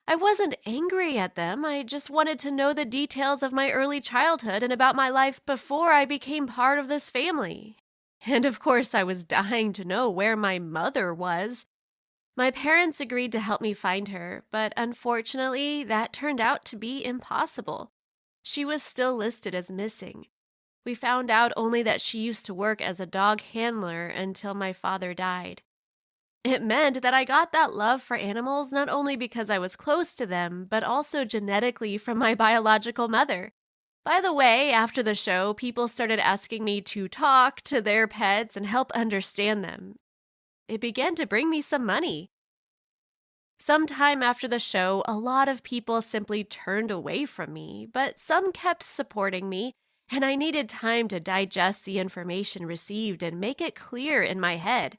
I 0.06 0.16
wasn't 0.16 0.56
angry 0.66 1.16
at 1.18 1.34
them, 1.34 1.64
I 1.64 1.82
just 1.82 2.10
wanted 2.10 2.38
to 2.40 2.50
know 2.50 2.74
the 2.74 2.84
details 2.84 3.42
of 3.42 3.54
my 3.54 3.70
early 3.70 4.02
childhood 4.02 4.62
and 4.62 4.72
about 4.72 4.96
my 4.96 5.08
life 5.08 5.44
before 5.46 5.92
I 5.92 6.04
became 6.04 6.46
part 6.46 6.78
of 6.78 6.88
this 6.88 7.08
family. 7.08 7.78
And 8.26 8.44
of 8.44 8.58
course, 8.58 8.94
I 8.94 9.02
was 9.02 9.24
dying 9.24 9.72
to 9.74 9.84
know 9.84 10.08
where 10.08 10.36
my 10.36 10.58
mother 10.58 11.12
was. 11.12 11.66
My 12.36 12.50
parents 12.50 13.00
agreed 13.00 13.32
to 13.32 13.40
help 13.40 13.60
me 13.60 13.74
find 13.74 14.08
her, 14.08 14.44
but 14.50 14.72
unfortunately, 14.76 15.84
that 15.84 16.12
turned 16.12 16.40
out 16.40 16.64
to 16.66 16.76
be 16.76 17.04
impossible. 17.04 17.92
She 18.42 18.64
was 18.64 18.82
still 18.82 19.14
listed 19.14 19.54
as 19.54 19.70
missing. 19.70 20.26
We 20.84 20.94
found 20.94 21.30
out 21.30 21.52
only 21.56 21.82
that 21.82 22.00
she 22.00 22.18
used 22.18 22.44
to 22.46 22.54
work 22.54 22.82
as 22.82 23.00
a 23.00 23.06
dog 23.06 23.40
handler 23.40 24.06
until 24.06 24.52
my 24.54 24.72
father 24.72 25.14
died. 25.14 25.62
It 26.42 26.62
meant 26.62 27.00
that 27.00 27.14
I 27.14 27.24
got 27.24 27.52
that 27.52 27.72
love 27.72 28.02
for 28.02 28.16
animals 28.16 28.70
not 28.70 28.90
only 28.90 29.16
because 29.16 29.48
I 29.48 29.58
was 29.58 29.76
close 29.76 30.12
to 30.14 30.26
them, 30.26 30.66
but 30.68 30.82
also 30.82 31.24
genetically 31.24 31.96
from 31.96 32.18
my 32.18 32.34
biological 32.34 33.08
mother. 33.08 33.52
By 34.04 34.20
the 34.20 34.34
way, 34.34 34.70
after 34.70 35.02
the 35.02 35.14
show, 35.14 35.54
people 35.54 35.88
started 35.88 36.18
asking 36.18 36.62
me 36.62 36.82
to 36.82 37.08
talk 37.08 37.62
to 37.62 37.80
their 37.80 38.06
pets 38.06 38.56
and 38.56 38.66
help 38.66 38.92
understand 38.92 39.64
them. 39.64 39.96
It 40.68 40.80
began 40.80 41.14
to 41.14 41.26
bring 41.26 41.48
me 41.48 41.62
some 41.62 41.86
money. 41.86 42.28
Sometime 43.58 44.22
after 44.22 44.46
the 44.46 44.58
show, 44.58 45.02
a 45.06 45.16
lot 45.16 45.48
of 45.48 45.62
people 45.62 46.02
simply 46.02 46.44
turned 46.44 46.90
away 46.90 47.24
from 47.24 47.52
me, 47.52 47.88
but 47.90 48.20
some 48.20 48.52
kept 48.52 48.82
supporting 48.82 49.48
me, 49.48 49.72
and 50.10 50.22
I 50.22 50.34
needed 50.34 50.68
time 50.68 51.08
to 51.08 51.18
digest 51.18 51.86
the 51.86 51.98
information 51.98 52.66
received 52.66 53.22
and 53.22 53.40
make 53.40 53.62
it 53.62 53.74
clear 53.74 54.22
in 54.22 54.38
my 54.38 54.56
head. 54.56 54.98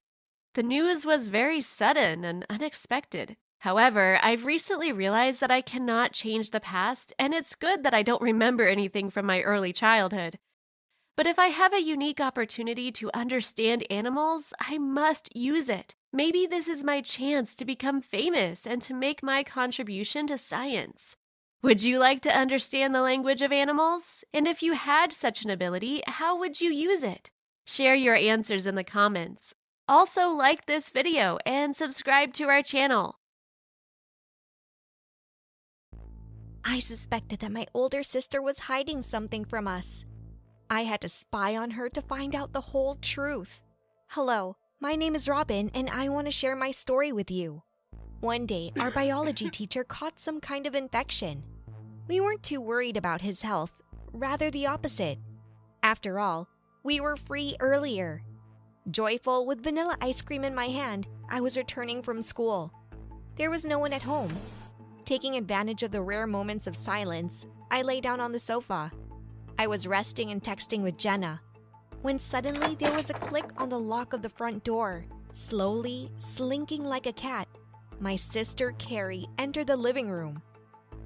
The 0.56 0.64
news 0.64 1.06
was 1.06 1.30
very 1.30 1.62
sudden 1.62 2.26
and 2.26 2.44
unexpected. 2.50 3.36
However, 3.60 4.20
I've 4.22 4.46
recently 4.46 4.92
realized 4.92 5.40
that 5.42 5.52
I 5.52 5.62
cannot 5.62 6.12
change 6.12 6.52
the 6.52 6.60
past, 6.60 7.14
and 7.18 7.34
it's 7.34 7.56
good 7.56 7.84
that 7.84 7.94
I 7.94 8.04
don't 8.04 8.22
remember 8.22 8.68
anything 8.68 9.10
from 9.10 9.26
my 9.26 9.42
early 9.42 9.74
childhood. 9.74 10.38
But 11.18 11.28
if 11.28 11.40
I 11.40 11.48
have 11.48 11.74
a 11.74 11.82
unique 11.82 12.20
opportunity 12.20 12.92
to 12.92 13.10
understand 13.14 13.88
animals, 13.90 14.54
I 14.60 14.78
must 14.78 15.36
use 15.36 15.70
it. 15.70 15.96
Maybe 16.12 16.46
this 16.46 16.68
is 16.68 16.84
my 16.84 17.02
chance 17.02 17.56
to 17.56 17.66
become 17.66 18.02
famous 18.02 18.68
and 18.68 18.82
to 18.84 18.94
make 18.94 19.24
my 19.24 19.44
contribution 19.44 20.28
to 20.28 20.38
science. 20.38 21.16
Would 21.64 21.82
you 21.82 22.00
like 22.00 22.22
to 22.22 22.38
understand 22.38 22.94
the 22.94 23.02
language 23.02 23.42
of 23.42 23.52
animals? 23.52 24.24
And 24.34 24.48
if 24.48 24.62
you 24.62 24.74
had 24.74 25.12
such 25.12 25.44
an 25.44 25.50
ability, 25.50 26.04
how 26.06 26.38
would 26.38 26.62
you 26.62 26.72
use 26.72 27.02
it? 27.02 27.32
Share 27.66 27.96
your 27.96 28.16
answers 28.16 28.68
in 28.68 28.76
the 28.76 28.84
comments. 28.84 29.54
Also, 29.88 30.30
like 30.30 30.66
this 30.66 30.90
video 30.90 31.40
and 31.46 31.76
subscribe 31.76 32.34
to 32.34 32.46
our 32.46 32.62
channel. 32.62 33.16
I 36.68 36.80
suspected 36.80 37.42
that 37.42 37.52
my 37.52 37.68
older 37.76 38.02
sister 38.02 38.42
was 38.42 38.58
hiding 38.58 39.04
something 39.04 39.46
from 39.46 39.68
us. 39.68 40.04
I 40.68 40.82
had 40.82 41.02
to 41.02 41.10
spy 41.10 41.56
on 41.56 41.70
her 41.70 41.90
to 41.90 42.02
find 42.02 42.34
out 42.34 42.54
the 42.54 42.62
whole 42.62 42.96
truth. 42.96 43.62
Hello, 44.08 44.58
my 44.80 44.96
name 44.96 45.14
is 45.14 45.30
Robin, 45.30 45.70
and 45.76 45.92
I 45.92 46.10
want 46.10 46.26
to 46.26 46.32
share 46.32 46.56
my 46.56 46.72
story 46.72 47.12
with 47.12 47.30
you. 47.30 47.62
One 48.22 48.48
day, 48.48 48.72
our 48.80 48.90
biology 49.02 49.52
teacher 49.52 49.84
caught 49.84 50.20
some 50.20 50.42
kind 50.42 50.66
of 50.66 50.74
infection. 50.74 51.44
We 52.08 52.20
weren't 52.20 52.42
too 52.42 52.62
worried 52.62 52.98
about 52.98 53.22
his 53.22 53.44
health, 53.44 53.72
rather, 54.12 54.50
the 54.50 54.66
opposite. 54.66 55.20
After 55.84 56.20
all, 56.20 56.48
we 56.84 57.00
were 57.00 57.16
free 57.16 57.56
earlier. 57.60 58.24
Joyful 58.90 59.46
with 59.46 59.64
vanilla 59.64 59.98
ice 60.02 60.24
cream 60.24 60.44
in 60.44 60.56
my 60.56 60.68
hand, 60.68 61.08
I 61.30 61.42
was 61.42 61.58
returning 61.58 62.02
from 62.02 62.24
school. 62.24 62.74
There 63.38 63.52
was 63.52 63.66
no 63.66 63.78
one 63.78 63.94
at 63.94 64.02
home. 64.02 64.34
Taking 65.06 65.36
advantage 65.36 65.84
of 65.84 65.92
the 65.92 66.02
rare 66.02 66.26
moments 66.26 66.66
of 66.66 66.76
silence, 66.76 67.46
I 67.70 67.84
lay 67.84 68.02
down 68.02 68.20
on 68.20 68.32
the 68.32 68.40
sofa. 68.40 68.92
I 69.60 69.68
was 69.68 69.86
resting 69.86 70.32
and 70.32 70.42
texting 70.42 70.82
with 70.82 70.98
Jenna 70.98 71.42
when 72.02 72.18
suddenly 72.18 72.76
there 72.76 72.96
was 72.96 73.12
a 73.12 73.14
click 73.14 73.46
on 73.58 73.70
the 73.70 73.80
lock 73.80 74.14
of 74.14 74.24
the 74.24 74.30
front 74.30 74.64
door. 74.64 75.06
Slowly, 75.34 76.12
slinking 76.20 76.84
like 76.84 77.06
a 77.06 77.14
cat, 77.14 77.48
my 78.00 78.16
sister 78.16 78.74
Carrie 78.80 79.28
entered 79.38 79.68
the 79.68 79.78
living 79.78 80.10
room. 80.10 80.42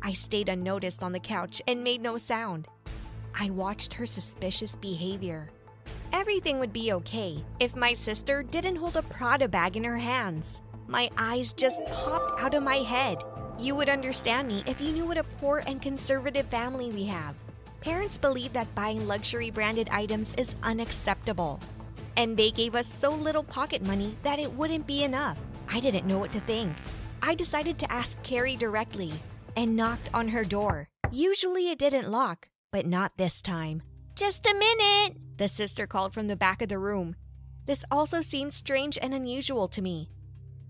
I 0.01 0.13
stayed 0.13 0.49
unnoticed 0.49 1.03
on 1.03 1.11
the 1.11 1.19
couch 1.19 1.61
and 1.67 1.83
made 1.83 2.01
no 2.01 2.17
sound. 2.17 2.67
I 3.37 3.49
watched 3.49 3.93
her 3.93 4.05
suspicious 4.05 4.75
behavior. 4.75 5.49
Everything 6.13 6.59
would 6.59 6.73
be 6.73 6.93
okay 6.93 7.43
if 7.59 7.75
my 7.75 7.93
sister 7.93 8.43
didn't 8.43 8.77
hold 8.77 8.95
a 8.95 9.01
Prada 9.01 9.47
bag 9.47 9.75
in 9.75 9.83
her 9.83 9.97
hands. 9.97 10.61
My 10.87 11.09
eyes 11.17 11.51
just 11.51 11.85
popped 11.85 12.41
out 12.41 12.53
of 12.53 12.63
my 12.63 12.77
head. 12.77 13.23
You 13.59 13.75
would 13.75 13.89
understand 13.89 14.47
me 14.47 14.63
if 14.65 14.79
you 14.79 14.93
knew 14.93 15.05
what 15.05 15.17
a 15.17 15.23
poor 15.23 15.61
and 15.67 15.81
conservative 15.81 16.45
family 16.45 16.91
we 16.91 17.03
have. 17.07 17.35
Parents 17.81 18.17
believe 18.17 18.53
that 18.53 18.73
buying 18.73 19.05
luxury 19.05 19.51
branded 19.51 19.89
items 19.91 20.33
is 20.35 20.55
unacceptable. 20.63 21.59
And 22.15 22.37
they 22.37 22.51
gave 22.51 22.73
us 22.73 22.87
so 22.87 23.11
little 23.11 23.43
pocket 23.43 23.81
money 23.81 24.15
that 24.23 24.39
it 24.39 24.49
wouldn't 24.53 24.87
be 24.87 25.03
enough. 25.03 25.37
I 25.69 25.81
didn't 25.81 26.07
know 26.07 26.19
what 26.19 26.31
to 26.31 26.39
think. 26.39 26.73
I 27.21 27.35
decided 27.35 27.77
to 27.79 27.91
ask 27.91 28.21
Carrie 28.23 28.55
directly 28.55 29.11
and 29.57 29.75
knocked 29.75 30.09
on 30.13 30.29
her 30.29 30.45
door. 30.45 30.87
Usually 31.11 31.69
it 31.69 31.79
didn't 31.79 32.09
lock, 32.09 32.47
but 32.71 32.85
not 32.85 33.17
this 33.17 33.41
time. 33.41 33.83
Just 34.15 34.45
a 34.45 34.53
minute, 34.53 35.17
the 35.35 35.49
sister 35.49 35.85
called 35.85 36.13
from 36.13 36.27
the 36.27 36.37
back 36.37 36.61
of 36.61 36.69
the 36.69 36.79
room. 36.79 37.17
This 37.65 37.83
also 37.91 38.21
seemed 38.21 38.53
strange 38.53 38.97
and 39.01 39.13
unusual 39.13 39.67
to 39.67 39.81
me. 39.81 40.11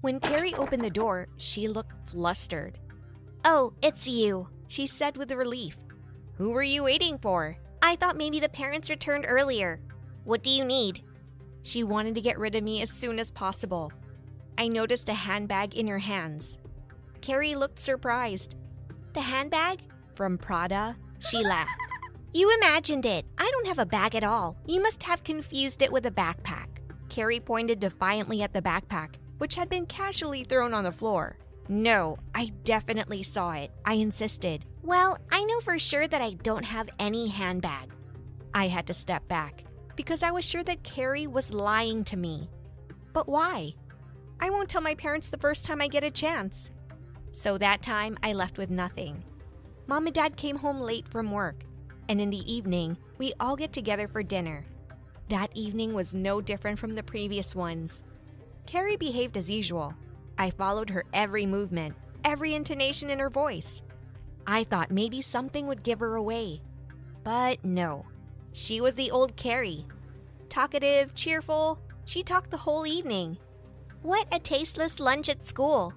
When 0.02 0.20
Carrie 0.22 0.54
opened 0.56 0.84
the 0.84 0.90
door, 0.90 1.28
she 1.38 1.68
looked 1.68 2.10
flustered. 2.10 2.80
Oh, 3.44 3.74
it's 3.82 4.08
you, 4.08 4.48
she 4.68 4.88
said 4.88 5.18
with 5.18 5.32
relief. 5.32 5.78
Who 6.36 6.52
were 6.52 6.64
you 6.64 6.84
waiting 6.84 7.18
for? 7.18 7.58
I 7.82 7.98
thought 7.98 8.16
maybe 8.16 8.40
the 8.40 8.48
parents 8.50 8.90
returned 8.90 9.26
earlier. 9.28 9.82
What 10.24 10.42
do 10.42 10.50
you 10.50 10.64
need? 10.64 11.04
She 11.64 11.84
wanted 11.84 12.16
to 12.16 12.22
get 12.22 12.40
rid 12.40 12.56
of 12.56 12.64
me 12.64 12.82
as 12.82 12.90
soon 12.90 13.20
as 13.20 13.30
possible. 13.30 13.92
I 14.58 14.70
noticed 14.70 15.10
a 15.10 15.14
handbag 15.14 15.76
in 15.76 15.88
her 15.88 16.00
hands. 16.00 16.58
Carrie 17.22 17.56
looked 17.56 17.80
surprised. 17.80 18.56
The 19.14 19.22
handbag? 19.22 19.82
From 20.16 20.38
Prada? 20.38 20.96
She 21.20 21.38
laughed. 21.44 21.72
You 22.34 22.54
imagined 22.56 23.06
it. 23.06 23.26
I 23.38 23.50
don't 23.52 23.68
have 23.68 23.80
a 23.80 23.86
bag 23.86 24.16
at 24.16 24.24
all. 24.24 24.56
You 24.66 24.82
must 24.82 25.04
have 25.04 25.24
confused 25.24 25.82
it 25.82 25.92
with 25.92 26.06
a 26.06 26.12
backpack. 26.12 26.68
Carrie 27.10 27.40
pointed 27.40 27.80
defiantly 27.80 28.42
at 28.44 28.54
the 28.54 28.62
backpack, 28.62 29.16
which 29.40 29.56
had 29.56 29.70
been 29.70 29.86
casually 29.88 30.44
thrown 30.44 30.74
on 30.74 30.84
the 30.84 30.92
floor. 30.92 31.38
No, 31.68 32.18
I 32.34 32.52
definitely 32.64 33.24
saw 33.24 33.52
it. 33.52 33.72
I 33.84 33.96
insisted. 33.96 34.66
Well, 34.84 35.18
I 35.32 35.44
know 35.44 35.60
for 35.62 35.78
sure 35.78 36.08
that 36.08 36.22
I 36.22 36.34
don't 36.34 36.64
have 36.66 36.90
any 37.00 37.28
handbag. 37.28 37.90
I 38.54 38.68
had 38.68 38.88
to 38.88 38.94
step 38.94 39.28
back 39.28 39.64
because 39.96 40.24
I 40.24 40.32
was 40.32 40.46
sure 40.46 40.64
that 40.64 40.84
Carrie 40.84 41.28
was 41.28 41.54
lying 41.54 42.04
to 42.06 42.18
me. 42.18 42.50
But 43.14 43.28
why? 43.28 43.74
I 44.40 44.50
won't 44.50 44.70
tell 44.70 44.82
my 44.82 44.96
parents 44.96 45.28
the 45.28 45.38
first 45.38 45.66
time 45.66 45.82
I 45.82 45.88
get 45.88 46.04
a 46.04 46.12
chance. 46.12 46.72
So 47.32 47.58
that 47.58 47.82
time, 47.82 48.18
I 48.24 48.34
left 48.34 48.58
with 48.58 48.70
nothing. 48.70 49.24
Mom 49.88 50.06
and 50.06 50.16
Dad 50.16 50.38
came 50.38 50.56
home 50.56 50.80
late 50.80 51.08
from 51.08 51.32
work, 51.32 51.64
and 52.08 52.20
in 52.22 52.30
the 52.30 52.52
evening, 52.52 52.98
we 53.18 53.34
all 53.40 53.56
get 53.56 53.74
together 53.74 54.08
for 54.08 54.24
dinner. 54.24 54.66
That 55.30 55.56
evening 55.56 55.94
was 55.94 56.16
no 56.16 56.42
different 56.42 56.80
from 56.80 56.96
the 56.96 57.04
previous 57.04 57.54
ones. 57.54 58.02
Carrie 58.66 58.98
behaved 58.98 59.38
as 59.38 59.50
usual. 59.50 59.94
I 60.38 60.52
followed 60.52 60.90
her 60.90 61.04
every 61.14 61.46
movement, 61.46 61.96
every 62.24 62.54
intonation 62.54 63.10
in 63.10 63.20
her 63.20 63.30
voice. 63.30 63.82
I 64.48 64.64
thought 64.64 64.92
maybe 64.92 65.22
something 65.22 65.68
would 65.68 65.84
give 65.84 66.00
her 66.00 66.16
away. 66.16 66.62
But 67.24 67.64
no, 67.64 68.06
she 68.54 68.82
was 68.82 68.96
the 68.96 69.12
old 69.12 69.36
Carrie. 69.36 69.86
Talkative, 70.48 71.14
cheerful, 71.14 71.80
she 72.06 72.24
talked 72.24 72.52
the 72.52 72.58
whole 72.58 72.88
evening. 72.88 73.38
What 74.02 74.28
a 74.32 74.40
tasteless 74.40 75.00
lunch 75.00 75.30
at 75.30 75.46
school! 75.46 75.94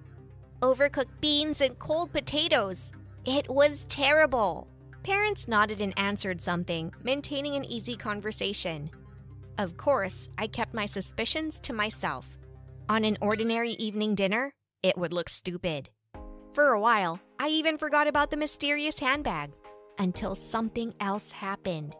Overcooked 0.61 1.21
beans 1.21 1.61
and 1.61 1.79
cold 1.79 2.13
potatoes. 2.13 2.93
It 3.25 3.49
was 3.49 3.85
terrible. 3.89 4.69
Parents 5.03 5.49
nodded 5.49 5.81
and 5.81 5.99
answered 5.99 6.41
something, 6.41 6.93
maintaining 7.03 7.55
an 7.55 7.65
easy 7.65 7.97
conversation. 7.97 8.91
Of 9.59 9.77
course, 9.77 10.29
I 10.39 10.47
kept 10.47 10.75
my 10.75 10.87
suspicions 10.87 11.59
to 11.61 11.73
myself. 11.73 12.37
On 12.93 13.07
an 13.07 13.17
ordinary 13.23 13.71
evening 13.71 14.15
dinner, 14.15 14.53
it 14.83 14.99
would 14.99 15.15
look 15.15 15.31
stupid. 15.31 15.89
For 16.53 16.73
a 16.73 16.79
while, 16.79 17.19
I 17.39 17.49
even 17.49 17.79
forgot 17.79 18.07
about 18.07 18.31
the 18.31 18.37
mysterious 18.37 18.99
handbag 18.99 19.51
until 19.99 20.35
something 20.35 20.93
else 21.01 21.31
happened. 21.31 21.97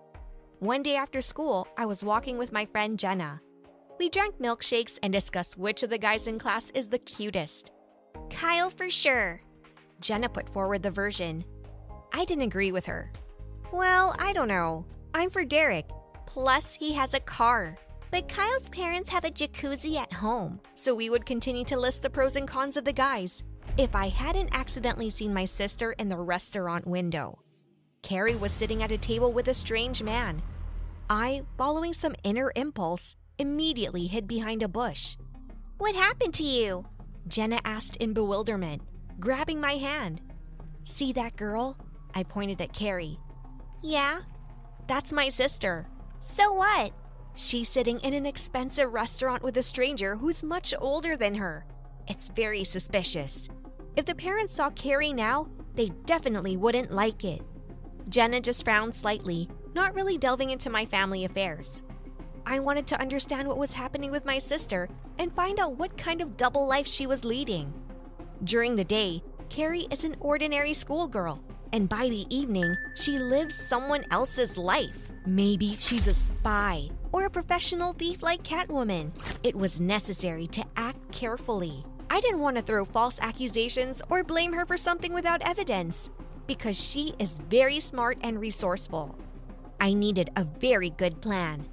One 0.59 0.83
day 0.83 0.97
after 0.97 1.23
school, 1.23 1.67
I 1.79 1.87
was 1.87 2.05
walking 2.05 2.37
with 2.37 2.53
my 2.53 2.67
friend 2.67 2.99
Jenna. 2.99 3.41
We 3.99 4.11
drank 4.11 4.39
milkshakes 4.39 4.99
and 5.03 5.15
discussed 5.15 5.57
which 5.57 5.83
of 5.83 5.89
the 5.89 5.97
guys 5.97 6.27
in 6.27 6.39
class 6.39 6.69
is 6.75 6.91
the 6.91 6.99
cutest. 6.99 7.73
Kyle 8.29 8.69
for 8.69 8.91
sure. 8.91 9.41
Jenna 10.03 10.29
put 10.29 10.51
forward 10.51 10.83
the 10.83 10.91
version. 10.91 11.43
I 12.13 12.27
didn't 12.27 12.45
agree 12.45 12.71
with 12.71 12.85
her. 12.85 13.11
Well, 13.73 14.15
I 14.19 14.35
don't 14.35 14.47
know. 14.47 14.85
I'm 15.15 15.31
for 15.31 15.43
Derek. 15.43 15.89
Plus, 16.27 16.75
he 16.75 16.93
has 16.93 17.15
a 17.15 17.21
car. 17.21 17.79
But 18.13 18.29
Kyle's 18.29 18.69
parents 18.69 19.09
have 19.09 19.25
a 19.25 19.31
jacuzzi 19.31 19.97
at 19.97 20.13
home. 20.13 20.61
So 20.75 20.95
we 20.95 21.09
would 21.09 21.25
continue 21.25 21.65
to 21.65 21.81
list 21.81 22.03
the 22.03 22.11
pros 22.11 22.37
and 22.37 22.47
cons 22.47 22.77
of 22.77 22.85
the 22.85 22.93
guys 22.93 23.43
if 23.79 23.97
I 23.97 24.09
hadn't 24.09 24.51
accidentally 24.53 25.09
seen 25.09 25.33
my 25.33 25.47
sister 25.47 25.93
in 25.93 26.11
the 26.11 26.19
restaurant 26.19 26.87
window. 26.87 27.39
Carrie 28.03 28.35
was 28.35 28.53
sitting 28.53 28.83
at 28.83 28.93
a 28.93 28.99
table 28.99 29.33
with 29.33 29.49
a 29.49 29.55
strange 29.55 30.03
man. 30.03 30.43
I, 31.09 31.43
following 31.57 31.95
some 31.95 32.15
inner 32.23 32.53
impulse, 32.55 33.17
immediately 33.39 34.09
hid 34.09 34.29
behind 34.29 34.63
a 34.63 34.69
bush. 34.69 35.17
What 35.79 35.95
happened 35.95 36.35
to 36.35 36.45
you? 36.45 36.85
Jenna 37.29 37.61
asked 37.65 37.97
in 37.97 38.13
bewilderment, 38.13 38.83
grabbing 39.21 39.59
my 39.59 39.77
hand. 39.77 40.21
See 40.85 41.15
that 41.15 41.37
girl? 41.37 41.79
I 42.15 42.25
pointed 42.25 42.61
at 42.61 42.75
Carrie. 42.75 43.19
Yeah? 43.83 44.21
That's 44.87 45.15
my 45.15 45.31
sister. 45.31 45.89
So 46.21 46.53
what? 46.53 46.93
She's 47.35 47.69
sitting 47.69 47.99
in 48.01 48.13
an 48.13 48.27
expensive 48.27 48.93
restaurant 48.93 49.43
with 49.43 49.57
a 49.57 49.63
stranger 49.63 50.17
who's 50.17 50.43
much 50.43 50.75
older 50.79 51.17
than 51.17 51.35
her. 51.35 51.65
It's 52.07 52.29
very 52.29 52.63
suspicious. 52.63 53.49
If 53.97 54.05
the 54.05 54.15
parents 54.15 54.55
saw 54.55 54.71
Carrie 54.71 55.15
now, 55.15 55.49
they 55.75 55.89
definitely 56.05 56.59
wouldn't 56.59 56.93
like 56.93 57.25
it. 57.25 57.41
Jenna 58.11 58.41
just 58.41 58.65
frowned 58.65 58.95
slightly, 58.95 59.49
not 59.75 59.95
really 59.95 60.19
delving 60.19 60.51
into 60.51 60.69
my 60.69 60.85
family 60.85 61.25
affairs. 61.25 61.83
I 62.45 62.59
wanted 62.59 62.87
to 62.89 63.01
understand 63.01 63.49
what 63.49 63.59
was 63.59 63.73
happening 63.73 64.11
with 64.11 64.27
my 64.27 64.39
sister 64.39 64.89
and 65.19 65.35
find 65.35 65.59
out 65.59 65.79
what 65.79 65.97
kind 65.97 66.21
of 66.21 66.37
double 66.37 66.67
life 66.67 66.87
she 66.87 67.07
was 67.07 67.25
leading. 67.25 67.73
During 68.45 68.77
the 68.77 68.85
day, 68.85 69.23
Carrie 69.49 69.87
is 69.91 70.05
an 70.05 70.17
ordinary 70.21 70.75
schoolgirl, 70.75 71.43
and 71.73 71.89
by 71.89 72.09
the 72.09 72.27
evening, 72.35 72.77
she 72.95 73.19
lives 73.19 73.55
someone 73.55 74.05
else's 74.11 74.59
life. 74.59 75.13
Maybe 75.25 75.77
she's 75.77 76.09
a 76.09 76.15
spy 76.15 76.91
or 77.13 77.27
a 77.27 77.31
professional 77.31 77.93
thief 77.93 78.23
like 78.23 78.43
Catwoman. 78.43 79.13
It 79.43 79.55
was 79.55 79.81
necessary 79.81 80.47
to 80.49 80.65
act 80.77 81.13
carefully. 81.13 81.85
I 82.11 82.21
didn't 82.21 82.41
want 82.41 82.57
to 82.57 82.63
throw 82.63 82.85
false 82.85 83.19
accusations 83.21 84.03
or 84.11 84.25
blame 84.25 84.53
her 84.53 84.67
for 84.67 84.77
something 84.77 85.13
without 85.13 85.47
evidence, 85.49 86.11
because 86.47 86.79
she 86.79 87.15
is 87.19 87.39
very 87.49 87.81
smart 87.81 88.19
and 88.23 88.41
resourceful. 88.41 89.17
I 89.81 89.95
needed 89.95 90.31
a 90.37 90.45
very 90.45 90.91
good 90.91 91.21
plan. 91.21 91.67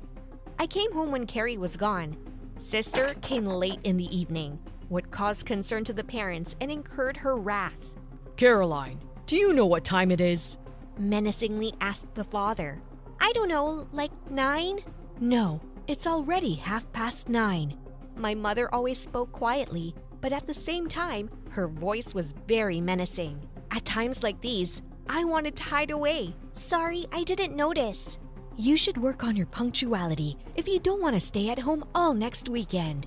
I 0.57 0.67
came 0.67 0.91
home 0.91 1.11
when 1.11 1.25
Carrie 1.25 1.57
was 1.57 1.77
gone. 1.77 2.17
Sister 2.57 3.13
came 3.21 3.45
late 3.45 3.79
in 3.83 3.97
the 3.97 4.15
evening, 4.15 4.59
what 4.89 5.11
caused 5.11 5.45
concern 5.45 5.83
to 5.85 5.93
the 5.93 6.03
parents 6.03 6.55
and 6.59 6.71
incurred 6.71 7.17
her 7.17 7.35
wrath. 7.35 7.91
Caroline, 8.35 8.99
do 9.25 9.35
you 9.35 9.53
know 9.53 9.65
what 9.65 9.83
time 9.83 10.11
it 10.11 10.21
is? 10.21 10.57
Menacingly 10.97 11.73
asked 11.81 12.13
the 12.15 12.23
father. 12.23 12.81
I 13.21 13.31
don't 13.33 13.49
know, 13.49 13.87
like 13.91 14.11
nine? 14.29 14.79
No, 15.21 15.59
it's 15.87 16.07
already 16.07 16.53
half 16.53 16.89
past 16.93 17.27
nine. 17.27 17.77
My 18.15 18.33
mother 18.33 18.73
always 18.73 18.97
spoke 18.97 19.33
quietly, 19.33 19.93
but 20.21 20.31
at 20.31 20.47
the 20.47 20.53
same 20.53 20.87
time, 20.87 21.29
her 21.49 21.67
voice 21.67 22.13
was 22.13 22.33
very 22.47 22.79
menacing. 22.79 23.45
At 23.71 23.83
times 23.83 24.23
like 24.23 24.39
these, 24.39 24.81
I 25.09 25.25
wanted 25.25 25.57
to 25.57 25.63
hide 25.63 25.91
away. 25.91 26.33
Sorry, 26.53 27.05
I 27.11 27.25
didn't 27.25 27.53
notice. 27.53 28.17
You 28.55 28.77
should 28.77 28.97
work 28.97 29.25
on 29.25 29.35
your 29.35 29.45
punctuality 29.47 30.37
if 30.55 30.69
you 30.69 30.79
don't 30.79 31.01
want 31.01 31.15
to 31.15 31.21
stay 31.21 31.49
at 31.49 31.59
home 31.59 31.83
all 31.93 32.13
next 32.13 32.47
weekend. 32.47 33.05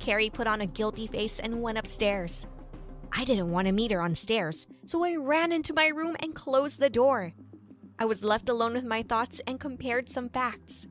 Carrie 0.00 0.30
put 0.30 0.48
on 0.48 0.62
a 0.62 0.66
guilty 0.66 1.06
face 1.06 1.38
and 1.38 1.62
went 1.62 1.78
upstairs. 1.78 2.48
I 3.12 3.24
didn't 3.24 3.52
want 3.52 3.68
to 3.68 3.72
meet 3.72 3.92
her 3.92 4.02
on 4.02 4.16
stairs, 4.16 4.66
so 4.84 5.04
I 5.04 5.14
ran 5.14 5.52
into 5.52 5.72
my 5.72 5.88
room 5.88 6.16
and 6.18 6.34
closed 6.34 6.80
the 6.80 6.90
door. 6.90 7.34
I 8.00 8.04
was 8.04 8.24
left 8.24 8.48
alone 8.48 8.74
with 8.74 8.84
my 8.84 9.02
thoughts 9.02 9.40
and 9.46 9.60
compared 9.60 10.10
some 10.10 10.28
facts. 10.28 10.88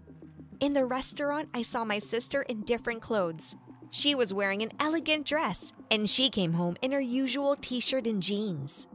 In 0.62 0.74
the 0.74 0.86
restaurant, 0.86 1.50
I 1.54 1.64
saw 1.64 1.84
my 1.84 2.00
sister 2.00 2.44
in 2.44 2.62
different 2.62 3.02
clothes. 3.02 3.56
She 3.92 4.16
was 4.16 4.34
wearing 4.34 4.62
an 4.62 4.72
elegant 4.80 5.26
dress, 5.26 5.74
and 5.92 6.10
she 6.10 6.30
came 6.30 6.54
home 6.54 6.78
in 6.82 6.92
her 6.92 7.02
usual 7.02 7.58
t 7.60 7.80
shirt 7.80 8.08
and 8.08 8.24
jeans. 8.24 8.88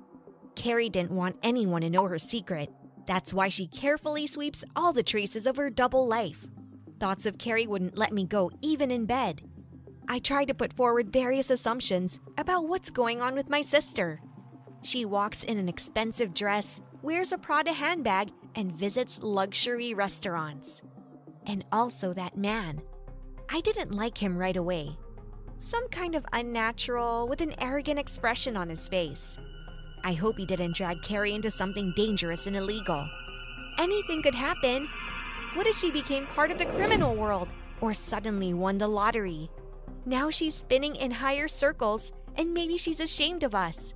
Carrie 0.54 0.88
didn't 0.88 1.10
want 1.10 1.36
anyone 1.42 1.82
to 1.82 1.90
know 1.90 2.06
her 2.06 2.18
secret. 2.18 2.70
That's 3.06 3.34
why 3.34 3.48
she 3.48 3.66
carefully 3.66 4.26
sweeps 4.26 4.64
all 4.74 4.92
the 4.92 5.02
traces 5.02 5.46
of 5.46 5.56
her 5.56 5.68
double 5.70 6.06
life. 6.06 6.46
Thoughts 6.98 7.26
of 7.26 7.38
Carrie 7.38 7.66
wouldn't 7.66 7.98
let 7.98 8.12
me 8.12 8.24
go 8.24 8.50
even 8.62 8.90
in 8.90 9.06
bed. 9.06 9.42
I 10.08 10.18
tried 10.18 10.48
to 10.48 10.54
put 10.54 10.72
forward 10.72 11.12
various 11.12 11.50
assumptions 11.50 12.20
about 12.38 12.68
what's 12.68 12.90
going 12.90 13.20
on 13.20 13.34
with 13.34 13.48
my 13.48 13.62
sister. 13.62 14.20
She 14.82 15.04
walks 15.04 15.44
in 15.44 15.58
an 15.58 15.68
expensive 15.68 16.32
dress, 16.32 16.80
wears 17.02 17.32
a 17.32 17.38
Prada 17.38 17.72
handbag, 17.72 18.30
and 18.54 18.72
visits 18.72 19.20
luxury 19.22 19.94
restaurants. 19.94 20.82
And 21.50 21.64
also 21.72 22.12
that 22.12 22.36
man. 22.36 22.80
I 23.48 23.60
didn't 23.62 23.90
like 23.90 24.16
him 24.16 24.38
right 24.38 24.56
away. 24.56 24.96
Some 25.58 25.88
kind 25.88 26.14
of 26.14 26.24
unnatural, 26.32 27.26
with 27.28 27.40
an 27.40 27.56
arrogant 27.60 27.98
expression 27.98 28.56
on 28.56 28.68
his 28.68 28.88
face. 28.88 29.36
I 30.04 30.12
hope 30.12 30.36
he 30.36 30.46
didn't 30.46 30.76
drag 30.76 31.02
Carrie 31.02 31.34
into 31.34 31.50
something 31.50 31.92
dangerous 31.96 32.46
and 32.46 32.54
illegal. 32.54 33.04
Anything 33.80 34.22
could 34.22 34.34
happen. 34.34 34.86
What 35.54 35.66
if 35.66 35.76
she 35.76 35.90
became 35.90 36.24
part 36.26 36.52
of 36.52 36.58
the 36.58 36.66
criminal 36.66 37.16
world 37.16 37.48
or 37.80 37.94
suddenly 37.94 38.54
won 38.54 38.78
the 38.78 38.86
lottery? 38.86 39.50
Now 40.06 40.30
she's 40.30 40.54
spinning 40.54 40.94
in 40.94 41.10
higher 41.10 41.48
circles 41.48 42.12
and 42.36 42.54
maybe 42.54 42.76
she's 42.76 43.00
ashamed 43.00 43.42
of 43.42 43.56
us. 43.56 43.92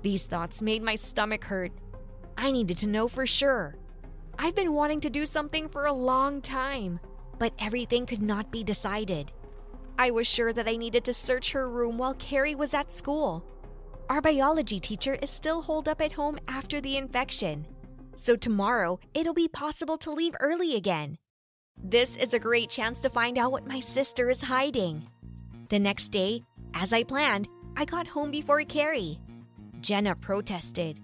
These 0.00 0.24
thoughts 0.24 0.62
made 0.62 0.82
my 0.82 0.94
stomach 0.94 1.44
hurt. 1.44 1.72
I 2.38 2.52
needed 2.52 2.78
to 2.78 2.86
know 2.86 3.06
for 3.06 3.26
sure. 3.26 3.76
I've 4.38 4.54
been 4.54 4.74
wanting 4.74 5.00
to 5.00 5.10
do 5.10 5.24
something 5.24 5.68
for 5.68 5.86
a 5.86 5.92
long 5.92 6.40
time, 6.40 7.00
but 7.38 7.54
everything 7.58 8.06
could 8.06 8.22
not 8.22 8.50
be 8.50 8.62
decided. 8.62 9.32
I 9.98 10.10
was 10.10 10.26
sure 10.26 10.52
that 10.52 10.68
I 10.68 10.76
needed 10.76 11.04
to 11.04 11.14
search 11.14 11.52
her 11.52 11.70
room 11.70 11.96
while 11.96 12.14
Carrie 12.14 12.54
was 12.54 12.74
at 12.74 12.92
school. 12.92 13.44
Our 14.10 14.20
biology 14.20 14.78
teacher 14.78 15.18
is 15.22 15.30
still 15.30 15.62
holed 15.62 15.88
up 15.88 16.02
at 16.02 16.12
home 16.12 16.38
after 16.48 16.80
the 16.80 16.96
infection. 16.96 17.66
So 18.16 18.36
tomorrow, 18.36 19.00
it'll 19.14 19.34
be 19.34 19.48
possible 19.48 19.96
to 19.98 20.12
leave 20.12 20.36
early 20.40 20.76
again. 20.76 21.18
This 21.82 22.16
is 22.16 22.34
a 22.34 22.38
great 22.38 22.68
chance 22.68 23.00
to 23.00 23.10
find 23.10 23.38
out 23.38 23.52
what 23.52 23.66
my 23.66 23.80
sister 23.80 24.30
is 24.30 24.42
hiding. 24.42 25.08
The 25.70 25.78
next 25.78 26.08
day, 26.08 26.42
as 26.74 26.92
I 26.92 27.02
planned, 27.02 27.48
I 27.76 27.84
got 27.84 28.06
home 28.06 28.30
before 28.30 28.62
Carrie. 28.64 29.18
Jenna 29.80 30.14
protested. 30.14 31.00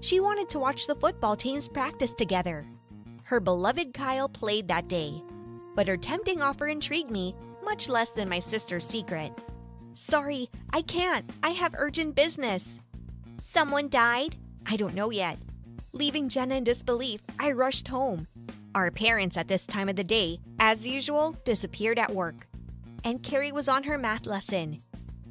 She 0.00 0.20
wanted 0.20 0.48
to 0.50 0.58
watch 0.58 0.86
the 0.86 0.94
football 0.96 1.36
teams 1.36 1.68
practice 1.68 2.12
together. 2.12 2.66
Her 3.26 3.40
beloved 3.40 3.92
Kyle 3.92 4.28
played 4.28 4.68
that 4.68 4.86
day, 4.86 5.20
but 5.74 5.88
her 5.88 5.96
tempting 5.96 6.40
offer 6.40 6.68
intrigued 6.68 7.10
me 7.10 7.34
much 7.64 7.88
less 7.88 8.10
than 8.10 8.28
my 8.28 8.38
sister's 8.38 8.86
secret. 8.86 9.32
Sorry, 9.94 10.48
I 10.72 10.82
can't. 10.82 11.28
I 11.42 11.50
have 11.50 11.74
urgent 11.76 12.14
business. 12.14 12.78
Someone 13.40 13.88
died? 13.88 14.36
I 14.64 14.76
don't 14.76 14.94
know 14.94 15.10
yet. 15.10 15.38
Leaving 15.92 16.28
Jenna 16.28 16.54
in 16.54 16.62
disbelief, 16.62 17.20
I 17.40 17.50
rushed 17.50 17.88
home. 17.88 18.28
Our 18.76 18.92
parents 18.92 19.36
at 19.36 19.48
this 19.48 19.66
time 19.66 19.88
of 19.88 19.96
the 19.96 20.04
day, 20.04 20.38
as 20.60 20.86
usual, 20.86 21.34
disappeared 21.42 21.98
at 21.98 22.14
work. 22.14 22.46
And 23.02 23.24
Carrie 23.24 23.50
was 23.50 23.68
on 23.68 23.82
her 23.82 23.98
math 23.98 24.26
lesson. 24.26 24.82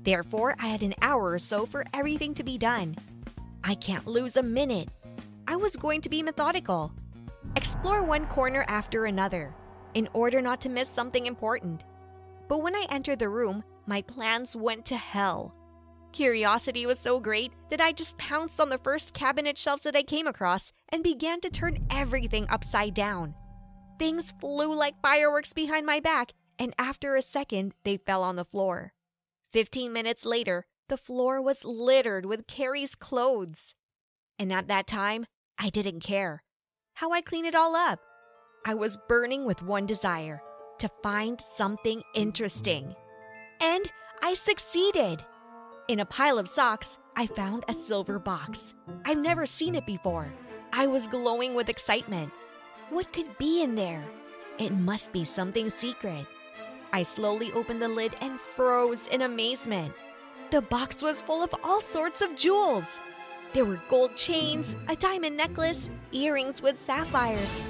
Therefore, 0.03 0.57
I 0.59 0.67
had 0.67 0.83
an 0.83 0.95
hour 1.01 1.31
or 1.31 1.39
so 1.39 1.65
for 1.65 1.85
everything 1.93 2.33
to 2.33 2.43
be 2.43 2.57
done. 2.57 2.97
I 3.63 3.75
can't 3.75 4.05
lose 4.05 4.35
a 4.35 4.43
minute. 4.43 4.89
I 5.47 5.55
was 5.55 5.77
going 5.77 6.01
to 6.01 6.09
be 6.09 6.21
methodical. 6.21 6.91
Explore 7.55 8.03
one 8.03 8.25
corner 8.27 8.65
after 8.67 9.05
another, 9.05 9.53
in 9.93 10.09
order 10.13 10.41
not 10.41 10.61
to 10.61 10.69
miss 10.69 10.89
something 10.89 11.25
important. 11.25 11.83
But 12.47 12.61
when 12.61 12.75
I 12.75 12.85
entered 12.89 13.19
the 13.19 13.29
room, 13.29 13.63
my 13.87 14.01
plans 14.01 14.55
went 14.55 14.85
to 14.85 14.97
hell. 14.97 15.55
Curiosity 16.11 16.85
was 16.85 16.97
so 16.97 17.19
great 17.19 17.51
that 17.69 17.81
I 17.81 17.91
just 17.91 18.17
pounced 18.17 18.61
on 18.61 18.69
the 18.69 18.77
first 18.77 19.13
cabinet 19.13 19.57
shelves 19.57 19.83
that 19.83 19.97
I 19.97 20.03
came 20.03 20.27
across 20.27 20.71
and 20.89 21.03
began 21.03 21.41
to 21.41 21.49
turn 21.49 21.85
everything 21.89 22.45
upside 22.49 22.93
down. 22.93 23.35
Things 23.99 24.33
flew 24.39 24.73
like 24.73 25.01
fireworks 25.01 25.51
behind 25.51 25.85
my 25.85 25.99
back, 25.99 26.31
and 26.57 26.73
after 26.77 27.15
a 27.15 27.21
second, 27.21 27.73
they 27.83 27.97
fell 27.97 28.23
on 28.23 28.37
the 28.37 28.45
floor. 28.45 28.93
Fifteen 29.51 29.91
minutes 29.91 30.25
later, 30.25 30.65
the 30.87 30.97
floor 30.97 31.41
was 31.41 31.65
littered 31.65 32.25
with 32.25 32.47
Carrie's 32.47 32.95
clothes. 32.95 33.75
And 34.39 34.53
at 34.53 34.69
that 34.69 34.87
time, 34.87 35.25
I 35.57 35.69
didn't 35.69 35.99
care. 35.99 36.43
How 36.95 37.11
I 37.11 37.19
clean 37.19 37.43
it 37.43 37.55
all 37.55 37.75
up? 37.75 37.99
I 38.65 38.73
was 38.73 38.97
burning 39.09 39.43
with 39.43 39.61
one 39.61 39.85
desire 39.85 40.41
to 40.79 40.89
find 41.03 41.41
something 41.41 42.01
interesting. 42.13 42.95
And 43.59 43.91
I 44.23 44.33
succeeded. 44.33 45.21
In 45.89 45.99
a 45.99 46.05
pile 46.05 46.39
of 46.39 46.47
socks, 46.47 46.97
I 47.17 47.27
found 47.27 47.65
a 47.67 47.73
silver 47.73 48.17
box. 48.17 48.73
I've 49.03 49.17
never 49.17 49.45
seen 49.45 49.75
it 49.75 49.85
before. 49.85 50.31
I 50.71 50.87
was 50.87 51.05
glowing 51.07 51.53
with 51.53 51.67
excitement. 51.67 52.31
What 52.89 53.11
could 53.11 53.37
be 53.37 53.61
in 53.61 53.75
there? 53.75 54.05
It 54.57 54.71
must 54.71 55.11
be 55.11 55.25
something 55.25 55.69
secret. 55.69 56.25
I 56.93 57.03
slowly 57.03 57.51
opened 57.51 57.81
the 57.81 57.89
lid 57.89 58.15
and 58.21 58.39
froze 58.55 59.07
in 59.07 59.23
amazement. 59.23 59.93
The 60.49 60.61
box 60.61 61.03
was 61.03 61.21
full 61.21 61.43
of 61.43 61.53
all 61.61 61.81
sorts 61.81 62.21
of 62.21 62.37
jewels. 62.37 63.01
There 63.56 63.64
were 63.64 63.80
gold 63.88 64.18
chains, 64.18 64.76
a 64.89 64.97
diamond 64.97 65.38
necklace, 65.38 65.89
earrings 66.12 66.62
with 66.62 66.78
sapphires. 66.78 67.64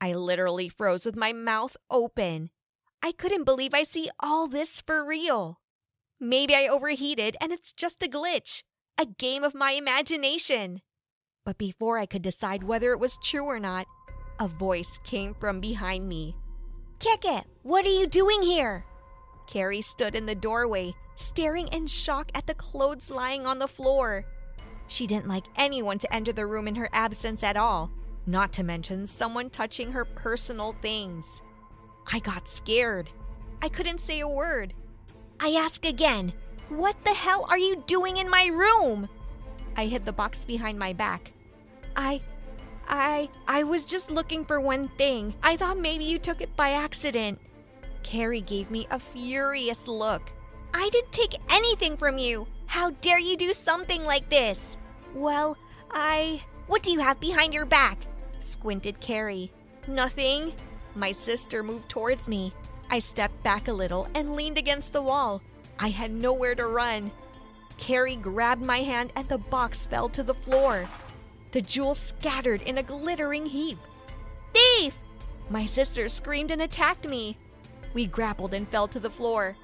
I 0.00 0.14
literally 0.14 0.68
froze 0.68 1.04
with 1.04 1.16
my 1.16 1.32
mouth 1.32 1.76
open. 1.90 2.50
I 3.02 3.10
couldn't 3.10 3.42
believe 3.42 3.74
I 3.74 3.82
see 3.82 4.08
all 4.20 4.46
this 4.46 4.80
for 4.80 5.04
real. 5.04 5.58
Maybe 6.20 6.54
I 6.54 6.68
overheated 6.68 7.36
and 7.40 7.52
it's 7.52 7.72
just 7.72 8.00
a 8.00 8.06
glitch, 8.06 8.62
a 8.96 9.06
game 9.06 9.42
of 9.42 9.56
my 9.56 9.72
imagination. 9.72 10.82
But 11.44 11.58
before 11.58 11.98
I 11.98 12.06
could 12.06 12.22
decide 12.22 12.62
whether 12.62 12.92
it 12.92 13.00
was 13.00 13.18
true 13.20 13.44
or 13.44 13.58
not, 13.58 13.88
a 14.38 14.46
voice 14.46 15.00
came 15.02 15.34
from 15.34 15.58
behind 15.58 16.08
me. 16.08 16.36
Kick 17.00 17.24
it! 17.24 17.42
What 17.64 17.84
are 17.84 17.88
you 17.88 18.06
doing 18.06 18.42
here? 18.42 18.84
Carrie 19.48 19.80
stood 19.80 20.14
in 20.14 20.26
the 20.26 20.36
doorway, 20.36 20.94
staring 21.16 21.66
in 21.72 21.88
shock 21.88 22.30
at 22.36 22.46
the 22.46 22.54
clothes 22.54 23.10
lying 23.10 23.48
on 23.48 23.58
the 23.58 23.66
floor. 23.66 24.24
She 24.86 25.06
didn't 25.06 25.28
like 25.28 25.44
anyone 25.56 25.98
to 25.98 26.14
enter 26.14 26.32
the 26.32 26.46
room 26.46 26.68
in 26.68 26.74
her 26.76 26.88
absence 26.92 27.42
at 27.42 27.56
all, 27.56 27.90
not 28.26 28.52
to 28.54 28.62
mention 28.62 29.06
someone 29.06 29.50
touching 29.50 29.92
her 29.92 30.04
personal 30.04 30.74
things. 30.82 31.42
I 32.12 32.18
got 32.18 32.48
scared. 32.48 33.10
I 33.62 33.68
couldn't 33.68 34.00
say 34.00 34.20
a 34.20 34.28
word. 34.28 34.74
I 35.40 35.50
ask 35.50 35.84
again, 35.86 36.32
What 36.68 36.96
the 37.04 37.14
hell 37.14 37.46
are 37.48 37.58
you 37.58 37.82
doing 37.86 38.18
in 38.18 38.28
my 38.28 38.46
room? 38.46 39.08
I 39.76 39.86
hid 39.86 40.04
the 40.04 40.12
box 40.12 40.44
behind 40.44 40.78
my 40.78 40.92
back. 40.92 41.32
I. 41.96 42.20
I. 42.86 43.30
I 43.48 43.62
was 43.62 43.84
just 43.84 44.10
looking 44.10 44.44
for 44.44 44.60
one 44.60 44.88
thing. 44.96 45.34
I 45.42 45.56
thought 45.56 45.78
maybe 45.78 46.04
you 46.04 46.18
took 46.18 46.40
it 46.40 46.54
by 46.56 46.70
accident. 46.70 47.40
Carrie 48.02 48.42
gave 48.42 48.70
me 48.70 48.86
a 48.90 49.00
furious 49.00 49.88
look. 49.88 50.30
I 50.74 50.88
didn't 50.92 51.12
take 51.12 51.40
anything 51.50 51.96
from 51.96 52.18
you. 52.18 52.46
How 52.74 52.90
dare 53.02 53.20
you 53.20 53.36
do 53.36 53.52
something 53.52 54.04
like 54.04 54.28
this? 54.28 54.78
Well, 55.14 55.56
I. 55.92 56.42
What 56.66 56.82
do 56.82 56.90
you 56.90 56.98
have 56.98 57.20
behind 57.20 57.54
your 57.54 57.66
back? 57.66 57.98
Squinted 58.40 58.98
Carrie. 58.98 59.52
Nothing. 59.86 60.52
My 60.96 61.12
sister 61.12 61.62
moved 61.62 61.88
towards 61.88 62.28
me. 62.28 62.52
I 62.90 62.98
stepped 62.98 63.40
back 63.44 63.68
a 63.68 63.72
little 63.72 64.08
and 64.16 64.34
leaned 64.34 64.58
against 64.58 64.92
the 64.92 65.02
wall. 65.02 65.40
I 65.78 65.90
had 65.90 66.10
nowhere 66.10 66.56
to 66.56 66.66
run. 66.66 67.12
Carrie 67.78 68.16
grabbed 68.16 68.64
my 68.64 68.78
hand 68.78 69.12
and 69.14 69.28
the 69.28 69.38
box 69.38 69.86
fell 69.86 70.08
to 70.08 70.24
the 70.24 70.34
floor. 70.34 70.88
The 71.52 71.62
jewels 71.62 72.00
scattered 72.00 72.62
in 72.62 72.78
a 72.78 72.82
glittering 72.82 73.46
heap. 73.46 73.78
Thief! 74.52 74.98
My 75.48 75.64
sister 75.64 76.08
screamed 76.08 76.50
and 76.50 76.62
attacked 76.62 77.08
me. 77.08 77.38
We 77.92 78.06
grappled 78.06 78.52
and 78.52 78.68
fell 78.68 78.88
to 78.88 78.98
the 78.98 79.10
floor. 79.10 79.56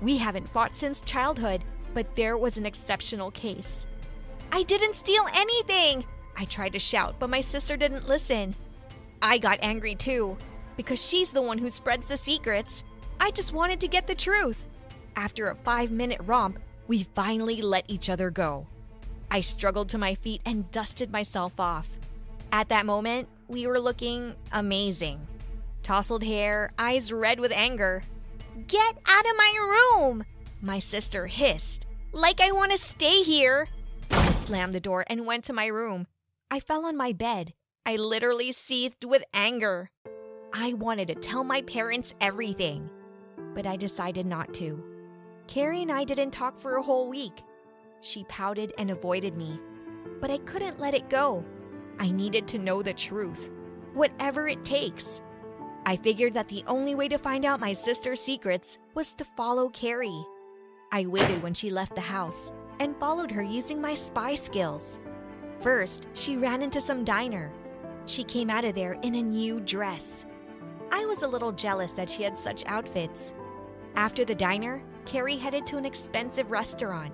We 0.00 0.16
haven't 0.16 0.48
fought 0.48 0.74
since 0.74 1.02
childhood, 1.02 1.62
but 1.96 2.14
there 2.14 2.36
was 2.36 2.58
an 2.58 2.66
exceptional 2.66 3.30
case. 3.30 3.86
I 4.52 4.64
didn't 4.64 4.96
steal 4.96 5.24
anything! 5.34 6.04
I 6.36 6.44
tried 6.44 6.74
to 6.74 6.78
shout, 6.78 7.14
but 7.18 7.30
my 7.30 7.40
sister 7.40 7.74
didn't 7.74 8.06
listen. 8.06 8.54
I 9.22 9.38
got 9.38 9.60
angry 9.62 9.94
too 9.94 10.36
because 10.76 11.02
she's 11.02 11.32
the 11.32 11.40
one 11.40 11.56
who 11.56 11.70
spreads 11.70 12.06
the 12.06 12.18
secrets. 12.18 12.84
I 13.18 13.30
just 13.30 13.54
wanted 13.54 13.80
to 13.80 13.88
get 13.88 14.06
the 14.06 14.14
truth. 14.14 14.62
After 15.16 15.48
a 15.48 15.54
five 15.54 15.90
minute 15.90 16.20
romp, 16.26 16.58
we 16.86 17.04
finally 17.14 17.62
let 17.62 17.86
each 17.88 18.10
other 18.10 18.28
go. 18.28 18.66
I 19.30 19.40
struggled 19.40 19.88
to 19.88 19.98
my 19.98 20.16
feet 20.16 20.42
and 20.44 20.70
dusted 20.70 21.10
myself 21.10 21.58
off. 21.58 21.88
At 22.52 22.68
that 22.68 22.84
moment, 22.84 23.26
we 23.48 23.66
were 23.66 23.80
looking 23.80 24.34
amazing. 24.52 25.26
Tousled 25.82 26.24
hair, 26.24 26.72
eyes 26.76 27.10
red 27.10 27.40
with 27.40 27.52
anger. 27.52 28.02
Get 28.66 28.98
out 29.06 29.24
of 29.24 29.36
my 29.38 29.94
room! 29.96 30.26
My 30.60 30.78
sister 30.78 31.26
hissed. 31.26 31.85
Like 32.12 32.40
I 32.40 32.52
want 32.52 32.72
to 32.72 32.78
stay 32.78 33.22
here! 33.22 33.68
I 34.10 34.32
slammed 34.32 34.74
the 34.74 34.80
door 34.80 35.04
and 35.08 35.26
went 35.26 35.44
to 35.44 35.52
my 35.52 35.66
room. 35.66 36.06
I 36.50 36.60
fell 36.60 36.86
on 36.86 36.96
my 36.96 37.12
bed. 37.12 37.52
I 37.84 37.96
literally 37.96 38.52
seethed 38.52 39.04
with 39.04 39.22
anger. 39.34 39.90
I 40.52 40.72
wanted 40.72 41.08
to 41.08 41.14
tell 41.14 41.44
my 41.44 41.62
parents 41.62 42.14
everything, 42.20 42.88
but 43.54 43.66
I 43.66 43.76
decided 43.76 44.26
not 44.26 44.54
to. 44.54 44.82
Carrie 45.46 45.82
and 45.82 45.92
I 45.92 46.04
didn't 46.04 46.30
talk 46.30 46.58
for 46.58 46.76
a 46.76 46.82
whole 46.82 47.08
week. 47.08 47.42
She 48.00 48.24
pouted 48.24 48.72
and 48.78 48.90
avoided 48.90 49.36
me, 49.36 49.60
but 50.20 50.30
I 50.30 50.38
couldn't 50.38 50.80
let 50.80 50.94
it 50.94 51.10
go. 51.10 51.44
I 51.98 52.10
needed 52.10 52.48
to 52.48 52.58
know 52.58 52.82
the 52.82 52.94
truth, 52.94 53.50
whatever 53.94 54.48
it 54.48 54.64
takes. 54.64 55.20
I 55.84 55.96
figured 55.96 56.34
that 56.34 56.48
the 56.48 56.64
only 56.66 56.94
way 56.94 57.08
to 57.08 57.18
find 57.18 57.44
out 57.44 57.60
my 57.60 57.72
sister's 57.72 58.20
secrets 58.20 58.78
was 58.94 59.14
to 59.14 59.24
follow 59.36 59.68
Carrie. 59.68 60.24
I 60.92 61.06
waited 61.06 61.42
when 61.42 61.54
she 61.54 61.70
left 61.70 61.94
the 61.94 62.00
house 62.00 62.52
and 62.80 62.96
followed 62.98 63.30
her 63.30 63.42
using 63.42 63.80
my 63.80 63.94
spy 63.94 64.34
skills. 64.34 64.98
First, 65.60 66.08
she 66.14 66.36
ran 66.36 66.62
into 66.62 66.80
some 66.80 67.04
diner. 67.04 67.52
She 68.06 68.22
came 68.24 68.50
out 68.50 68.64
of 68.64 68.74
there 68.74 68.92
in 69.02 69.16
a 69.16 69.22
new 69.22 69.60
dress. 69.60 70.26
I 70.90 71.04
was 71.06 71.22
a 71.22 71.28
little 71.28 71.52
jealous 71.52 71.92
that 71.92 72.08
she 72.08 72.22
had 72.22 72.38
such 72.38 72.64
outfits. 72.66 73.32
After 73.96 74.24
the 74.24 74.34
diner, 74.34 74.82
Carrie 75.04 75.36
headed 75.36 75.66
to 75.66 75.76
an 75.76 75.84
expensive 75.84 76.50
restaurant. 76.50 77.12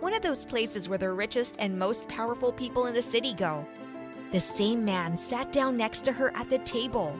One 0.00 0.12
of 0.12 0.22
those 0.22 0.44
places 0.44 0.88
where 0.88 0.98
the 0.98 1.12
richest 1.12 1.56
and 1.58 1.78
most 1.78 2.08
powerful 2.08 2.52
people 2.52 2.86
in 2.86 2.94
the 2.94 3.02
city 3.02 3.34
go. 3.34 3.66
The 4.32 4.40
same 4.40 4.84
man 4.84 5.16
sat 5.16 5.52
down 5.52 5.76
next 5.76 6.04
to 6.04 6.12
her 6.12 6.30
at 6.36 6.50
the 6.50 6.58
table. 6.58 7.18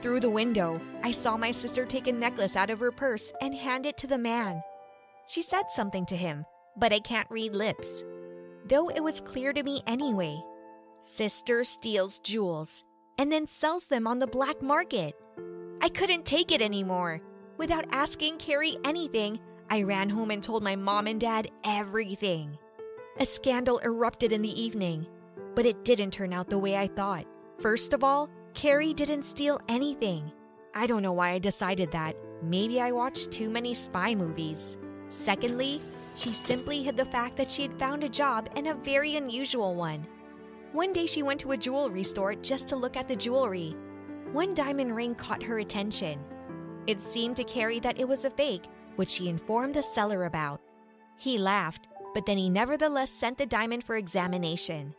Through 0.00 0.20
the 0.20 0.30
window, 0.30 0.80
I 1.02 1.10
saw 1.10 1.36
my 1.36 1.50
sister 1.50 1.84
take 1.84 2.06
a 2.06 2.12
necklace 2.12 2.54
out 2.54 2.70
of 2.70 2.78
her 2.78 2.92
purse 2.92 3.32
and 3.40 3.54
hand 3.54 3.86
it 3.86 3.96
to 3.98 4.06
the 4.06 4.18
man. 4.18 4.62
She 5.28 5.42
said 5.42 5.70
something 5.70 6.06
to 6.06 6.16
him, 6.16 6.44
but 6.76 6.92
I 6.92 7.00
can't 7.00 7.30
read 7.30 7.54
lips. 7.54 8.04
Though 8.68 8.88
it 8.88 9.02
was 9.02 9.20
clear 9.20 9.52
to 9.52 9.62
me 9.62 9.82
anyway. 9.86 10.42
Sister 11.00 11.64
steals 11.64 12.18
jewels 12.20 12.84
and 13.18 13.30
then 13.30 13.46
sells 13.46 13.86
them 13.86 14.06
on 14.06 14.18
the 14.18 14.26
black 14.26 14.62
market. 14.62 15.14
I 15.80 15.88
couldn't 15.88 16.24
take 16.24 16.52
it 16.52 16.62
anymore. 16.62 17.20
Without 17.58 17.86
asking 17.92 18.38
Carrie 18.38 18.76
anything, 18.84 19.38
I 19.70 19.82
ran 19.82 20.08
home 20.08 20.30
and 20.30 20.42
told 20.42 20.62
my 20.62 20.76
mom 20.76 21.06
and 21.06 21.20
dad 21.20 21.50
everything. 21.64 22.58
A 23.18 23.26
scandal 23.26 23.78
erupted 23.78 24.32
in 24.32 24.42
the 24.42 24.60
evening, 24.60 25.06
but 25.54 25.66
it 25.66 25.84
didn't 25.84 26.12
turn 26.12 26.32
out 26.32 26.50
the 26.50 26.58
way 26.58 26.76
I 26.76 26.86
thought. 26.86 27.26
First 27.58 27.92
of 27.92 28.04
all, 28.04 28.28
Carrie 28.54 28.94
didn't 28.94 29.24
steal 29.24 29.60
anything. 29.68 30.30
I 30.74 30.86
don't 30.86 31.02
know 31.02 31.12
why 31.12 31.30
I 31.30 31.38
decided 31.38 31.90
that. 31.92 32.16
Maybe 32.42 32.80
I 32.80 32.92
watched 32.92 33.30
too 33.30 33.48
many 33.48 33.72
spy 33.74 34.14
movies. 34.14 34.76
Secondly, 35.16 35.80
she 36.14 36.32
simply 36.32 36.82
hid 36.82 36.96
the 36.96 37.04
fact 37.04 37.36
that 37.36 37.50
she 37.50 37.62
had 37.62 37.78
found 37.78 38.04
a 38.04 38.08
job 38.08 38.48
and 38.54 38.68
a 38.68 38.74
very 38.74 39.16
unusual 39.16 39.74
one. 39.74 40.06
One 40.72 40.92
day 40.92 41.06
she 41.06 41.22
went 41.22 41.40
to 41.40 41.52
a 41.52 41.56
jewelry 41.56 42.04
store 42.04 42.34
just 42.34 42.68
to 42.68 42.76
look 42.76 42.96
at 42.96 43.08
the 43.08 43.16
jewelry. 43.16 43.74
One 44.32 44.54
diamond 44.54 44.94
ring 44.94 45.14
caught 45.14 45.42
her 45.42 45.58
attention. 45.58 46.22
It 46.86 47.02
seemed 47.02 47.36
to 47.36 47.44
Carrie 47.44 47.80
that 47.80 47.98
it 47.98 48.06
was 48.06 48.24
a 48.24 48.30
fake, 48.30 48.64
which 48.96 49.10
she 49.10 49.28
informed 49.28 49.74
the 49.74 49.82
seller 49.82 50.24
about. 50.24 50.60
He 51.16 51.38
laughed, 51.38 51.88
but 52.14 52.26
then 52.26 52.38
he 52.38 52.48
nevertheless 52.48 53.10
sent 53.10 53.38
the 53.38 53.46
diamond 53.46 53.84
for 53.84 53.96
examination. 53.96 54.94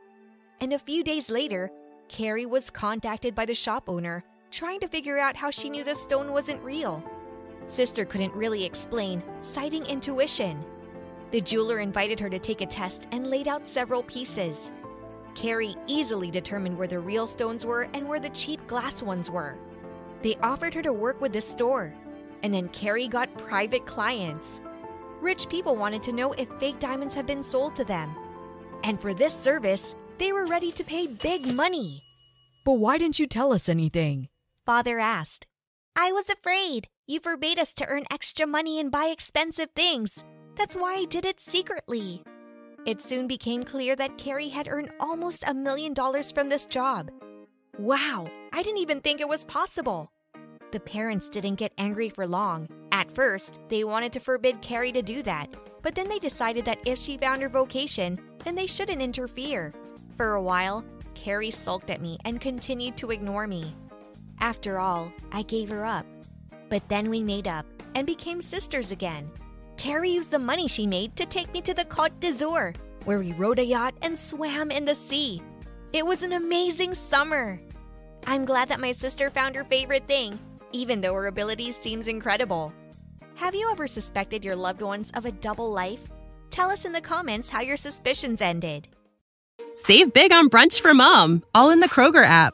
And 0.60 0.74
a 0.74 0.80
few 0.80 1.04
days 1.04 1.30
later, 1.30 1.72
Carrie 2.10 2.46
was 2.46 2.70
contacted 2.70 3.36
by 3.36 3.46
the 3.46 3.56
shop 3.56 3.88
owner, 3.88 4.24
trying 4.52 4.80
to 4.80 4.88
figure 4.88 5.20
out 5.20 5.36
how 5.36 5.52
she 5.52 5.70
knew 5.70 5.84
the 5.84 5.96
stone 5.96 6.32
wasn't 6.32 6.64
real. 6.64 7.04
Sister 7.68 8.06
couldn't 8.06 8.34
really 8.34 8.64
explain, 8.64 9.22
citing 9.42 9.86
intuition. 9.86 10.66
The 11.32 11.42
jeweler 11.42 11.80
invited 11.80 12.20
her 12.20 12.30
to 12.30 12.40
take 12.40 12.62
a 12.62 12.66
test 12.66 13.08
and 13.12 13.28
laid 13.28 13.48
out 13.48 13.68
several 13.68 14.04
pieces. 14.04 14.72
Carrie 15.36 15.76
easily 15.86 16.32
determined 16.32 16.78
where 16.78 16.88
the 16.88 17.00
real 17.00 17.28
stones 17.28 17.66
were 17.66 17.88
and 17.94 18.08
where 18.08 18.20
the 18.20 18.30
cheap 18.30 18.66
glass 18.66 19.04
ones 19.04 19.30
were. 19.30 19.58
They 20.22 20.36
offered 20.42 20.74
her 20.74 20.82
to 20.82 20.94
work 20.94 21.22
with 21.22 21.34
the 21.34 21.42
store, 21.42 21.94
and 22.42 22.54
then 22.54 22.70
Carrie 22.70 23.08
got 23.08 23.38
private 23.38 23.86
clients. 23.86 24.62
Rich 25.22 25.50
people 25.50 25.76
wanted 25.76 26.02
to 26.04 26.14
know 26.14 26.32
if 26.34 26.48
fake 26.60 26.80
diamonds 26.80 27.14
had 27.14 27.26
been 27.26 27.44
sold 27.44 27.76
to 27.76 27.84
them. 27.84 28.16
And 28.84 29.02
for 29.02 29.14
this 29.14 29.34
service, 29.34 29.96
they 30.18 30.32
were 30.32 30.46
ready 30.46 30.72
to 30.72 30.84
pay 30.84 31.08
big 31.08 31.54
money. 31.54 32.04
But 32.64 32.74
why 32.74 32.98
didn't 32.98 33.20
you 33.20 33.28
tell 33.28 33.54
us 33.54 33.68
anything? 33.70 34.30
Father 34.66 35.00
asked. 35.00 35.46
I 35.96 36.12
was 36.12 36.30
afraid. 36.30 36.88
You 37.10 37.22
forbade 37.22 37.58
us 37.58 37.74
to 37.76 37.88
earn 37.88 38.04
extra 38.12 38.46
money 38.46 38.82
and 38.82 38.92
buy 38.92 39.06
expensive 39.06 39.70
things. 39.78 40.26
That's 40.58 40.76
why 40.76 40.96
I 40.96 41.06
did 41.06 41.24
it 41.24 41.40
secretly. 41.40 42.22
It 42.86 43.02
soon 43.02 43.28
became 43.28 43.64
clear 43.64 43.96
that 43.96 44.18
Carrie 44.18 44.50
had 44.50 44.68
earned 44.68 44.92
almost 45.00 45.46
a 45.48 45.54
million 45.54 45.94
dollars 45.94 46.34
from 46.34 46.50
this 46.50 46.66
job. 46.66 47.10
Wow, 47.80 48.30
I 48.52 48.62
didn't 48.62 48.80
even 48.80 49.00
think 49.00 49.22
it 49.22 49.30
was 49.30 49.46
possible. 49.46 50.12
The 50.72 50.82
parents 50.82 51.30
didn't 51.30 51.56
get 51.56 51.72
angry 51.78 52.10
for 52.10 52.28
long. 52.28 52.68
At 52.92 53.10
first, 53.14 53.62
they 53.70 53.86
wanted 53.86 54.12
to 54.12 54.20
forbid 54.20 54.62
Carrie 54.62 54.92
to 54.92 55.02
do 55.02 55.24
that, 55.24 55.48
but 55.82 55.96
then 55.96 56.10
they 56.10 56.20
decided 56.20 56.66
that 56.66 56.86
if 56.86 57.00
she 57.00 57.18
found 57.18 57.42
her 57.42 57.48
vocation, 57.48 58.20
then 58.44 58.54
they 58.54 58.68
shouldn't 58.68 59.02
interfere. 59.02 59.74
For 60.18 60.34
a 60.34 60.42
while, 60.42 60.84
Carrie 61.14 61.52
sulked 61.52 61.90
at 61.90 62.02
me 62.02 62.18
and 62.26 62.42
continued 62.42 62.98
to 62.98 63.12
ignore 63.12 63.48
me. 63.48 63.74
After 64.42 64.78
all, 64.78 65.14
I 65.32 65.44
gave 65.44 65.70
her 65.70 65.86
up. 65.86 66.06
But 66.70 66.88
then 66.90 67.10
we 67.10 67.22
made 67.22 67.48
up 67.48 67.66
and 67.96 68.06
became 68.06 68.42
sisters 68.42 68.92
again. 68.92 69.30
Carrie 69.78 70.12
used 70.12 70.32
the 70.32 70.40
money 70.40 70.68
she 70.68 70.88
made 70.88 71.16
to 71.16 71.26
take 71.26 71.52
me 71.54 71.62
to 71.62 71.74
the 71.74 71.86
Côte 71.86 72.20
d'Azur, 72.20 72.76
where 73.06 73.20
we 73.20 73.32
rode 73.34 73.60
a 73.60 73.66
yacht 73.66 73.94
and 74.02 74.18
swam 74.18 74.72
in 74.72 74.86
the 74.86 74.96
sea. 74.96 75.42
It 75.94 76.06
was 76.06 76.24
an 76.24 76.34
amazing 76.34 76.94
summer. 76.94 77.60
I'm 78.26 78.44
glad 78.44 78.70
that 78.70 78.80
my 78.80 78.92
sister 78.92 79.30
found 79.30 79.56
her 79.56 79.64
favorite 79.64 80.08
thing, 80.08 80.38
even 80.72 81.00
though 81.00 81.14
her 81.14 81.28
abilities 81.28 81.78
seems 81.78 82.08
incredible. 82.08 82.74
Have 83.36 83.56
you 83.56 83.70
ever 83.72 83.88
suspected 83.88 84.44
your 84.44 84.56
loved 84.56 84.82
ones 84.82 85.12
of 85.14 85.26
a 85.26 85.32
double 85.32 85.72
life? 85.72 86.02
Tell 86.50 86.72
us 86.72 86.86
in 86.86 86.92
the 86.92 87.02
comments 87.02 87.50
how 87.50 87.62
your 87.62 87.78
suspicions 87.78 88.42
ended. 88.42 88.88
Save 89.76 90.12
big 90.12 90.34
on 90.34 90.50
brunch 90.50 90.82
for 90.82 90.94
mom, 90.94 91.44
all 91.54 91.70
in 91.70 91.80
the 91.80 91.88
Kroger 91.88 92.26
app. 92.26 92.54